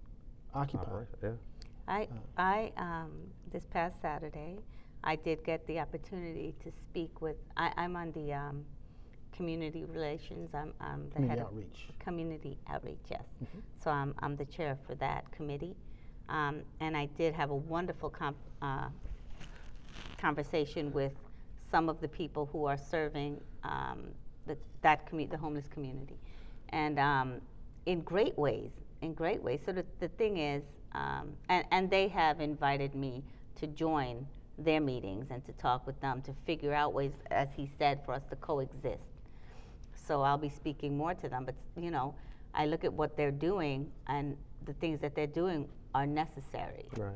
occupied. 0.54 0.86
Operation, 0.86 1.18
Yeah. 1.22 1.30
I, 1.88 2.08
I 2.38 2.72
um, 2.76 3.10
this 3.50 3.66
past 3.66 4.00
Saturday, 4.00 4.60
I 5.04 5.16
did 5.16 5.44
get 5.44 5.66
the 5.66 5.80
opportunity 5.80 6.54
to 6.62 6.70
speak 6.70 7.20
with. 7.20 7.36
I, 7.56 7.72
I'm 7.76 7.96
on 7.96 8.12
the 8.12 8.32
um, 8.32 8.64
community 9.36 9.84
relations. 9.84 10.50
I'm, 10.54 10.72
I'm 10.80 11.08
the 11.08 11.14
Community 11.16 11.38
head 11.38 11.46
outreach. 11.46 11.86
of 11.88 11.98
community 11.98 12.58
outreach. 12.68 12.98
Yes, 13.10 13.24
so 13.82 13.90
I'm, 13.90 14.14
I'm 14.20 14.36
the 14.36 14.44
chair 14.44 14.78
for 14.86 14.94
that 14.96 15.30
committee, 15.32 15.74
um, 16.28 16.60
and 16.80 16.96
I 16.96 17.06
did 17.18 17.34
have 17.34 17.50
a 17.50 17.56
wonderful 17.56 18.10
comp, 18.10 18.36
uh, 18.60 18.88
conversation 20.18 20.92
with 20.92 21.12
some 21.70 21.88
of 21.88 22.00
the 22.00 22.08
people 22.08 22.48
who 22.52 22.64
are 22.66 22.76
serving 22.76 23.40
um, 23.64 24.04
the, 24.46 24.56
that 24.82 25.10
commu- 25.10 25.30
the 25.30 25.36
homeless 25.36 25.66
community, 25.68 26.16
and 26.68 26.98
um, 26.98 27.40
in 27.86 28.02
great 28.02 28.36
ways, 28.38 28.70
in 29.00 29.14
great 29.14 29.42
ways. 29.42 29.60
So 29.66 29.72
the, 29.72 29.84
the 29.98 30.08
thing 30.08 30.36
is, 30.38 30.62
um, 30.92 31.32
and, 31.48 31.64
and 31.72 31.90
they 31.90 32.06
have 32.08 32.40
invited 32.40 32.94
me 32.94 33.24
to 33.56 33.66
join 33.66 34.26
their 34.64 34.80
meetings 34.80 35.26
and 35.30 35.44
to 35.46 35.52
talk 35.52 35.86
with 35.86 36.00
them 36.00 36.22
to 36.22 36.32
figure 36.46 36.72
out 36.72 36.92
ways, 36.92 37.12
as 37.30 37.48
he 37.56 37.68
said, 37.78 38.00
for 38.04 38.14
us 38.14 38.22
to 38.30 38.36
coexist. 38.36 39.02
So 39.94 40.22
I'll 40.22 40.38
be 40.38 40.48
speaking 40.48 40.96
more 40.96 41.14
to 41.14 41.28
them, 41.28 41.44
but 41.44 41.54
you 41.76 41.90
know, 41.90 42.14
I 42.54 42.66
look 42.66 42.84
at 42.84 42.92
what 42.92 43.16
they're 43.16 43.30
doing, 43.30 43.90
and 44.08 44.36
the 44.66 44.74
things 44.74 45.00
that 45.00 45.14
they're 45.14 45.26
doing 45.26 45.68
are 45.94 46.06
necessary. 46.06 46.86
Right. 46.96 47.12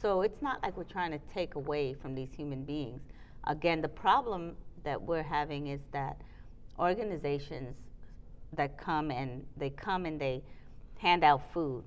So 0.00 0.22
it's 0.22 0.42
not 0.42 0.62
like 0.62 0.76
we're 0.76 0.84
trying 0.84 1.12
to 1.12 1.20
take 1.32 1.54
away 1.54 1.94
from 1.94 2.14
these 2.14 2.28
human 2.36 2.64
beings. 2.64 3.00
Again, 3.44 3.80
the 3.80 3.88
problem 3.88 4.56
that 4.84 5.00
we're 5.00 5.22
having 5.22 5.68
is 5.68 5.80
that 5.92 6.20
organizations 6.78 7.74
that 8.52 8.76
come 8.78 9.10
and 9.10 9.44
they 9.56 9.70
come 9.70 10.06
and 10.06 10.20
they 10.20 10.42
hand 10.98 11.24
out 11.24 11.42
food 11.52 11.84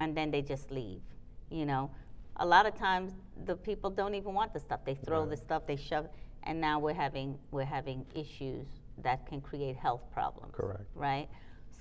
and 0.00 0.16
then 0.16 0.30
they 0.30 0.42
just 0.42 0.70
leave. 0.70 1.00
You 1.50 1.66
know, 1.66 1.90
a 2.42 2.46
lot 2.46 2.66
of 2.66 2.74
times 2.74 3.12
the 3.46 3.56
people 3.56 3.88
don't 3.88 4.14
even 4.14 4.34
want 4.34 4.52
the 4.52 4.60
stuff. 4.60 4.80
They 4.84 4.96
throw 4.96 5.20
Right. 5.20 5.30
the 5.30 5.36
stuff, 5.36 5.62
they 5.66 5.76
shove, 5.76 6.08
and 6.42 6.60
now 6.60 6.78
we're 6.80 7.00
having 7.06 7.38
we're 7.52 7.72
having 7.78 8.04
issues 8.14 8.66
that 8.98 9.24
can 9.26 9.40
create 9.40 9.76
health 9.76 10.02
problems. 10.12 10.52
Correct. 10.52 10.84
Right. 10.94 11.28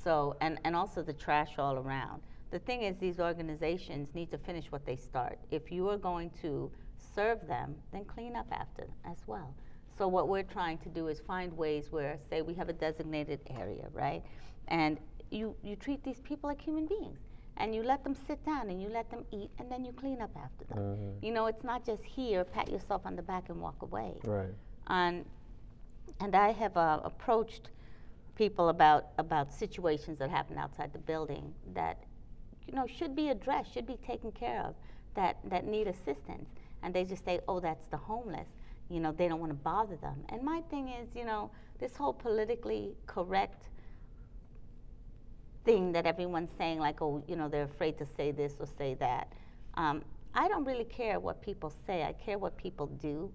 So 0.03 0.35
and 0.39 0.59
and 0.63 0.75
also 0.75 1.01
the 1.01 1.13
trash 1.13 1.57
all 1.57 1.75
around. 1.77 2.21
The 2.51 2.59
thing 2.59 2.83
is, 2.83 2.97
these 2.97 3.19
organizations 3.19 4.13
need 4.13 4.29
to 4.31 4.37
finish 4.37 4.71
what 4.71 4.85
they 4.85 4.97
start. 4.97 5.39
If 5.51 5.71
you 5.71 5.89
are 5.89 5.97
going 5.97 6.29
to 6.41 6.71
serve 7.15 7.47
them, 7.47 7.75
then 7.91 8.05
clean 8.05 8.35
up 8.35 8.47
after 8.51 8.85
as 9.05 9.17
well. 9.25 9.55
So 9.97 10.07
what 10.07 10.27
we're 10.27 10.43
trying 10.57 10.77
to 10.79 10.89
do 10.89 11.07
is 11.07 11.21
find 11.21 11.51
ways 11.57 11.91
where, 11.91 12.17
say, 12.29 12.41
we 12.41 12.53
have 12.55 12.69
a 12.69 12.73
designated 12.73 13.39
area, 13.49 13.87
right? 13.93 14.21
And 14.67 14.99
you, 15.29 15.55
you 15.63 15.75
treat 15.75 16.03
these 16.03 16.19
people 16.21 16.49
like 16.49 16.61
human 16.61 16.87
beings. 16.87 17.19
And 17.61 17.75
you 17.75 17.83
let 17.83 18.03
them 18.03 18.15
sit 18.27 18.43
down 18.43 18.69
and 18.71 18.81
you 18.81 18.89
let 18.89 19.09
them 19.11 19.23
eat 19.31 19.51
and 19.59 19.71
then 19.71 19.85
you 19.85 19.91
clean 19.93 20.19
up 20.21 20.31
after 20.35 20.65
them. 20.65 20.79
Mhm. 20.79 21.23
You 21.25 21.31
know, 21.31 21.45
it's 21.45 21.63
not 21.63 21.85
just 21.85 22.03
here, 22.03 22.43
pat 22.43 22.67
yourself 22.69 23.01
on 23.05 23.15
the 23.15 23.21
back 23.21 23.49
and 23.49 23.61
walk 23.61 23.79
away. 23.83 24.11
Right. 24.23 24.53
And, 24.87 25.25
and 26.19 26.35
I 26.35 26.51
have 26.51 26.75
uh, 26.75 27.01
approached 27.03 27.69
people 28.35 28.69
about, 28.69 29.03
about 29.19 29.53
situations 29.53 30.17
that 30.19 30.29
happen 30.31 30.57
outside 30.57 30.91
the 30.91 31.03
building 31.11 31.53
that, 31.73 31.97
you 32.67 32.73
know, 32.73 32.87
should 32.87 33.15
be 33.15 33.29
addressed, 33.29 33.71
should 33.73 33.85
be 33.85 33.97
taken 33.97 34.31
care 34.31 34.61
of, 34.67 34.73
that, 35.13 35.37
that 35.53 35.63
need 35.65 35.87
assistance. 35.87 36.49
And 36.81 36.93
they 36.95 37.03
just 37.03 37.23
say, 37.23 37.39
oh, 37.47 37.59
that's 37.59 37.87
the 37.87 37.97
homeless. 37.97 38.47
You 38.89 38.99
know, 39.01 39.11
they 39.11 39.27
don't 39.27 39.39
want 39.39 39.51
to 39.51 39.63
bother 39.71 39.97
them. 39.97 40.23
And 40.29 40.41
my 40.43 40.61
thing 40.71 40.89
is, 40.89 41.07
you 41.15 41.25
know, 41.25 41.51
this 41.79 41.95
whole 41.95 42.13
politically 42.13 42.95
correct 43.05 43.69
thing 45.65 45.91
that 45.93 46.05
everyone's 46.05 46.51
saying, 46.57 46.79
like, 46.79 47.01
oh, 47.01 47.23
you 47.27 47.35
know, 47.35 47.47
they're 47.47 47.63
afraid 47.63 47.97
to 47.99 48.05
say 48.05 48.31
this 48.31 48.53
or 48.59 48.65
say 48.65 48.95
that. 48.95 49.31
Um, 49.75 50.01
I 50.33 50.47
don't 50.47 50.63
really 50.65 50.85
care 50.85 51.19
what 51.19 51.41
people 51.41 51.73
say. 51.85 52.03
I 52.03 52.13
care 52.13 52.37
what 52.37 52.55
people 52.57 52.87
do. 52.87 53.31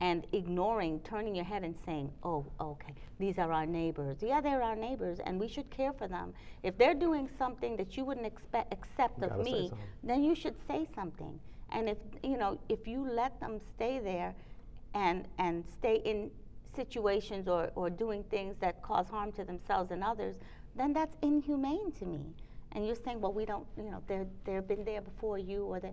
And 0.00 0.26
ignoring, 0.32 1.00
turning 1.00 1.34
your 1.34 1.46
head 1.46 1.64
and 1.64 1.74
saying, 1.86 2.12
oh, 2.22 2.44
okay, 2.60 2.92
these 3.18 3.38
are 3.38 3.50
our 3.50 3.64
neighbors. 3.64 4.18
Yeah, 4.20 4.42
they're 4.42 4.62
our 4.62 4.76
neighbors, 4.76 5.20
and 5.24 5.40
we 5.40 5.48
should 5.48 5.70
care 5.70 5.92
for 5.92 6.06
them. 6.06 6.34
If 6.62 6.76
they're 6.76 6.94
doing 6.94 7.30
something 7.38 7.76
that 7.78 7.96
you 7.96 8.04
wouldn't 8.04 8.26
expect, 8.26 8.74
accept 8.74 9.22
of 9.22 9.38
me, 9.42 9.72
then 10.02 10.22
you 10.22 10.34
should 10.34 10.54
say 10.68 10.86
something. 10.94 11.40
And 11.70 11.88
if, 11.88 11.96
you 12.22 12.36
know, 12.36 12.58
if 12.68 12.86
you 12.86 13.08
let 13.10 13.40
them 13.40 13.58
stay 13.74 13.98
there 13.98 14.34
and, 14.92 15.26
and 15.38 15.64
stay 15.66 15.96
in 16.04 16.30
situations 16.74 17.48
or, 17.48 17.70
or 17.74 17.88
doing 17.88 18.22
things 18.24 18.54
that 18.60 18.82
cause 18.82 19.08
harm 19.08 19.32
to 19.32 19.44
themselves 19.44 19.90
and 19.92 20.04
others, 20.04 20.36
then 20.76 20.92
that's 20.92 21.16
inhumane 21.22 21.92
to 21.92 22.06
me. 22.06 22.34
And 22.72 22.86
you're 22.86 22.96
saying, 22.96 23.20
well, 23.20 23.32
we 23.32 23.44
don't, 23.44 23.66
you 23.76 23.90
know, 23.90 24.02
they're, 24.06 24.26
they've 24.44 24.66
been 24.66 24.84
there 24.84 25.00
before 25.00 25.38
you 25.38 25.64
or 25.64 25.80
they 25.80 25.92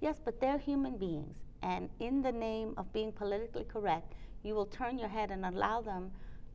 yes, 0.00 0.20
but 0.24 0.40
they're 0.40 0.58
human 0.58 0.96
beings. 0.96 1.38
And 1.62 1.88
in 2.00 2.20
the 2.20 2.32
name 2.32 2.74
of 2.76 2.92
being 2.92 3.12
politically 3.12 3.64
correct, 3.64 4.14
you 4.42 4.54
will 4.54 4.66
turn 4.66 4.98
your 4.98 5.08
head 5.08 5.30
and 5.30 5.46
allow 5.46 5.80
them 5.80 6.10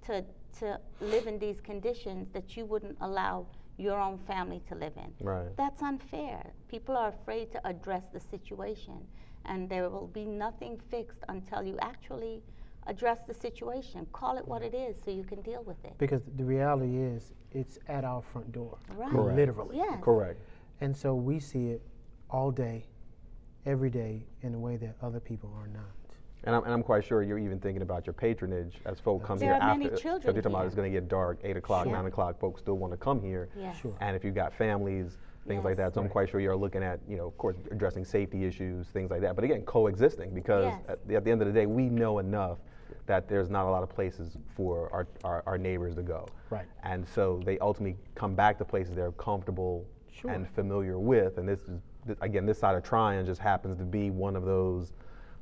to, 0.05 0.23
to 0.59 0.79
live 1.01 1.25
in 1.27 1.39
these 1.39 1.59
conditions 1.61 2.29
that 2.31 2.55
you 2.55 2.65
wouldn't 2.65 2.97
allow 3.01 3.47
your 3.77 3.99
own 3.99 4.19
family 4.27 4.61
to 4.67 4.75
live 4.75 4.93
in. 4.97 5.25
Right. 5.25 5.55
That's 5.57 5.81
unfair. 5.81 6.51
People 6.67 6.95
are 6.95 7.09
afraid 7.09 7.51
to 7.53 7.67
address 7.67 8.03
the 8.13 8.19
situation, 8.19 8.99
and 9.45 9.69
there 9.69 9.89
will 9.89 10.07
be 10.07 10.25
nothing 10.25 10.79
fixed 10.91 11.23
until 11.29 11.63
you 11.63 11.77
actually 11.81 12.43
address 12.87 13.19
the 13.27 13.33
situation. 13.33 14.07
Call 14.13 14.37
it 14.37 14.47
what 14.47 14.61
it 14.61 14.73
is 14.73 14.95
so 15.03 15.11
you 15.11 15.23
can 15.23 15.41
deal 15.41 15.63
with 15.63 15.83
it. 15.85 15.93
Because 15.97 16.21
the 16.37 16.43
reality 16.43 16.97
is, 16.97 17.33
it's 17.51 17.79
at 17.87 18.03
our 18.03 18.21
front 18.21 18.51
door, 18.51 18.77
Right. 18.95 19.09
Correct. 19.11 19.35
literally. 19.37 19.77
Yes. 19.77 19.99
Correct. 20.01 20.39
And 20.81 20.95
so 20.95 21.15
we 21.15 21.39
see 21.39 21.69
it 21.69 21.81
all 22.29 22.51
day, 22.51 22.85
every 23.65 23.89
day, 23.89 24.25
in 24.43 24.53
a 24.55 24.59
way 24.59 24.77
that 24.77 24.95
other 25.01 25.19
people 25.19 25.51
are 25.59 25.67
not. 25.67 25.83
And 26.45 26.55
I'm, 26.55 26.63
and 26.63 26.71
I'm 26.71 26.83
quite 26.83 27.03
sure 27.03 27.21
you're 27.21 27.37
even 27.39 27.59
thinking 27.59 27.81
about 27.81 28.07
your 28.07 28.13
patronage 28.13 28.77
as 28.85 28.99
folk 28.99 29.23
come 29.23 29.37
There 29.39 29.49
here 29.49 29.55
are 29.55 29.61
after. 29.61 29.77
many 29.79 29.89
'cause 29.89 29.99
children 29.99 30.33
you're 30.35 30.41
talking 30.41 30.53
about 30.55 30.59
here. 30.61 30.67
it's 30.67 30.75
going 30.75 30.91
to 30.93 30.97
get 30.99 31.09
dark, 31.09 31.39
8 31.43 31.57
o'clock, 31.57 31.83
Sure. 31.85 31.91
9 31.91 32.05
o'clock. 32.05 32.39
Folks 32.39 32.61
still 32.61 32.77
want 32.77 32.93
to 32.93 32.97
come 32.97 33.21
here. 33.21 33.49
Yes. 33.57 33.75
Sure. 33.77 33.93
And 33.99 34.15
if 34.15 34.23
you've 34.23 34.35
got 34.35 34.53
families, 34.53 35.17
things 35.47 35.65
like 35.65 35.77
Yes. 35.77 35.87
that. 35.87 35.93
So 35.95 36.01
I'm 36.01 36.07
quite 36.07 36.29
sure 36.29 36.39
you're 36.39 36.55
looking 36.55 36.81
at, 36.83 36.99
you 37.09 37.17
know, 37.17 37.27
of 37.27 37.37
course, 37.37 37.57
addressing 37.71 38.05
safety 38.05 38.45
issues, 38.45 38.87
things 38.89 39.11
like 39.11 39.19
that. 39.21 39.35
But 39.35 39.43
again, 39.43 39.63
coexisting 39.63 40.33
because 40.33 40.65
Yes. 40.67 40.81
at, 40.87 41.07
the, 41.07 41.15
at 41.15 41.25
the 41.25 41.31
end 41.31 41.41
of 41.41 41.47
the 41.47 41.53
day, 41.53 41.65
we 41.65 41.89
know 41.89 42.19
enough 42.19 42.59
that 43.09 43.27
there's 43.27 43.49
not 43.49 43.65
a 43.65 43.69
lot 43.69 43.81
of 43.81 43.89
places 43.89 44.37
for 44.55 44.87
our, 44.93 45.07
our, 45.23 45.43
our 45.47 45.57
neighbors 45.57 45.95
to 45.95 46.03
go. 46.03 46.27
Right. 46.51 46.67
And 46.83 47.07
so 47.07 47.41
they 47.43 47.57
ultimately 47.57 47.97
come 48.13 48.35
back 48.35 48.59
to 48.59 48.65
places 48.65 48.95
they're 48.95 49.11
comfortable 49.13 49.85
Sure. 50.11 50.31
and 50.31 50.47
familiar 50.49 50.99
with. 50.99 51.37
And 51.39 51.47
this 51.49 51.61
is, 51.61 51.81
th- 52.05 52.19
again, 52.21 52.45
this 52.45 52.59
side 52.59 52.75
of 52.75 52.83
Tryon 52.83 53.25
just 53.25 53.41
happens 53.41 53.77
to 53.77 53.83
be 53.83 54.11
one 54.11 54.35
of 54.35 54.45
those 54.45 54.93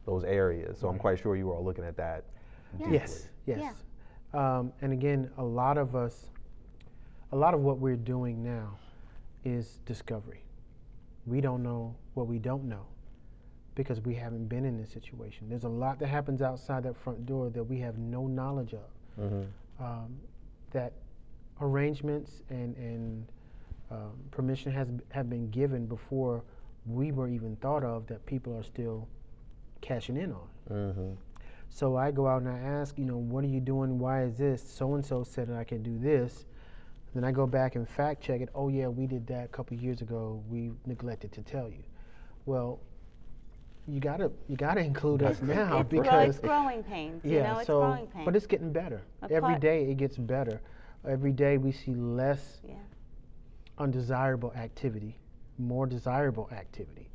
those 0.06 0.24
areas. 0.24 0.78
So 0.80 0.88
I'm 0.88 0.98
quite 0.98 1.20
sure 1.20 1.36
you 1.36 1.52
are 1.52 1.60
looking 1.60 1.84
at 1.84 1.98
that. 1.98 2.24
Yeah. 2.80 2.92
Yes, 2.92 3.28
yes. 3.46 3.74
Um, 4.34 4.72
and 4.82 4.94
again, 4.94 5.30
a 5.38 5.44
lot 5.44 5.78
of 5.78 5.96
us, 5.98 6.28
a 7.34 7.36
lot 7.36 7.54
of 7.54 7.60
what 7.60 7.80
we're 7.80 7.98
doing 7.98 8.42
now 8.42 8.78
is 9.44 9.80
discovery. 9.86 10.44
We 11.26 11.42
don't 11.42 11.62
know 11.62 11.94
what 12.14 12.28
we 12.28 12.40
don't 12.40 12.64
know 12.64 12.86
because 13.78 14.02
we 14.02 14.16
haven't 14.16 14.48
been 14.48 14.66
in 14.66 14.76
this 14.76 14.90
situation. 14.90 15.48
There's 15.48 15.64
a 15.64 15.70
lot 15.70 16.00
that 16.00 16.08
happens 16.08 16.42
outside 16.42 16.82
that 16.84 16.98
front 16.98 17.28
door 17.28 17.52
that 17.52 17.64
we 17.64 17.80
have 17.80 18.00
no 18.00 18.26
knowledge 18.26 18.74
of. 18.74 18.90
Um, 19.80 20.18
that 20.72 20.94
arrangements 21.62 22.42
and, 22.50 22.76
and 22.76 23.28
um, 23.92 24.14
permission 24.32 24.72
has 24.72 24.88
have 25.12 25.30
been 25.30 25.50
given 25.52 25.86
before 25.86 26.44
we 26.88 27.12
were 27.12 27.28
even 27.28 27.56
thought 27.58 27.84
of 27.84 28.08
that 28.08 28.26
people 28.26 28.58
are 28.58 28.64
still 28.64 29.08
cashing 29.82 30.18
in 30.18 30.34
on. 30.34 30.48
Mm-hmm. 30.72 31.12
So 31.70 31.98
I 31.98 32.10
go 32.10 32.28
out 32.28 32.42
and 32.42 32.50
I 32.50 32.58
ask, 32.58 32.98
you 32.98 33.06
know, 33.06 33.18
what 33.18 33.44
are 33.44 33.48
you 33.48 33.60
doing? 33.60 34.00
Why 34.00 34.24
is 34.24 34.38
this? 34.38 34.68
So 34.68 34.96
and 34.96 35.06
so 35.06 35.24
said 35.24 35.50
that 35.50 35.58
I 35.58 35.64
can 35.64 35.84
do 35.84 36.00
this. 36.00 36.48
Then 37.14 37.24
I 37.24 37.32
go 37.32 37.46
back 37.46 37.76
and 37.76 37.88
fact 37.88 38.24
check 38.24 38.42
it. 38.42 38.50
Oh 38.56 38.70
yeah, 38.70 38.88
we 38.88 39.06
did 39.06 39.28
that 39.28 39.46
a 39.46 39.50
couple 39.50 39.78
years 39.78 40.02
ago. 40.02 40.44
We 40.50 40.72
neglected 40.88 41.32
to 41.34 41.44
tell 41.44 41.70
you. 41.70 41.84
Well, 42.48 42.80
you 43.88 44.00
gotta 44.00 44.32
you 44.48 44.56
gotta 44.58 44.82
include 44.82 45.24
us 45.24 45.42
now 45.42 45.80
it's, 45.80 45.90
grow, 45.90 46.02
because 46.02 46.30
it's 46.30 46.40
growing 46.40 46.84
pains. 46.84 47.22
yeah. 47.24 47.32
you 47.38 47.44
know, 47.44 47.58
it's 47.60 47.68
so 47.68 47.80
growing 47.80 48.08
pains. 48.08 48.26
but 48.26 48.36
it's 48.36 48.46
getting 48.48 48.72
better. 48.72 49.02
A 49.22 49.26
Every 49.32 49.42
part- 49.52 49.62
day 49.62 49.90
it 49.90 49.98
gets 49.98 50.18
better. 50.18 50.62
Every 51.08 51.32
day 51.32 51.58
we 51.58 51.72
see 51.72 51.94
less 51.96 52.60
yeah. 52.68 52.74
undesirable 53.78 54.52
activity, 54.56 55.18
more 55.58 55.86
desirable 55.86 56.50
activity. 56.52 57.10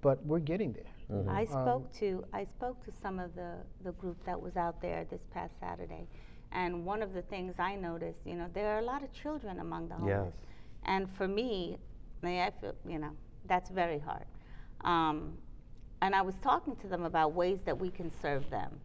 But 0.00 0.24
we're 0.26 0.40
getting 0.40 0.72
there. 0.72 0.84
Mm-hmm. 1.10 1.28
I 1.30 1.42
Um, 1.42 1.46
spoke 1.46 1.92
to 2.00 2.24
I 2.32 2.44
spoke 2.44 2.82
to 2.84 2.92
some 3.02 3.18
of 3.18 3.34
the 3.34 3.58
the 3.84 3.92
group 3.92 4.16
that 4.24 4.40
was 4.40 4.56
out 4.56 4.80
there 4.80 5.04
this 5.10 5.20
past 5.32 5.52
Saturday, 5.60 6.08
and 6.50 6.84
one 6.84 7.02
of 7.02 7.12
the 7.12 7.22
things 7.22 7.54
I 7.58 7.76
noticed, 7.76 8.20
you 8.24 8.34
know, 8.34 8.48
there 8.54 8.74
are 8.74 8.78
a 8.78 8.84
lot 8.84 9.02
of 9.02 9.12
children 9.12 9.60
among 9.60 9.88
the 9.88 9.94
homeless, 9.94 10.34
Yes. 10.34 10.46
and 10.84 11.08
for 11.16 11.28
me, 11.28 11.78
I 12.24 12.50
feel, 12.60 12.74
you 12.86 12.98
know, 12.98 13.10
that's 13.46 13.70
very 13.70 13.98
hard. 13.98 14.26
Um, 14.82 15.36
and 16.02 16.14
I 16.14 16.20
was 16.20 16.34
talking 16.42 16.76
to 16.76 16.88
them 16.88 17.04
about 17.04 17.32
ways 17.32 17.60
that 17.64 17.78
we 17.78 17.88
can 17.88 18.10
serve 18.20 18.50
them, 18.50 18.78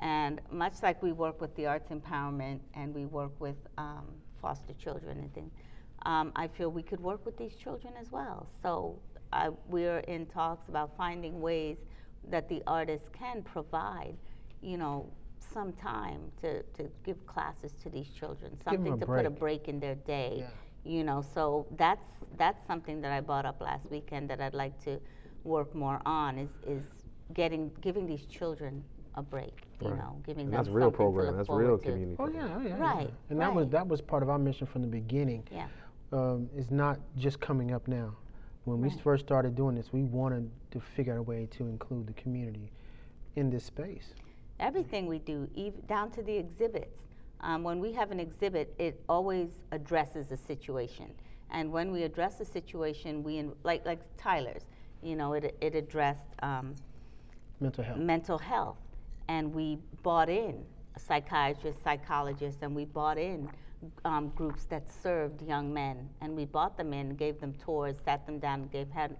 and 0.00 0.40
much 0.50 0.82
like 0.82 1.02
we 1.02 1.12
work 1.12 1.40
with 1.40 1.54
the 1.54 1.66
arts 1.66 1.90
empowerment 1.90 2.60
and 2.74 2.94
we 2.94 3.04
work 3.04 3.32
with 3.38 3.56
um, 3.78 4.06
foster 4.40 4.72
children 4.72 5.18
and 5.18 5.32
things, 5.34 5.52
um, 6.06 6.32
I 6.34 6.48
feel 6.48 6.70
we 6.70 6.82
could 6.82 7.00
work 7.00 7.24
with 7.24 7.36
these 7.36 7.54
children 7.54 7.92
as 8.00 8.10
well. 8.10 8.48
So 8.62 8.98
I, 9.32 9.50
we're 9.68 9.98
in 10.00 10.26
talks 10.26 10.68
about 10.68 10.96
finding 10.96 11.40
ways 11.40 11.76
that 12.30 12.48
the 12.48 12.62
artists 12.66 13.08
can 13.12 13.42
provide, 13.42 14.16
you 14.62 14.78
know, 14.78 15.06
some 15.52 15.72
time 15.72 16.20
to, 16.40 16.62
to 16.62 16.88
give 17.04 17.24
classes 17.26 17.72
to 17.82 17.90
these 17.90 18.08
children, 18.08 18.56
something 18.64 18.98
to 18.98 19.06
put 19.06 19.26
a 19.26 19.30
break. 19.30 19.64
break 19.64 19.68
in 19.68 19.78
their 19.78 19.94
day. 19.94 20.36
Yeah. 20.38 20.48
You 20.84 21.04
know, 21.04 21.24
so 21.34 21.66
that's 21.76 22.06
that's 22.38 22.64
something 22.66 23.00
that 23.00 23.10
I 23.10 23.20
brought 23.20 23.44
up 23.44 23.60
last 23.60 23.90
weekend 23.90 24.30
that 24.30 24.40
I'd 24.40 24.54
like 24.54 24.78
to 24.84 25.00
work 25.46 25.74
more 25.74 26.00
on 26.06 26.38
is 26.38 26.50
is 26.66 26.82
getting 27.34 27.70
giving 27.80 28.06
these 28.06 28.26
children 28.26 28.84
a 29.14 29.22
break. 29.22 29.62
You 29.80 29.88
Right. 29.90 29.98
know, 29.98 30.20
giving 30.26 30.44
And 30.46 30.52
them 30.52 30.58
that's 30.58 30.68
real 30.68 30.86
something 30.86 30.96
program. 30.96 31.36
That's 31.36 31.46
forward 31.48 31.66
real 31.66 31.78
to. 31.78 31.84
community. 31.84 32.16
Oh 32.18 32.28
yeah, 32.28 32.56
oh, 32.56 32.60
yeah. 32.60 32.76
Right, 32.78 33.08
yeah. 33.08 33.30
And 33.30 33.40
that 33.40 33.54
was 33.54 33.68
that 33.68 33.86
was 33.86 34.00
part 34.00 34.22
of 34.22 34.28
our 34.30 34.38
mission 34.38 34.66
from 34.66 34.82
the 34.82 34.88
beginning. 34.88 35.44
Yeah. 35.52 35.68
um, 36.12 36.48
is 36.56 36.70
not 36.70 36.98
just 37.16 37.40
coming 37.40 37.72
up 37.72 37.88
now. 37.88 38.14
When 38.64 38.80
we 38.80 38.90
first 38.90 39.24
started 39.26 39.54
doing 39.54 39.74
this, 39.74 39.92
we 39.92 40.02
wanted 40.04 40.50
to 40.72 40.80
figure 40.80 41.12
out 41.14 41.18
a 41.18 41.22
way 41.22 41.46
to 41.52 41.66
include 41.68 42.06
the 42.06 42.12
community 42.14 42.70
in 43.36 43.50
this 43.50 43.64
space. 43.64 44.14
Everything 44.60 45.06
we 45.06 45.18
do, 45.18 45.48
even 45.54 45.80
down 45.86 46.10
to 46.12 46.22
the 46.22 46.36
exhibits. 46.36 47.00
Um, 47.40 47.62
when 47.62 47.78
we 47.80 47.92
have 47.92 48.10
an 48.10 48.18
exhibit, 48.20 48.74
it 48.78 49.02
always 49.08 49.50
addresses 49.72 50.32
a 50.32 50.36
situation. 50.36 51.10
And 51.50 51.70
when 51.72 51.92
we 51.92 52.02
address 52.04 52.40
a 52.40 52.44
situation, 52.44 53.22
we 53.22 53.36
in, 53.38 53.52
like 53.64 53.84
like 53.84 54.00
Tyler's, 54.16 54.64
you 55.06 55.16
know, 55.16 55.34
it 55.34 55.56
it 55.60 55.74
addressed 55.76 56.30
um, 56.42 56.76
Mental 57.60 57.84
health. 57.84 58.00
mental 58.00 58.38
health, 58.38 58.78
and 59.28 59.54
we 59.54 59.78
bought 60.02 60.28
in 60.28 60.64
psychiatrists, 60.98 61.82
psychologists, 61.82 62.62
and 62.62 62.74
we 62.74 62.84
bought 62.84 63.18
in 63.18 63.50
um, 64.04 64.28
groups 64.30 64.64
that 64.66 64.90
served 64.90 65.42
young 65.42 65.72
men, 65.72 66.08
and 66.20 66.36
we 66.36 66.44
bought 66.44 66.76
them 66.76 66.92
in, 66.92 67.16
gave 67.16 67.40
them 67.40 67.54
tours, 67.54 67.96
sat 68.04 68.26
them 68.26 68.38
down, 68.38 68.68
gave 68.68 68.90
had 68.90 69.16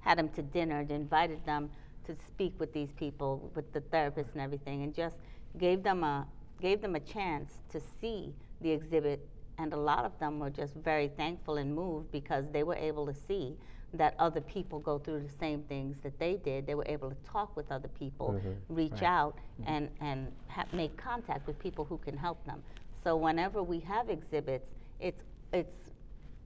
had 0.00 0.18
them 0.18 0.28
to 0.30 0.42
dinner, 0.42 0.80
and 0.80 0.90
invited 0.90 1.44
them 1.44 1.70
to 2.04 2.14
speak 2.14 2.54
with 2.58 2.72
these 2.72 2.92
people, 2.92 3.50
with 3.54 3.72
the 3.72 3.80
therapists 3.80 4.32
and 4.32 4.40
everything, 4.42 4.82
and 4.82 4.94
just 4.94 5.18
gave 5.58 5.82
them 5.82 6.04
a 6.04 6.26
gave 6.60 6.80
them 6.80 6.94
a 6.96 7.00
chance 7.00 7.62
to 7.70 7.80
see 7.80 8.34
the 8.60 8.70
exhibit. 8.70 9.26
And 9.58 9.72
a 9.72 9.76
lot 9.76 10.04
of 10.04 10.18
them 10.18 10.38
were 10.38 10.50
just 10.50 10.74
very 10.74 11.08
thankful 11.08 11.56
and 11.56 11.74
moved 11.74 12.10
because 12.12 12.50
they 12.52 12.62
were 12.64 12.76
able 12.76 13.06
to 13.06 13.14
see 13.14 13.56
that 13.98 14.14
other 14.18 14.40
people 14.40 14.78
go 14.80 14.98
through 14.98 15.20
the 15.20 15.32
same 15.40 15.62
things 15.62 15.96
that 16.02 16.18
they 16.18 16.34
did. 16.36 16.66
They 16.66 16.74
were 16.74 16.86
able 16.86 17.10
to 17.10 17.16
talk 17.24 17.56
with 17.56 17.70
other 17.72 17.88
people, 17.88 18.40
reach 18.68 18.92
Right. 18.92 19.02
out, 19.04 19.38
and, 19.66 19.88
and 20.00 20.32
ha- 20.48 20.66
make 20.72 20.96
contact 20.96 21.46
with 21.46 21.58
people 21.58 21.84
who 21.84 21.98
can 21.98 22.16
help 22.16 22.44
them. 22.44 22.62
So 23.04 23.16
whenever 23.16 23.62
we 23.62 23.80
have 23.80 24.08
exhibits, 24.10 24.68
it's, 25.00 25.22
it's 25.52 25.90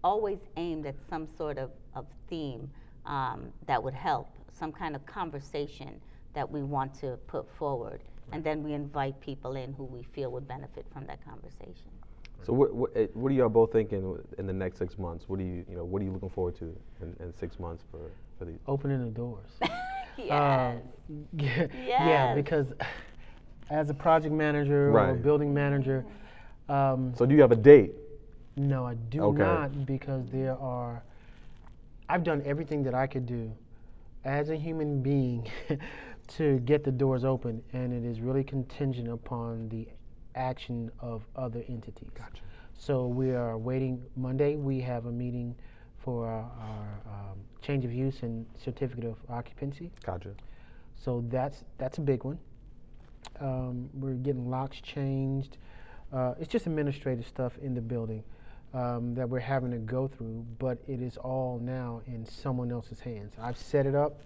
always 0.04 0.38
aimed 0.56 0.86
at 0.86 0.96
some 1.08 1.26
sort 1.36 1.58
of, 1.58 1.70
of 1.94 2.06
theme 2.28 2.70
um, 3.06 3.52
that 3.66 3.82
would 3.82 3.94
help, 3.94 4.28
some 4.52 4.72
kind 4.72 4.94
of 4.94 5.04
conversation 5.06 6.00
that 6.34 6.48
we 6.50 6.62
want 6.62 6.94
to 7.00 7.18
put 7.26 7.50
forward. 7.56 8.02
And 8.32 8.44
then 8.44 8.62
we 8.62 8.74
invite 8.74 9.20
people 9.20 9.56
in 9.56 9.72
who 9.72 9.84
we 9.84 10.02
feel 10.04 10.30
would 10.32 10.46
benefit 10.46 10.86
from 10.92 11.04
that 11.06 11.24
conversation. 11.24 11.90
So 12.42 12.52
what, 12.52 12.74
what, 12.74 12.90
eh, 12.96 13.06
what 13.14 13.30
are 13.30 13.34
y'all 13.34 13.48
both 13.48 13.72
thinking 13.72 14.16
in 14.38 14.46
the 14.46 14.52
next 14.52 14.78
six 14.78 14.98
months? 14.98 15.24
What 15.28 15.38
do 15.38 15.44
you, 15.44 15.64
you 15.68 15.76
know, 15.76 15.84
what 15.84 16.00
are 16.00 16.04
you 16.04 16.12
looking 16.12 16.30
forward 16.30 16.56
to 16.58 16.74
in, 17.02 17.14
in 17.20 17.34
six 17.34 17.58
months 17.58 17.84
for, 17.90 18.10
for 18.38 18.44
these? 18.46 18.58
Opening 18.66 19.04
the 19.04 19.10
doors. 19.10 19.48
Yes. 20.16 20.82
Um, 21.08 21.24
yeah, 21.38 21.66
yeah, 21.78 22.34
because 22.34 22.66
as 23.70 23.88
a 23.88 23.94
project 23.94 24.34
manager 24.34 24.88
or 24.90 24.92
Right. 24.92 25.22
building 25.22 25.54
manager, 25.54 26.04
um, 26.68 27.14
So 27.16 27.24
do 27.24 27.34
you 27.34 27.40
have 27.40 27.52
a 27.52 27.56
date? 27.56 27.94
no, 28.56 28.84
I 28.84 28.94
do 28.94 29.22
Okay. 29.22 29.42
not 29.42 29.86
because 29.86 30.26
there 30.30 30.58
are. 30.58 31.02
I've 32.10 32.22
done 32.22 32.42
everything 32.44 32.82
that 32.82 32.94
I 32.94 33.06
could 33.06 33.24
do 33.24 33.50
as 34.24 34.50
a 34.50 34.56
human 34.56 35.00
being 35.00 35.48
to 36.36 36.58
get 36.60 36.84
the 36.84 36.92
doors 36.92 37.24
open, 37.24 37.62
and 37.72 37.92
it 37.92 38.06
is 38.06 38.20
really 38.20 38.44
contingent 38.44 39.08
upon 39.08 39.68
the 39.70 39.88
action 40.34 40.90
of 41.00 41.24
other 41.36 41.64
entities. 41.68 42.08
Gotcha. 42.14 42.42
So 42.74 43.06
we 43.06 43.32
are 43.32 43.58
waiting. 43.58 44.02
Monday, 44.16 44.56
we 44.56 44.80
have 44.80 45.06
a 45.06 45.12
meeting 45.12 45.54
for 45.98 46.26
our, 46.26 46.50
our 46.60 47.00
um, 47.06 47.38
change 47.60 47.84
of 47.84 47.92
use 47.92 48.22
and 48.22 48.46
certificate 48.62 49.04
of 49.04 49.16
occupancy. 49.28 49.90
Gotcha. 50.04 50.34
So 50.94 51.24
that's 51.28 51.64
that's 51.78 51.98
a 51.98 52.00
big 52.00 52.24
one. 52.24 52.38
Um, 53.40 53.88
we're 53.94 54.14
getting 54.14 54.48
locks 54.48 54.80
changed. 54.80 55.58
Uh, 56.12 56.34
it's 56.40 56.50
just 56.50 56.66
administrative 56.66 57.26
stuff 57.26 57.56
in 57.58 57.74
the 57.74 57.80
building 57.80 58.24
um, 58.74 59.14
that 59.14 59.28
we're 59.28 59.38
having 59.38 59.70
to 59.70 59.78
go 59.78 60.08
through, 60.08 60.44
but 60.58 60.78
it 60.88 61.00
is 61.00 61.16
all 61.16 61.60
now 61.62 62.02
in 62.06 62.24
someone 62.24 62.70
else's 62.70 63.00
hands. 63.00 63.34
I've 63.40 63.56
set 63.56 63.86
it 63.86 63.94
up. 63.94 64.20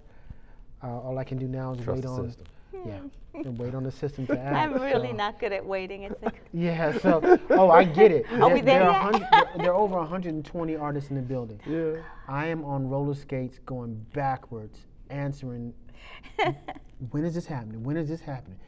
Uh, 0.82 0.98
all 1.00 1.18
I 1.18 1.24
can 1.24 1.38
do 1.38 1.46
now 1.46 1.72
is 1.72 1.84
Trust 1.84 2.02
wait 2.02 2.09
on, 2.09 2.26
system. 2.28 2.46
Yeah, 2.86 2.98
hmm. 3.34 3.46
and 3.46 3.58
wait 3.58 3.74
on 3.74 3.84
the 3.84 3.90
system 3.90 4.26
to 4.28 4.38
act. 4.38 4.54
I'm 4.56 4.80
really 4.82 5.10
so- 5.10 5.16
not 5.16 5.38
good 5.38 5.52
at 5.52 5.64
waiting. 5.64 6.02
It's 6.04 6.22
like, 6.22 6.42
Yeah. 6.52 6.96
So, 6.98 7.38
oh, 7.50 7.70
I 7.70 7.84
get 7.84 8.10
it. 8.10 8.26
Are 8.32 8.48
we 8.48 8.60
there 8.60 8.80
there, 8.80 8.90
yet? 8.90 9.02
are 9.02 9.12
there, 9.12 9.50
there 9.58 9.72
are 9.72 9.76
over 9.76 9.96
120 9.96 10.76
artists 10.76 11.10
in 11.10 11.16
the 11.16 11.22
building. 11.22 11.60
Yeah. 11.66 12.02
I 12.28 12.46
am 12.46 12.64
on 12.64 12.88
roller 12.88 13.14
skates 13.14 13.58
going 13.66 13.94
backwards, 14.12 14.78
answering 15.10 15.72
when 17.10 17.24
is 17.24 17.34
this 17.34 17.46
happening? 17.46 17.82
When 17.82 17.96
is 17.96 18.08
this 18.08 18.20
happening? 18.20 18.58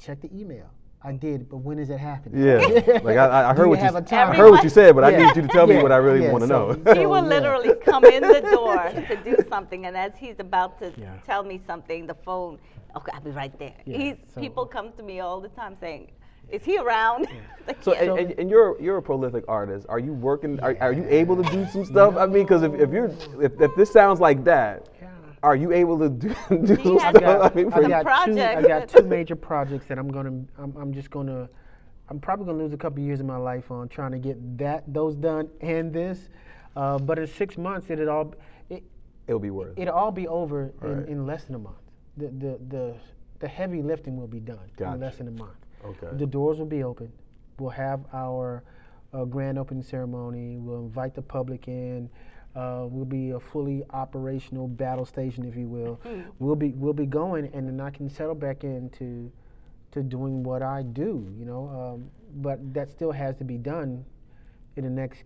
Check 0.00 0.20
the 0.20 0.30
email. 0.38 0.70
I 1.02 1.12
did, 1.12 1.48
but 1.48 1.58
when 1.58 1.78
is 1.78 1.90
it 1.90 1.98
happening? 1.98 2.42
Yeah, 2.44 2.56
like 3.04 3.16
I, 3.16 3.26
I- 3.26 3.50
I 3.50 3.54
heard 3.54 3.68
what 3.68 3.78
you, 3.78 3.84
have 3.84 3.94
a 3.94 3.98
I 3.98 4.00
time? 4.00 4.34
heard 4.34 4.50
what 4.50 4.64
you 4.64 4.68
said, 4.68 4.96
but 4.96 5.04
I 5.04 5.16
need 5.16 5.36
you 5.36 5.42
to 5.42 5.48
tell 5.48 5.66
me 5.66 5.80
what 5.80 5.92
I 5.92 5.96
really 5.96 6.24
yeah, 6.24 6.32
want 6.32 6.42
to 6.42 6.48
so- 6.48 6.72
know. 6.72 6.94
he 7.00 7.06
will 7.06 7.22
literally 7.22 7.74
come 7.84 8.04
in 8.04 8.20
the 8.22 8.40
door 8.40 8.76
to 9.08 9.16
do 9.24 9.36
something, 9.48 9.86
and 9.86 9.96
as 9.96 10.12
he's 10.18 10.34
about 10.40 10.78
to 10.80 10.92
Yeah. 10.96 11.14
tell 11.24 11.44
me 11.44 11.60
something, 11.68 12.06
the 12.06 12.14
phone, 12.14 12.58
okay, 12.96 13.12
I'll 13.14 13.20
be 13.20 13.30
right 13.30 13.56
there. 13.60 13.74
Yeah, 13.86 13.96
He's, 13.96 14.16
so- 14.34 14.40
people 14.40 14.66
come 14.66 14.92
to 14.94 15.02
me 15.04 15.20
all 15.20 15.40
the 15.40 15.50
time 15.50 15.76
saying, 15.78 16.10
"Is 16.50 16.64
he 16.64 16.78
around?" 16.78 17.28
Like, 17.68 17.80
So, 17.80 17.92
"Yes." 17.92 18.02
and, 18.08 18.18
and, 18.18 18.40
and 18.40 18.50
you're 18.50 18.80
you're 18.80 18.96
a 18.96 19.02
prolific 19.02 19.44
artist. 19.46 19.86
Are 19.88 20.00
you 20.00 20.12
working? 20.12 20.58
Are, 20.60 20.76
are 20.80 20.92
you 20.92 21.06
able 21.08 21.36
to 21.40 21.48
do 21.52 21.64
some 21.72 21.84
stuff? 21.84 22.16
I 22.16 22.26
mean, 22.26 22.42
because 22.42 22.64
if, 22.64 22.74
if 22.74 22.90
you're 22.90 23.12
if, 23.40 23.60
if 23.60 23.70
this 23.76 23.92
sounds 23.92 24.18
like 24.18 24.42
that, 24.44 24.88
Yeah. 24.97 24.97
Are 25.42 25.56
you 25.56 25.72
able 25.72 25.98
to 25.98 26.08
do, 26.08 26.28
do 26.50 26.74
He 26.76 26.98
some 26.98 26.98
stuff? 26.98 27.12
got- 27.20 27.52
I 27.52 27.54
mean, 27.54 27.72
I 27.72 27.88
got 28.02 28.24
two. 28.26 28.40
I 28.40 28.62
got 28.62 28.88
two 28.88 29.02
major 29.02 29.36
projects 29.36 29.86
that 29.86 29.98
I'm 29.98 30.08
gonna. 30.10 30.42
I'm, 30.58 30.76
I'm 30.76 30.92
just 30.92 31.10
gonna. 31.10 31.48
I'm 32.08 32.18
probably 32.20 32.46
gonna 32.46 32.58
lose 32.58 32.72
a 32.72 32.76
couple 32.76 33.00
years 33.02 33.20
of 33.20 33.26
my 33.26 33.36
life 33.36 33.70
on 33.70 33.88
trying 33.88 34.12
to 34.12 34.18
get 34.18 34.58
that 34.58 34.84
those 34.92 35.14
done 35.14 35.48
and 35.60 35.92
this. 35.92 36.28
Uh, 36.76 36.98
but 36.98 37.18
in 37.18 37.26
six 37.26 37.58
months, 37.58 37.90
it'll 37.90 38.08
all 38.10 38.34
it, 38.70 38.82
it'll 39.26 39.40
be 39.40 39.50
worth. 39.50 39.76
it. 39.78 39.82
it'll 39.82 39.94
all 39.94 40.10
be 40.12 40.26
over 40.28 40.72
in, 40.82 40.96
Right. 41.00 41.08
in 41.08 41.26
less 41.26 41.44
than 41.44 41.54
a 41.54 41.58
month. 41.58 41.76
The, 42.16 42.26
the 42.28 42.58
the 42.68 42.94
the 43.40 43.48
heavy 43.48 43.82
lifting 43.82 44.16
will 44.16 44.26
be 44.26 44.40
done 44.40 44.58
Gotcha. 44.76 44.94
in 44.94 45.00
less 45.00 45.16
than 45.16 45.28
a 45.28 45.32
month. 45.32 45.56
Okay. 45.84 46.08
The 46.16 46.26
doors 46.26 46.58
will 46.58 46.66
be 46.66 46.82
open. 46.82 47.12
We'll 47.58 47.70
have 47.70 48.00
our 48.12 48.64
uh, 49.12 49.24
grand 49.24 49.58
opening 49.58 49.82
ceremony. 49.82 50.56
We'll 50.58 50.80
invite 50.80 51.14
the 51.14 51.22
public 51.22 51.68
in. 51.68 52.08
Uh, 52.58 52.86
we'll 52.90 53.04
be 53.04 53.30
a 53.30 53.38
fully 53.38 53.84
operational 53.90 54.66
battle 54.66 55.04
station, 55.04 55.44
if 55.44 55.54
you 55.54 55.68
will. 55.68 56.00
We'll 56.40 56.56
be 56.56 56.70
we'll 56.70 56.92
be 56.92 57.06
going, 57.06 57.48
and 57.54 57.68
then 57.68 57.80
I 57.80 57.90
can 57.90 58.10
settle 58.10 58.34
back 58.34 58.64
into 58.64 59.30
to 59.92 60.02
doing 60.02 60.42
what 60.42 60.60
I 60.60 60.82
do. 60.82 61.32
You 61.38 61.44
know, 61.44 61.68
um, 61.68 62.10
but 62.42 62.58
that 62.74 62.90
still 62.90 63.12
has 63.12 63.36
to 63.36 63.44
be 63.44 63.58
done 63.58 64.04
in 64.74 64.82
the 64.82 64.90
next 64.90 65.22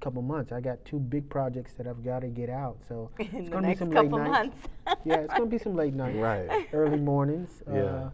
couple 0.00 0.22
months. 0.22 0.50
I 0.50 0.62
got 0.62 0.82
two 0.86 0.98
big 0.98 1.28
projects 1.28 1.74
that 1.74 1.86
I've 1.86 2.02
got 2.02 2.20
to 2.20 2.28
get 2.28 2.48
out. 2.48 2.78
So 2.88 3.10
in 3.18 3.28
it's 3.34 3.50
gonna 3.50 3.68
be 3.68 3.74
some 3.76 3.90
late 3.90 4.10
nights. 4.10 4.56
yeah, 5.04 5.16
it's 5.16 5.34
gonna 5.34 5.46
be 5.46 5.58
some 5.58 5.76
late 5.76 5.94
nights 6.02 6.16
Right. 6.16 6.68
early 6.72 6.98
mornings. 6.98 7.62
Uh, 7.70 7.74
yeah. 7.74 8.10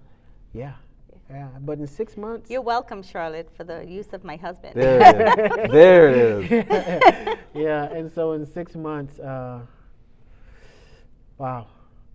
Yeah. 0.53 0.73
Yeah, 1.31 1.49
but 1.61 1.79
in 1.79 1.87
six 1.87 2.17
months. 2.17 2.51
You're 2.51 2.63
welcome, 2.63 3.03
Charlotte, 3.03 3.51
for 3.55 3.65
the 3.65 3.85
use 3.85 4.13
of 4.13 4.25
my 4.25 4.37
husband. 4.37 4.75
There 4.75 5.01
it 5.01 5.67
is. 5.67 5.71
there 5.71 6.09
it 6.09 6.53
is. 6.71 7.39
yeah. 7.55 7.93
And 7.93 8.11
so 8.11 8.33
in 8.33 8.47
six 8.47 8.75
months, 8.75 9.19
uh, 9.19 9.61
wow, 11.37 11.67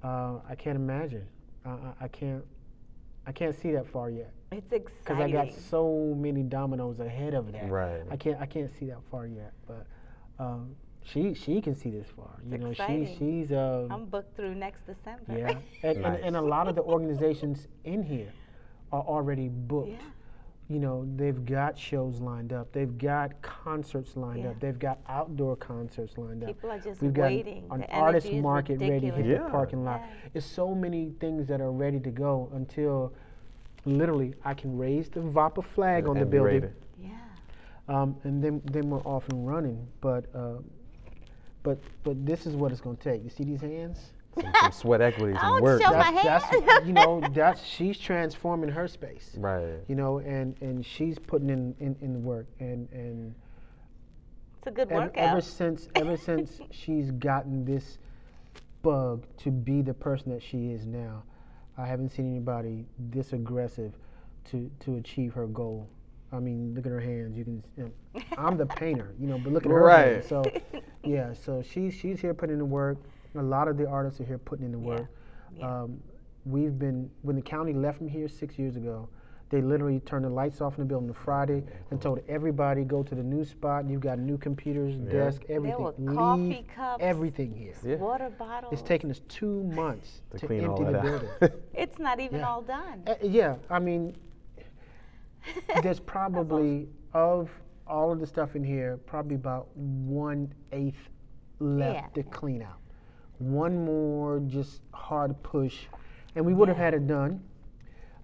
uh, 0.03 0.39
I 0.49 0.55
can't 0.55 0.75
imagine. 0.75 1.27
I, 1.63 1.69
I, 1.69 1.93
I 2.01 2.07
can't. 2.07 2.43
I 3.25 3.31
can't 3.31 3.55
see 3.55 3.71
that 3.71 3.87
far 3.87 4.09
yet 4.09 4.33
It's 4.51 4.73
exciting. 4.73 4.91
because 4.99 5.21
I 5.21 5.31
got 5.31 5.53
so 5.53 6.13
many 6.17 6.43
dominoes 6.43 6.99
ahead 6.99 7.33
of 7.33 7.53
that. 7.53 7.69
Right. 7.69 8.01
I 8.11 8.17
can't. 8.17 8.41
I 8.41 8.47
can't 8.47 8.71
see 8.79 8.87
that 8.87 8.99
far 9.11 9.27
yet. 9.27 9.53
But 9.67 9.85
um, 10.39 10.75
she 11.03 11.35
she 11.35 11.61
can 11.61 11.75
see 11.75 11.91
this 11.91 12.07
far. 12.15 12.41
you 12.49 12.57
know, 12.57 12.71
exciting. 12.71 13.05
she 13.05 13.43
she's 13.43 13.51
uh, 13.51 13.87
I'm 13.91 14.05
booked 14.05 14.35
through 14.35 14.55
next 14.55 14.87
December. 14.87 15.37
Yeah, 15.37 15.57
and, 15.83 16.03
and, 16.03 16.15
and 16.15 16.35
a 16.35 16.41
lot 16.41 16.67
of 16.67 16.73
the 16.75 16.81
organizations 16.95 17.67
in 17.85 18.01
here 18.01 18.33
are 18.93 19.01
already 19.03 19.49
booked. 19.49 19.89
Yeah. 19.89 19.97
You 20.69 20.79
know, 20.79 21.05
they've 21.17 21.43
got 21.45 21.77
shows 21.77 22.21
lined 22.21 22.53
up. 22.53 22.71
They've 22.71 22.97
got 22.97 23.41
concerts 23.41 24.15
lined 24.15 24.43
Yeah. 24.43 24.49
up. 24.51 24.59
They've 24.61 24.79
got 24.79 24.99
outdoor 25.09 25.57
concerts 25.57 26.17
lined 26.17 26.43
up. 26.43 26.47
People 26.49 26.71
are 26.71 26.79
just 26.79 27.01
We've 27.01 27.13
got 27.13 27.23
waiting. 27.23 27.65
an 27.69 27.81
The 27.81 27.91
artist 27.91 28.25
energy 28.27 28.37
is 28.37 28.43
market 28.43 28.79
ready 28.79 29.09
to 29.11 29.15
hit. 29.17 29.25
Yeah. 29.25 29.43
the 29.43 29.49
parking 29.49 29.83
lot. 29.83 29.99
Yeah. 30.01 30.29
There's 30.31 30.45
so 30.45 30.73
many 30.73 31.09
things 31.19 31.47
that 31.47 31.59
are 31.59 31.71
ready 31.71 31.99
to 31.99 32.09
go 32.11 32.49
until 32.53 33.11
literally 33.85 34.33
I 34.45 34.53
can 34.53 34.77
raise 34.77 35.09
the 35.09 35.19
VAPA 35.19 35.63
flag 35.63 36.07
on 36.07 36.15
the 36.15 36.21
And 36.21 36.31
be 36.31 36.37
building, 36.37 36.61
ready. 36.61 36.73
Yeah. 37.01 37.09
um, 37.89 38.15
and 38.23 38.41
then 38.41 38.61
then 38.71 38.89
we're 38.89 38.99
off 38.99 39.27
and 39.29 39.45
running. 39.45 39.85
But 39.99 40.33
uh, 40.33 40.59
but 41.63 41.77
but 42.03 42.25
this 42.25 42.45
is 42.45 42.55
what 42.55 42.71
it's 42.71 42.79
going 42.81 42.95
to 42.97 43.03
take. 43.03 43.23
You 43.23 43.29
see 43.29 43.43
these 43.43 43.61
hands? 43.61 44.13
Some, 44.41 44.51
some 44.61 44.71
sweat 44.71 45.01
equity, 45.01 45.33
some 45.39 45.49
Don't 45.53 45.61
work. 45.61 45.81
show 45.81 45.91
my 45.91 46.11
that's, 46.23 46.45
hand. 46.45 46.67
that's 46.67 46.85
you 46.87 46.93
know 46.93 47.21
that's 47.33 47.63
she's 47.63 47.99
transforming 47.99 48.69
her 48.69 48.87
space 48.87 49.35
Right. 49.37 49.79
you 49.87 49.95
know 49.95 50.19
and 50.19 50.55
and 50.61 50.83
she's 50.85 51.19
putting 51.19 51.49
in 51.49 51.75
in, 51.79 51.95
in 52.01 52.13
the 52.13 52.19
work 52.19 52.47
and 52.59 52.87
and 52.91 53.35
It's 54.57 54.67
a 54.67 54.71
good 54.71 54.91
ever, 54.91 55.01
workout. 55.01 55.17
ever 55.17 55.41
since 55.41 55.87
ever 55.95 56.17
since 56.17 56.61
she's 56.71 57.11
gotten 57.11 57.63
this 57.63 57.99
bug 58.81 59.23
to 59.37 59.51
be 59.51 59.81
the 59.81 59.93
person 59.93 60.31
that 60.31 60.41
she 60.41 60.71
is 60.71 60.85
now 60.87 61.23
i 61.77 61.85
haven't 61.85 62.09
seen 62.09 62.25
anybody 62.29 62.85
this 63.11 63.33
aggressive 63.33 63.93
to 64.45 64.69
to 64.79 64.95
achieve 64.97 65.33
her 65.33 65.45
goal 65.47 65.87
i 66.31 66.39
mean 66.39 66.73
look 66.75 66.85
at 66.87 66.91
her 66.91 66.99
hands 66.99 67.37
you 67.37 67.43
can 67.43 67.63
you 67.77 67.83
know, 68.15 68.21
i'm 68.37 68.57
the 68.57 68.65
painter 68.65 69.13
you 69.19 69.27
know 69.27 69.37
but 69.37 69.53
look 69.53 69.65
at 69.65 69.71
her 69.71 69.83
Right. 69.83 70.13
hands 70.13 70.27
so 70.27 70.43
yeah 71.03 71.33
so 71.33 71.61
she's 71.61 71.93
she's 71.93 72.19
here 72.19 72.33
putting 72.33 72.53
in 72.53 72.59
the 72.59 72.65
work 72.65 72.97
a 73.35 73.41
lot 73.41 73.67
of 73.67 73.77
the 73.77 73.87
artists 73.87 74.19
are 74.19 74.25
here 74.25 74.37
putting 74.37 74.65
in 74.65 74.71
the 74.71 74.77
work 74.79 75.07
yeah. 75.57 75.81
um, 75.83 75.99
we've 76.45 76.77
been 76.77 77.09
when 77.21 77.35
the 77.35 77.41
county 77.41 77.73
left 77.73 78.01
me 78.01 78.09
here 78.09 78.27
six 78.27 78.57
years 78.59 78.75
ago 78.75 79.07
they 79.49 79.61
literally 79.61 79.99
turned 79.99 80.25
the 80.25 80.29
lights 80.29 80.61
off 80.61 80.73
in 80.79 80.79
the 80.83 80.85
building 80.85 81.09
on 81.09 81.13
Friday 81.13 81.63
and 81.91 82.01
told 82.01 82.19
everybody 82.27 82.83
go 82.83 83.03
to 83.03 83.13
the 83.13 83.21
new 83.21 83.45
spot. 83.45 83.85
You've 83.87 84.01
got 84.01 84.17
new 84.17 84.35
computers, 84.35 84.95
Yeah. 84.95 85.11
desk, 85.11 85.43
everything. 85.47 85.77
There 85.77 85.85
were 85.85 85.93
Leave 85.99 86.17
coffee 86.17 86.65
cups. 86.75 87.03
everything 87.03 87.53
here. 87.53 87.75
Yeah. 87.85 87.97
Water 87.97 88.31
bottles. 88.31 88.73
It's 88.73 88.81
taken 88.81 89.11
us 89.11 89.21
two 89.27 89.63
months 89.65 90.23
To 90.31 90.39
to, 90.39 90.47
clean 90.47 90.65
all 90.65 90.71
empty 90.71 90.85
the 90.85 90.91
that 90.93 91.03
building. 91.39 91.61
It's 91.75 91.99
not 91.99 92.19
even 92.19 92.39
Yeah. 92.39 92.47
all 92.49 92.63
done. 92.63 93.03
Uh, 93.05 93.13
yeah, 93.21 93.57
I 93.69 93.77
mean, 93.77 94.15
there's 95.83 95.99
probably 96.15 96.87
of 97.13 97.51
all 97.85 98.11
of 98.11 98.19
the 98.19 98.25
stuff 98.25 98.55
in 98.55 98.63
here, 98.63 98.97
probably 99.05 99.35
about 99.35 99.67
one 99.77 100.51
eighth 100.71 101.09
left 101.59 102.17
Yeah. 102.17 102.23
to 102.23 102.29
clean 102.29 102.63
out. 102.63 102.79
One 103.43 103.83
more 103.85 104.39
just 104.47 104.81
hard 104.93 105.41
push, 105.43 105.85
and 106.35 106.45
we 106.45 106.53
would 106.53 106.67
have 106.69 106.77
Yeah. 106.77 106.85
had 106.85 106.93
it 106.93 107.07
done. 107.07 107.41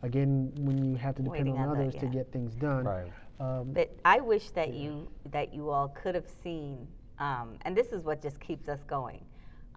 Again, 0.01 0.53
when 0.59 0.77
you 0.83 0.95
have 0.95 1.15
to 1.15 1.21
depend 1.21 1.47
Waiting 1.47 1.57
on 1.57 1.69
on 1.69 1.77
others 1.77 1.93
to 1.95 2.05
yeah. 2.05 2.11
get 2.11 2.31
things 2.31 2.55
done. 2.55 2.85
Right. 2.85 3.11
Um, 3.39 3.73
But 3.73 3.89
I 4.05 4.21
wish 4.21 4.49
that 4.51 4.73
you 4.73 5.09
that 5.31 5.53
you 5.53 5.69
all 5.69 5.89
could 5.89 6.15
have 6.15 6.27
seen, 6.27 6.87
um, 7.19 7.57
and 7.63 7.75
this 7.75 7.91
is 7.91 8.03
what 8.03 8.21
just 8.21 8.39
keeps 8.39 8.69
us 8.69 8.83
going. 8.83 9.25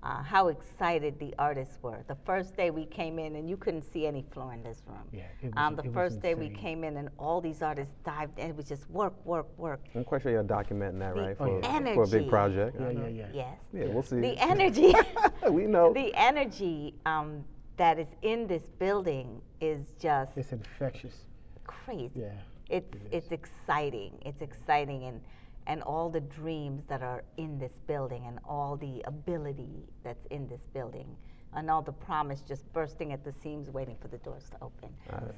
Uh, 0.02 0.20
how 0.20 0.48
excited 0.48 1.16
the 1.20 1.32
artists 1.38 1.78
were. 1.80 2.02
The 2.08 2.16
first 2.26 2.56
day 2.56 2.70
we 2.72 2.86
came 2.86 3.20
in, 3.20 3.36
and 3.36 3.48
you 3.48 3.56
couldn't 3.56 3.82
see 3.84 4.04
any 4.04 4.22
floor 4.32 4.52
in 4.52 4.60
this 4.64 4.82
room. 4.88 4.98
Yeah, 5.12 5.22
it 5.40 5.44
was- 5.44 5.52
um, 5.56 5.76
the 5.76 5.82
it 5.84 5.86
was 5.86 5.94
first 5.94 6.20
day 6.20 6.34
we 6.34 6.48
came 6.50 6.82
in, 6.82 6.96
and 6.96 7.08
all 7.20 7.40
these 7.40 7.62
artists 7.62 7.94
dived, 8.04 8.36
in. 8.36 8.50
it 8.50 8.56
was 8.56 8.66
just 8.66 8.90
work, 8.90 9.14
work, 9.24 9.46
work. 9.58 9.80
I'm 9.94 10.02
quite 10.02 10.22
sure 10.22 10.32
you're 10.32 10.42
documenting 10.42 10.98
that, 10.98 11.14
The 11.14 11.20
right? 11.20 11.36
Oh, 11.38 11.44
For, 11.46 11.60
yeah. 11.60 11.94
for 11.94 12.02
a 12.02 12.08
big 12.08 12.28
project. 12.28 12.76
yeah, 12.80 12.90
yeah, 12.90 13.06
yeah. 13.06 13.26
Yes. 13.32 13.58
Yeah, 13.72 13.84
we'll 13.86 14.02
see. 14.02 14.18
The 14.20 14.36
energy. 14.52 14.92
we 15.48 15.66
know. 15.68 15.92
the 15.92 16.12
energy 16.16 16.94
um, 17.06 17.44
that 17.76 18.00
is 18.00 18.08
in 18.22 18.48
this 18.48 18.64
building 18.80 19.40
is 19.60 19.92
just 20.00 20.36
It's 20.36 20.50
infectious. 20.50 21.14
crazy. 21.64 22.10
Yeah. 22.16 22.32
It's 22.68 22.92
it's 23.12 23.30
exciting. 23.30 24.18
It's 24.26 24.42
exciting 24.42 25.04
and 25.04 25.20
and 25.66 25.82
all 25.82 26.10
the 26.10 26.20
dreams 26.20 26.82
that 26.88 27.02
are 27.02 27.24
in 27.36 27.58
this 27.58 27.78
building 27.86 28.24
and 28.26 28.38
all 28.44 28.76
the 28.76 29.02
ability 29.06 29.88
that's 30.02 30.26
in 30.26 30.48
this 30.48 30.62
building 30.74 31.16
and 31.54 31.70
all 31.70 31.82
the 31.82 31.92
promise 31.92 32.40
just 32.40 32.70
bursting 32.72 33.12
at 33.12 33.24
the 33.24 33.32
seams 33.32 33.70
waiting 33.70 33.96
for 34.00 34.08
the 34.08 34.18
doors 34.18 34.48
to 34.50 34.56
open. 34.62 34.88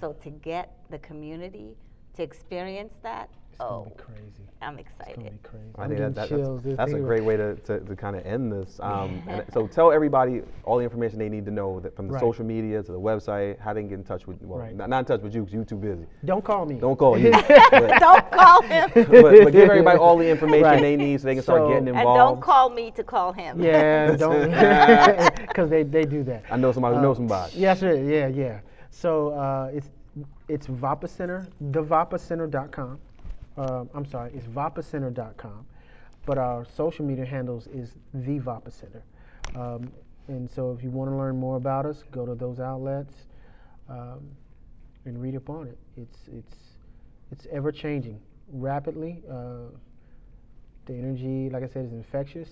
So 0.00 0.12
to 0.22 0.30
get 0.30 0.76
the 0.90 0.98
community 0.98 1.76
to 2.16 2.22
experience 2.22 2.94
that, 3.02 3.28
It's 3.54 3.60
oh, 3.62 3.84
gonna 3.84 3.90
be 3.90 4.02
crazy. 4.02 4.48
I'm 4.62 4.78
It's 4.80 4.88
gonna 4.98 5.10
excited. 5.10 5.32
be 5.42 5.48
crazy. 5.48 5.64
I 5.78 5.86
think 5.86 5.98
that, 6.00 6.14
that, 6.16 6.28
that's, 6.28 6.76
that's 6.76 6.92
a 6.92 6.98
great 6.98 7.22
way 7.22 7.36
to, 7.36 7.54
to, 7.54 7.78
to 7.80 7.94
kind 7.94 8.16
of 8.16 8.26
end 8.26 8.50
this. 8.52 8.80
Um, 8.94 9.22
and 9.28 9.44
so 9.52 9.66
tell 9.68 9.92
everybody 9.92 10.42
all 10.64 10.76
the 10.78 10.84
information 10.84 11.18
they 11.18 11.28
need 11.28 11.44
to 11.46 11.50
know 11.52 11.78
that 11.80 11.94
from 11.94 12.08
the 12.08 12.14
Right. 12.14 12.20
social 12.20 12.44
media 12.44 12.82
to 12.82 12.92
the 12.92 12.98
website, 13.00 13.58
how 13.60 13.72
they 13.72 13.80
can 13.80 13.88
get 13.88 13.98
in 13.98 14.04
touch 14.04 14.26
with, 14.26 14.40
well, 14.42 14.58
Right. 14.58 14.74
not, 14.76 14.88
not 14.90 14.98
in 15.00 15.04
touch 15.04 15.20
with 15.22 15.34
you 15.34 15.42
because 15.42 15.54
you're 15.54 15.64
too 15.64 15.76
busy. 15.76 16.04
Don't 16.24 16.44
call 16.44 16.66
me. 16.66 16.74
Don't 16.80 16.96
call 16.96 17.16
you. 17.16 17.30
but, 17.48 17.48
don't 18.00 18.30
call 18.32 18.62
him. 18.62 18.90
but, 18.94 19.10
but 19.10 19.52
give 19.52 19.70
everybody 19.70 19.98
all 19.98 20.18
the 20.18 20.28
information 20.28 20.64
Right. 20.64 20.80
they 20.80 20.96
need 20.96 21.20
so 21.20 21.26
they 21.26 21.34
can 21.34 21.42
start 21.44 21.60
So- 21.60 21.68
getting 21.68 21.88
and 21.88 21.96
don't 21.96 22.40
call 22.40 22.70
me 22.70 22.90
to 22.92 23.04
call 23.04 23.32
him. 23.32 23.62
Yeah, 23.62 24.16
don't, 24.16 24.50
because 25.46 25.70
they, 25.70 25.84
they 25.84 26.04
do 26.04 26.24
that. 26.24 26.42
I 26.50 26.56
know 26.56 26.72
somebody 26.72 26.96
who 26.96 27.02
knows 27.02 27.16
somebody. 27.18 27.56
Yes, 27.56 27.80
sir. 27.80 27.94
Yeah, 27.94 28.26
yeah. 28.26 28.60
So 28.90 29.30
uh, 29.30 29.70
it's 29.72 29.90
it's 30.48 30.66
Vapa 30.66 31.08
Center, 31.08 31.46
thevapacenter.com. 31.70 32.98
Um, 33.56 33.88
I'm 33.94 34.06
sorry, 34.06 34.32
it's 34.34 34.46
vapacenter.com. 34.46 35.66
But 36.26 36.38
our 36.38 36.64
social 36.64 37.04
media 37.04 37.26
handles 37.26 37.66
is 37.66 37.92
the 38.12 38.40
Vapa 38.40 38.72
Center. 38.72 39.02
Um, 39.54 39.92
and 40.28 40.50
so 40.50 40.72
if 40.72 40.82
you 40.82 40.90
want 40.90 41.10
to 41.10 41.16
learn 41.16 41.36
more 41.36 41.56
about 41.56 41.84
us, 41.84 42.02
go 42.10 42.24
to 42.24 42.34
those 42.34 42.60
outlets 42.60 43.14
um, 43.90 44.22
and 45.04 45.20
read 45.20 45.36
up 45.36 45.50
on 45.50 45.66
it. 45.66 45.78
It's 45.96 46.18
it's 46.32 46.56
it's 47.30 47.46
ever 47.52 47.70
changing 47.70 48.20
rapidly. 48.52 49.22
Uh, 49.30 49.68
the 50.86 50.94
energy, 50.94 51.50
like 51.50 51.62
I 51.62 51.66
said, 51.66 51.84
is 51.84 51.92
infectious. 51.92 52.48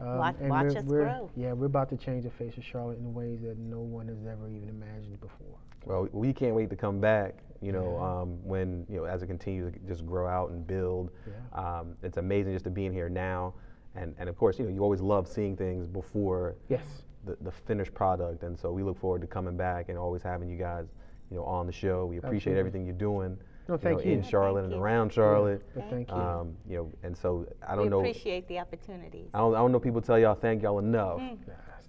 Um, 0.00 0.18
Watch- 0.18 0.36
and 0.40 0.50
watch 0.50 0.64
we're- 0.66 0.76
us 0.76 0.84
we're- 0.84 1.04
grow. 1.04 1.30
Yeah, 1.36 1.52
we're 1.52 1.66
about 1.66 1.88
to 1.90 1.96
change 1.96 2.24
the 2.24 2.30
face 2.30 2.56
of 2.56 2.64
Charlotte 2.64 2.98
in 2.98 3.14
ways 3.14 3.42
that 3.42 3.58
no 3.58 3.80
one 3.80 4.08
has 4.08 4.26
ever 4.26 4.48
even 4.48 4.68
imagined 4.68 5.20
before. 5.20 5.56
Well, 5.86 6.08
we 6.12 6.32
can't 6.32 6.54
wait 6.56 6.70
to 6.70 6.76
come 6.76 7.00
back. 7.00 7.36
You 7.60 7.72
know, 7.72 7.92
Yeah. 7.96 8.20
um, 8.22 8.38
when 8.44 8.84
you 8.88 8.96
know 8.96 9.04
as 9.04 9.22
it 9.22 9.26
continues 9.28 9.72
to 9.72 9.78
just 9.80 10.04
grow 10.04 10.26
out 10.26 10.50
and 10.50 10.66
build. 10.66 11.10
Yeah. 11.26 11.78
Um, 11.80 11.96
it's 12.02 12.16
amazing 12.18 12.52
just 12.52 12.64
to 12.64 12.70
be 12.70 12.84
in 12.86 12.92
here 12.92 13.08
now, 13.08 13.54
and 13.94 14.14
and 14.18 14.28
of 14.28 14.36
course, 14.36 14.58
you 14.58 14.64
know, 14.66 14.70
you 14.70 14.80
always 14.82 15.00
love 15.00 15.26
seeing 15.28 15.56
things 15.56 15.86
before 15.86 16.56
Yes. 16.68 17.04
the, 17.24 17.36
the 17.40 17.50
finished 17.52 17.94
product, 17.94 18.42
and 18.42 18.58
so 18.58 18.72
we 18.72 18.82
look 18.82 18.98
forward 18.98 19.20
to 19.22 19.26
coming 19.26 19.56
back 19.56 19.88
and 19.88 19.96
always 19.96 20.22
having 20.22 20.48
you 20.48 20.58
guys, 20.58 20.92
you 21.30 21.36
know, 21.38 21.44
on 21.44 21.66
the 21.66 21.72
show. 21.72 22.04
We 22.06 22.16
appreciate 22.18 22.52
Absolutely. 22.52 22.58
everything 22.60 22.86
you're 22.86 22.96
doing. 22.96 23.38
No, 23.68 23.74
you 23.74 23.78
thank 23.78 23.98
know, 23.98 24.04
you. 24.04 24.12
in 24.12 24.22
Yeah, 24.22 24.28
Charlotte 24.28 24.60
thank 24.62 24.72
and 24.72 24.80
you. 24.80 24.84
around 24.84 25.12
Charlotte. 25.12 25.62
But 25.74 25.90
thank 25.90 26.08
you. 26.10 26.14
Um, 26.16 26.56
you 26.68 26.76
know, 26.76 26.92
and 27.02 27.16
so 27.16 27.46
I 27.66 27.74
don't 27.74 27.84
we 27.84 27.90
know. 27.90 28.00
appreciate 28.00 28.46
the 28.48 28.58
opportunities. 28.58 29.28
I 29.32 29.38
don't, 29.38 29.54
I 29.54 29.58
don't 29.58 29.72
know. 29.72 29.80
People 29.80 30.00
tell 30.02 30.18
y'all 30.18 30.34
thank 30.34 30.62
y'all 30.62 30.78
enough, 30.78 31.18
Mm. 31.20 31.38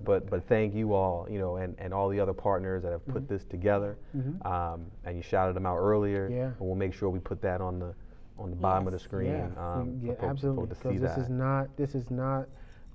but 0.03 0.29
but 0.29 0.47
thank 0.47 0.73
you 0.73 0.93
all, 0.93 1.27
you 1.29 1.39
know, 1.39 1.57
and, 1.57 1.75
and 1.77 1.93
all 1.93 2.07
the 2.09 2.19
other 2.19 2.33
partners 2.33 2.83
that 2.83 2.91
have 2.91 3.05
put 3.07 3.23
Mm-hmm. 3.23 3.33
this 3.33 3.43
together. 3.45 3.97
Um, 4.43 4.85
and 5.03 5.17
you 5.17 5.21
shouted 5.21 5.55
them 5.55 5.65
out 5.65 5.77
earlier. 5.77 6.29
Yeah. 6.31 6.45
And 6.45 6.59
we'll 6.59 6.75
make 6.75 6.93
sure 6.93 7.09
we 7.09 7.19
put 7.19 7.41
that 7.41 7.61
on 7.61 7.79
the 7.79 7.93
on 8.37 8.49
the 8.49 8.55
bottom 8.57 8.85
of 8.85 8.91
the 8.91 8.99
screen. 8.99 9.31
yeah, 9.31 9.47
um, 9.57 9.97
yeah, 10.03 10.13
for 10.15 10.25
absolutely. 10.29 10.65
folks 10.67 10.77
to 10.77 10.83
see 10.89 10.95
Because 10.95 11.01
this 11.01 11.15
that. 11.15 11.21
is 11.21 11.29
not 11.29 11.77
this 11.77 11.95
is 11.95 12.11
not 12.11 12.47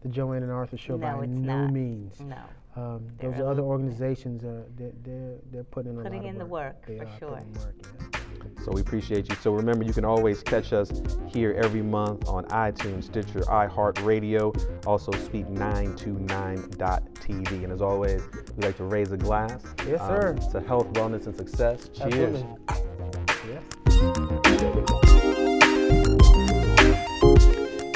the 0.02 0.08
Joanne 0.08 0.42
and 0.42 0.52
Arthur 0.52 0.76
show 0.78 0.96
No, 0.96 1.16
by 1.16 1.24
it's 1.24 1.32
no 1.32 1.64
not. 1.64 1.72
means. 1.72 2.20
No. 2.20 2.36
Um, 2.76 3.08
They're 3.18 3.32
those 3.32 3.40
other 3.40 3.62
organizations, 3.62 4.44
uh, 4.44 4.62
they're, 4.76 4.92
they're 5.02 5.34
they're 5.50 5.64
putting 5.64 5.94
in 5.94 5.98
a 5.98 6.02
Putting 6.04 6.22
lot 6.22 6.28
in 6.28 6.38
the 6.38 6.44
of 6.44 6.50
work, 6.50 6.86
They 6.86 6.98
for 6.98 7.08
sure. 7.18 7.30
work, 7.30 7.42
yeah. 7.82 7.88
So 8.64 8.70
we 8.72 8.80
appreciate 8.80 9.28
you. 9.28 9.34
So 9.42 9.52
remember, 9.52 9.84
you 9.84 9.92
can 9.92 10.04
always 10.04 10.40
catch 10.42 10.72
us 10.72 10.90
here 11.28 11.52
every 11.62 11.82
month 11.82 12.28
on 12.28 12.44
iTunes, 12.46 13.04
Stitcher, 13.04 13.40
iHeartRadio, 13.40 14.86
also 14.86 15.10
suite929.tv. 15.12 17.64
And 17.64 17.72
as 17.72 17.82
always, 17.82 18.22
we 18.56 18.62
like 18.66 18.76
to 18.76 18.84
raise 18.84 19.10
a 19.12 19.16
glass. 19.16 19.64
um, 19.64 19.74
Yes, 19.88 20.00
sir. 20.00 20.36
to 20.52 20.60
health, 20.60 20.92
wellness, 20.92 21.26
and 21.26 21.36
success. 21.36 21.88
Cheers. 21.88 22.44
Yes. 23.48 23.62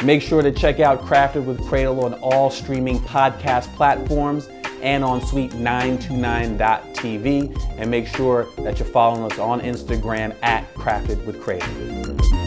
Make 0.02 0.20
sure 0.20 0.42
to 0.42 0.52
check 0.52 0.80
out 0.80 1.00
Crafted 1.00 1.44
with 1.46 1.64
Cradle 1.66 2.04
on 2.04 2.12
all 2.14 2.50
streaming 2.50 2.98
podcast 3.00 3.74
platforms 3.74 4.48
and 4.82 5.04
on 5.04 5.20
suite929.tv. 5.20 7.78
And 7.78 7.90
make 7.90 8.06
sure 8.06 8.46
that 8.58 8.78
you're 8.78 8.88
following 8.88 9.30
us 9.30 9.38
on 9.38 9.60
Instagram 9.60 10.34
at 10.42 10.72
Crafted 10.74 11.22
with 11.26 11.42
Cradle. 11.42 12.43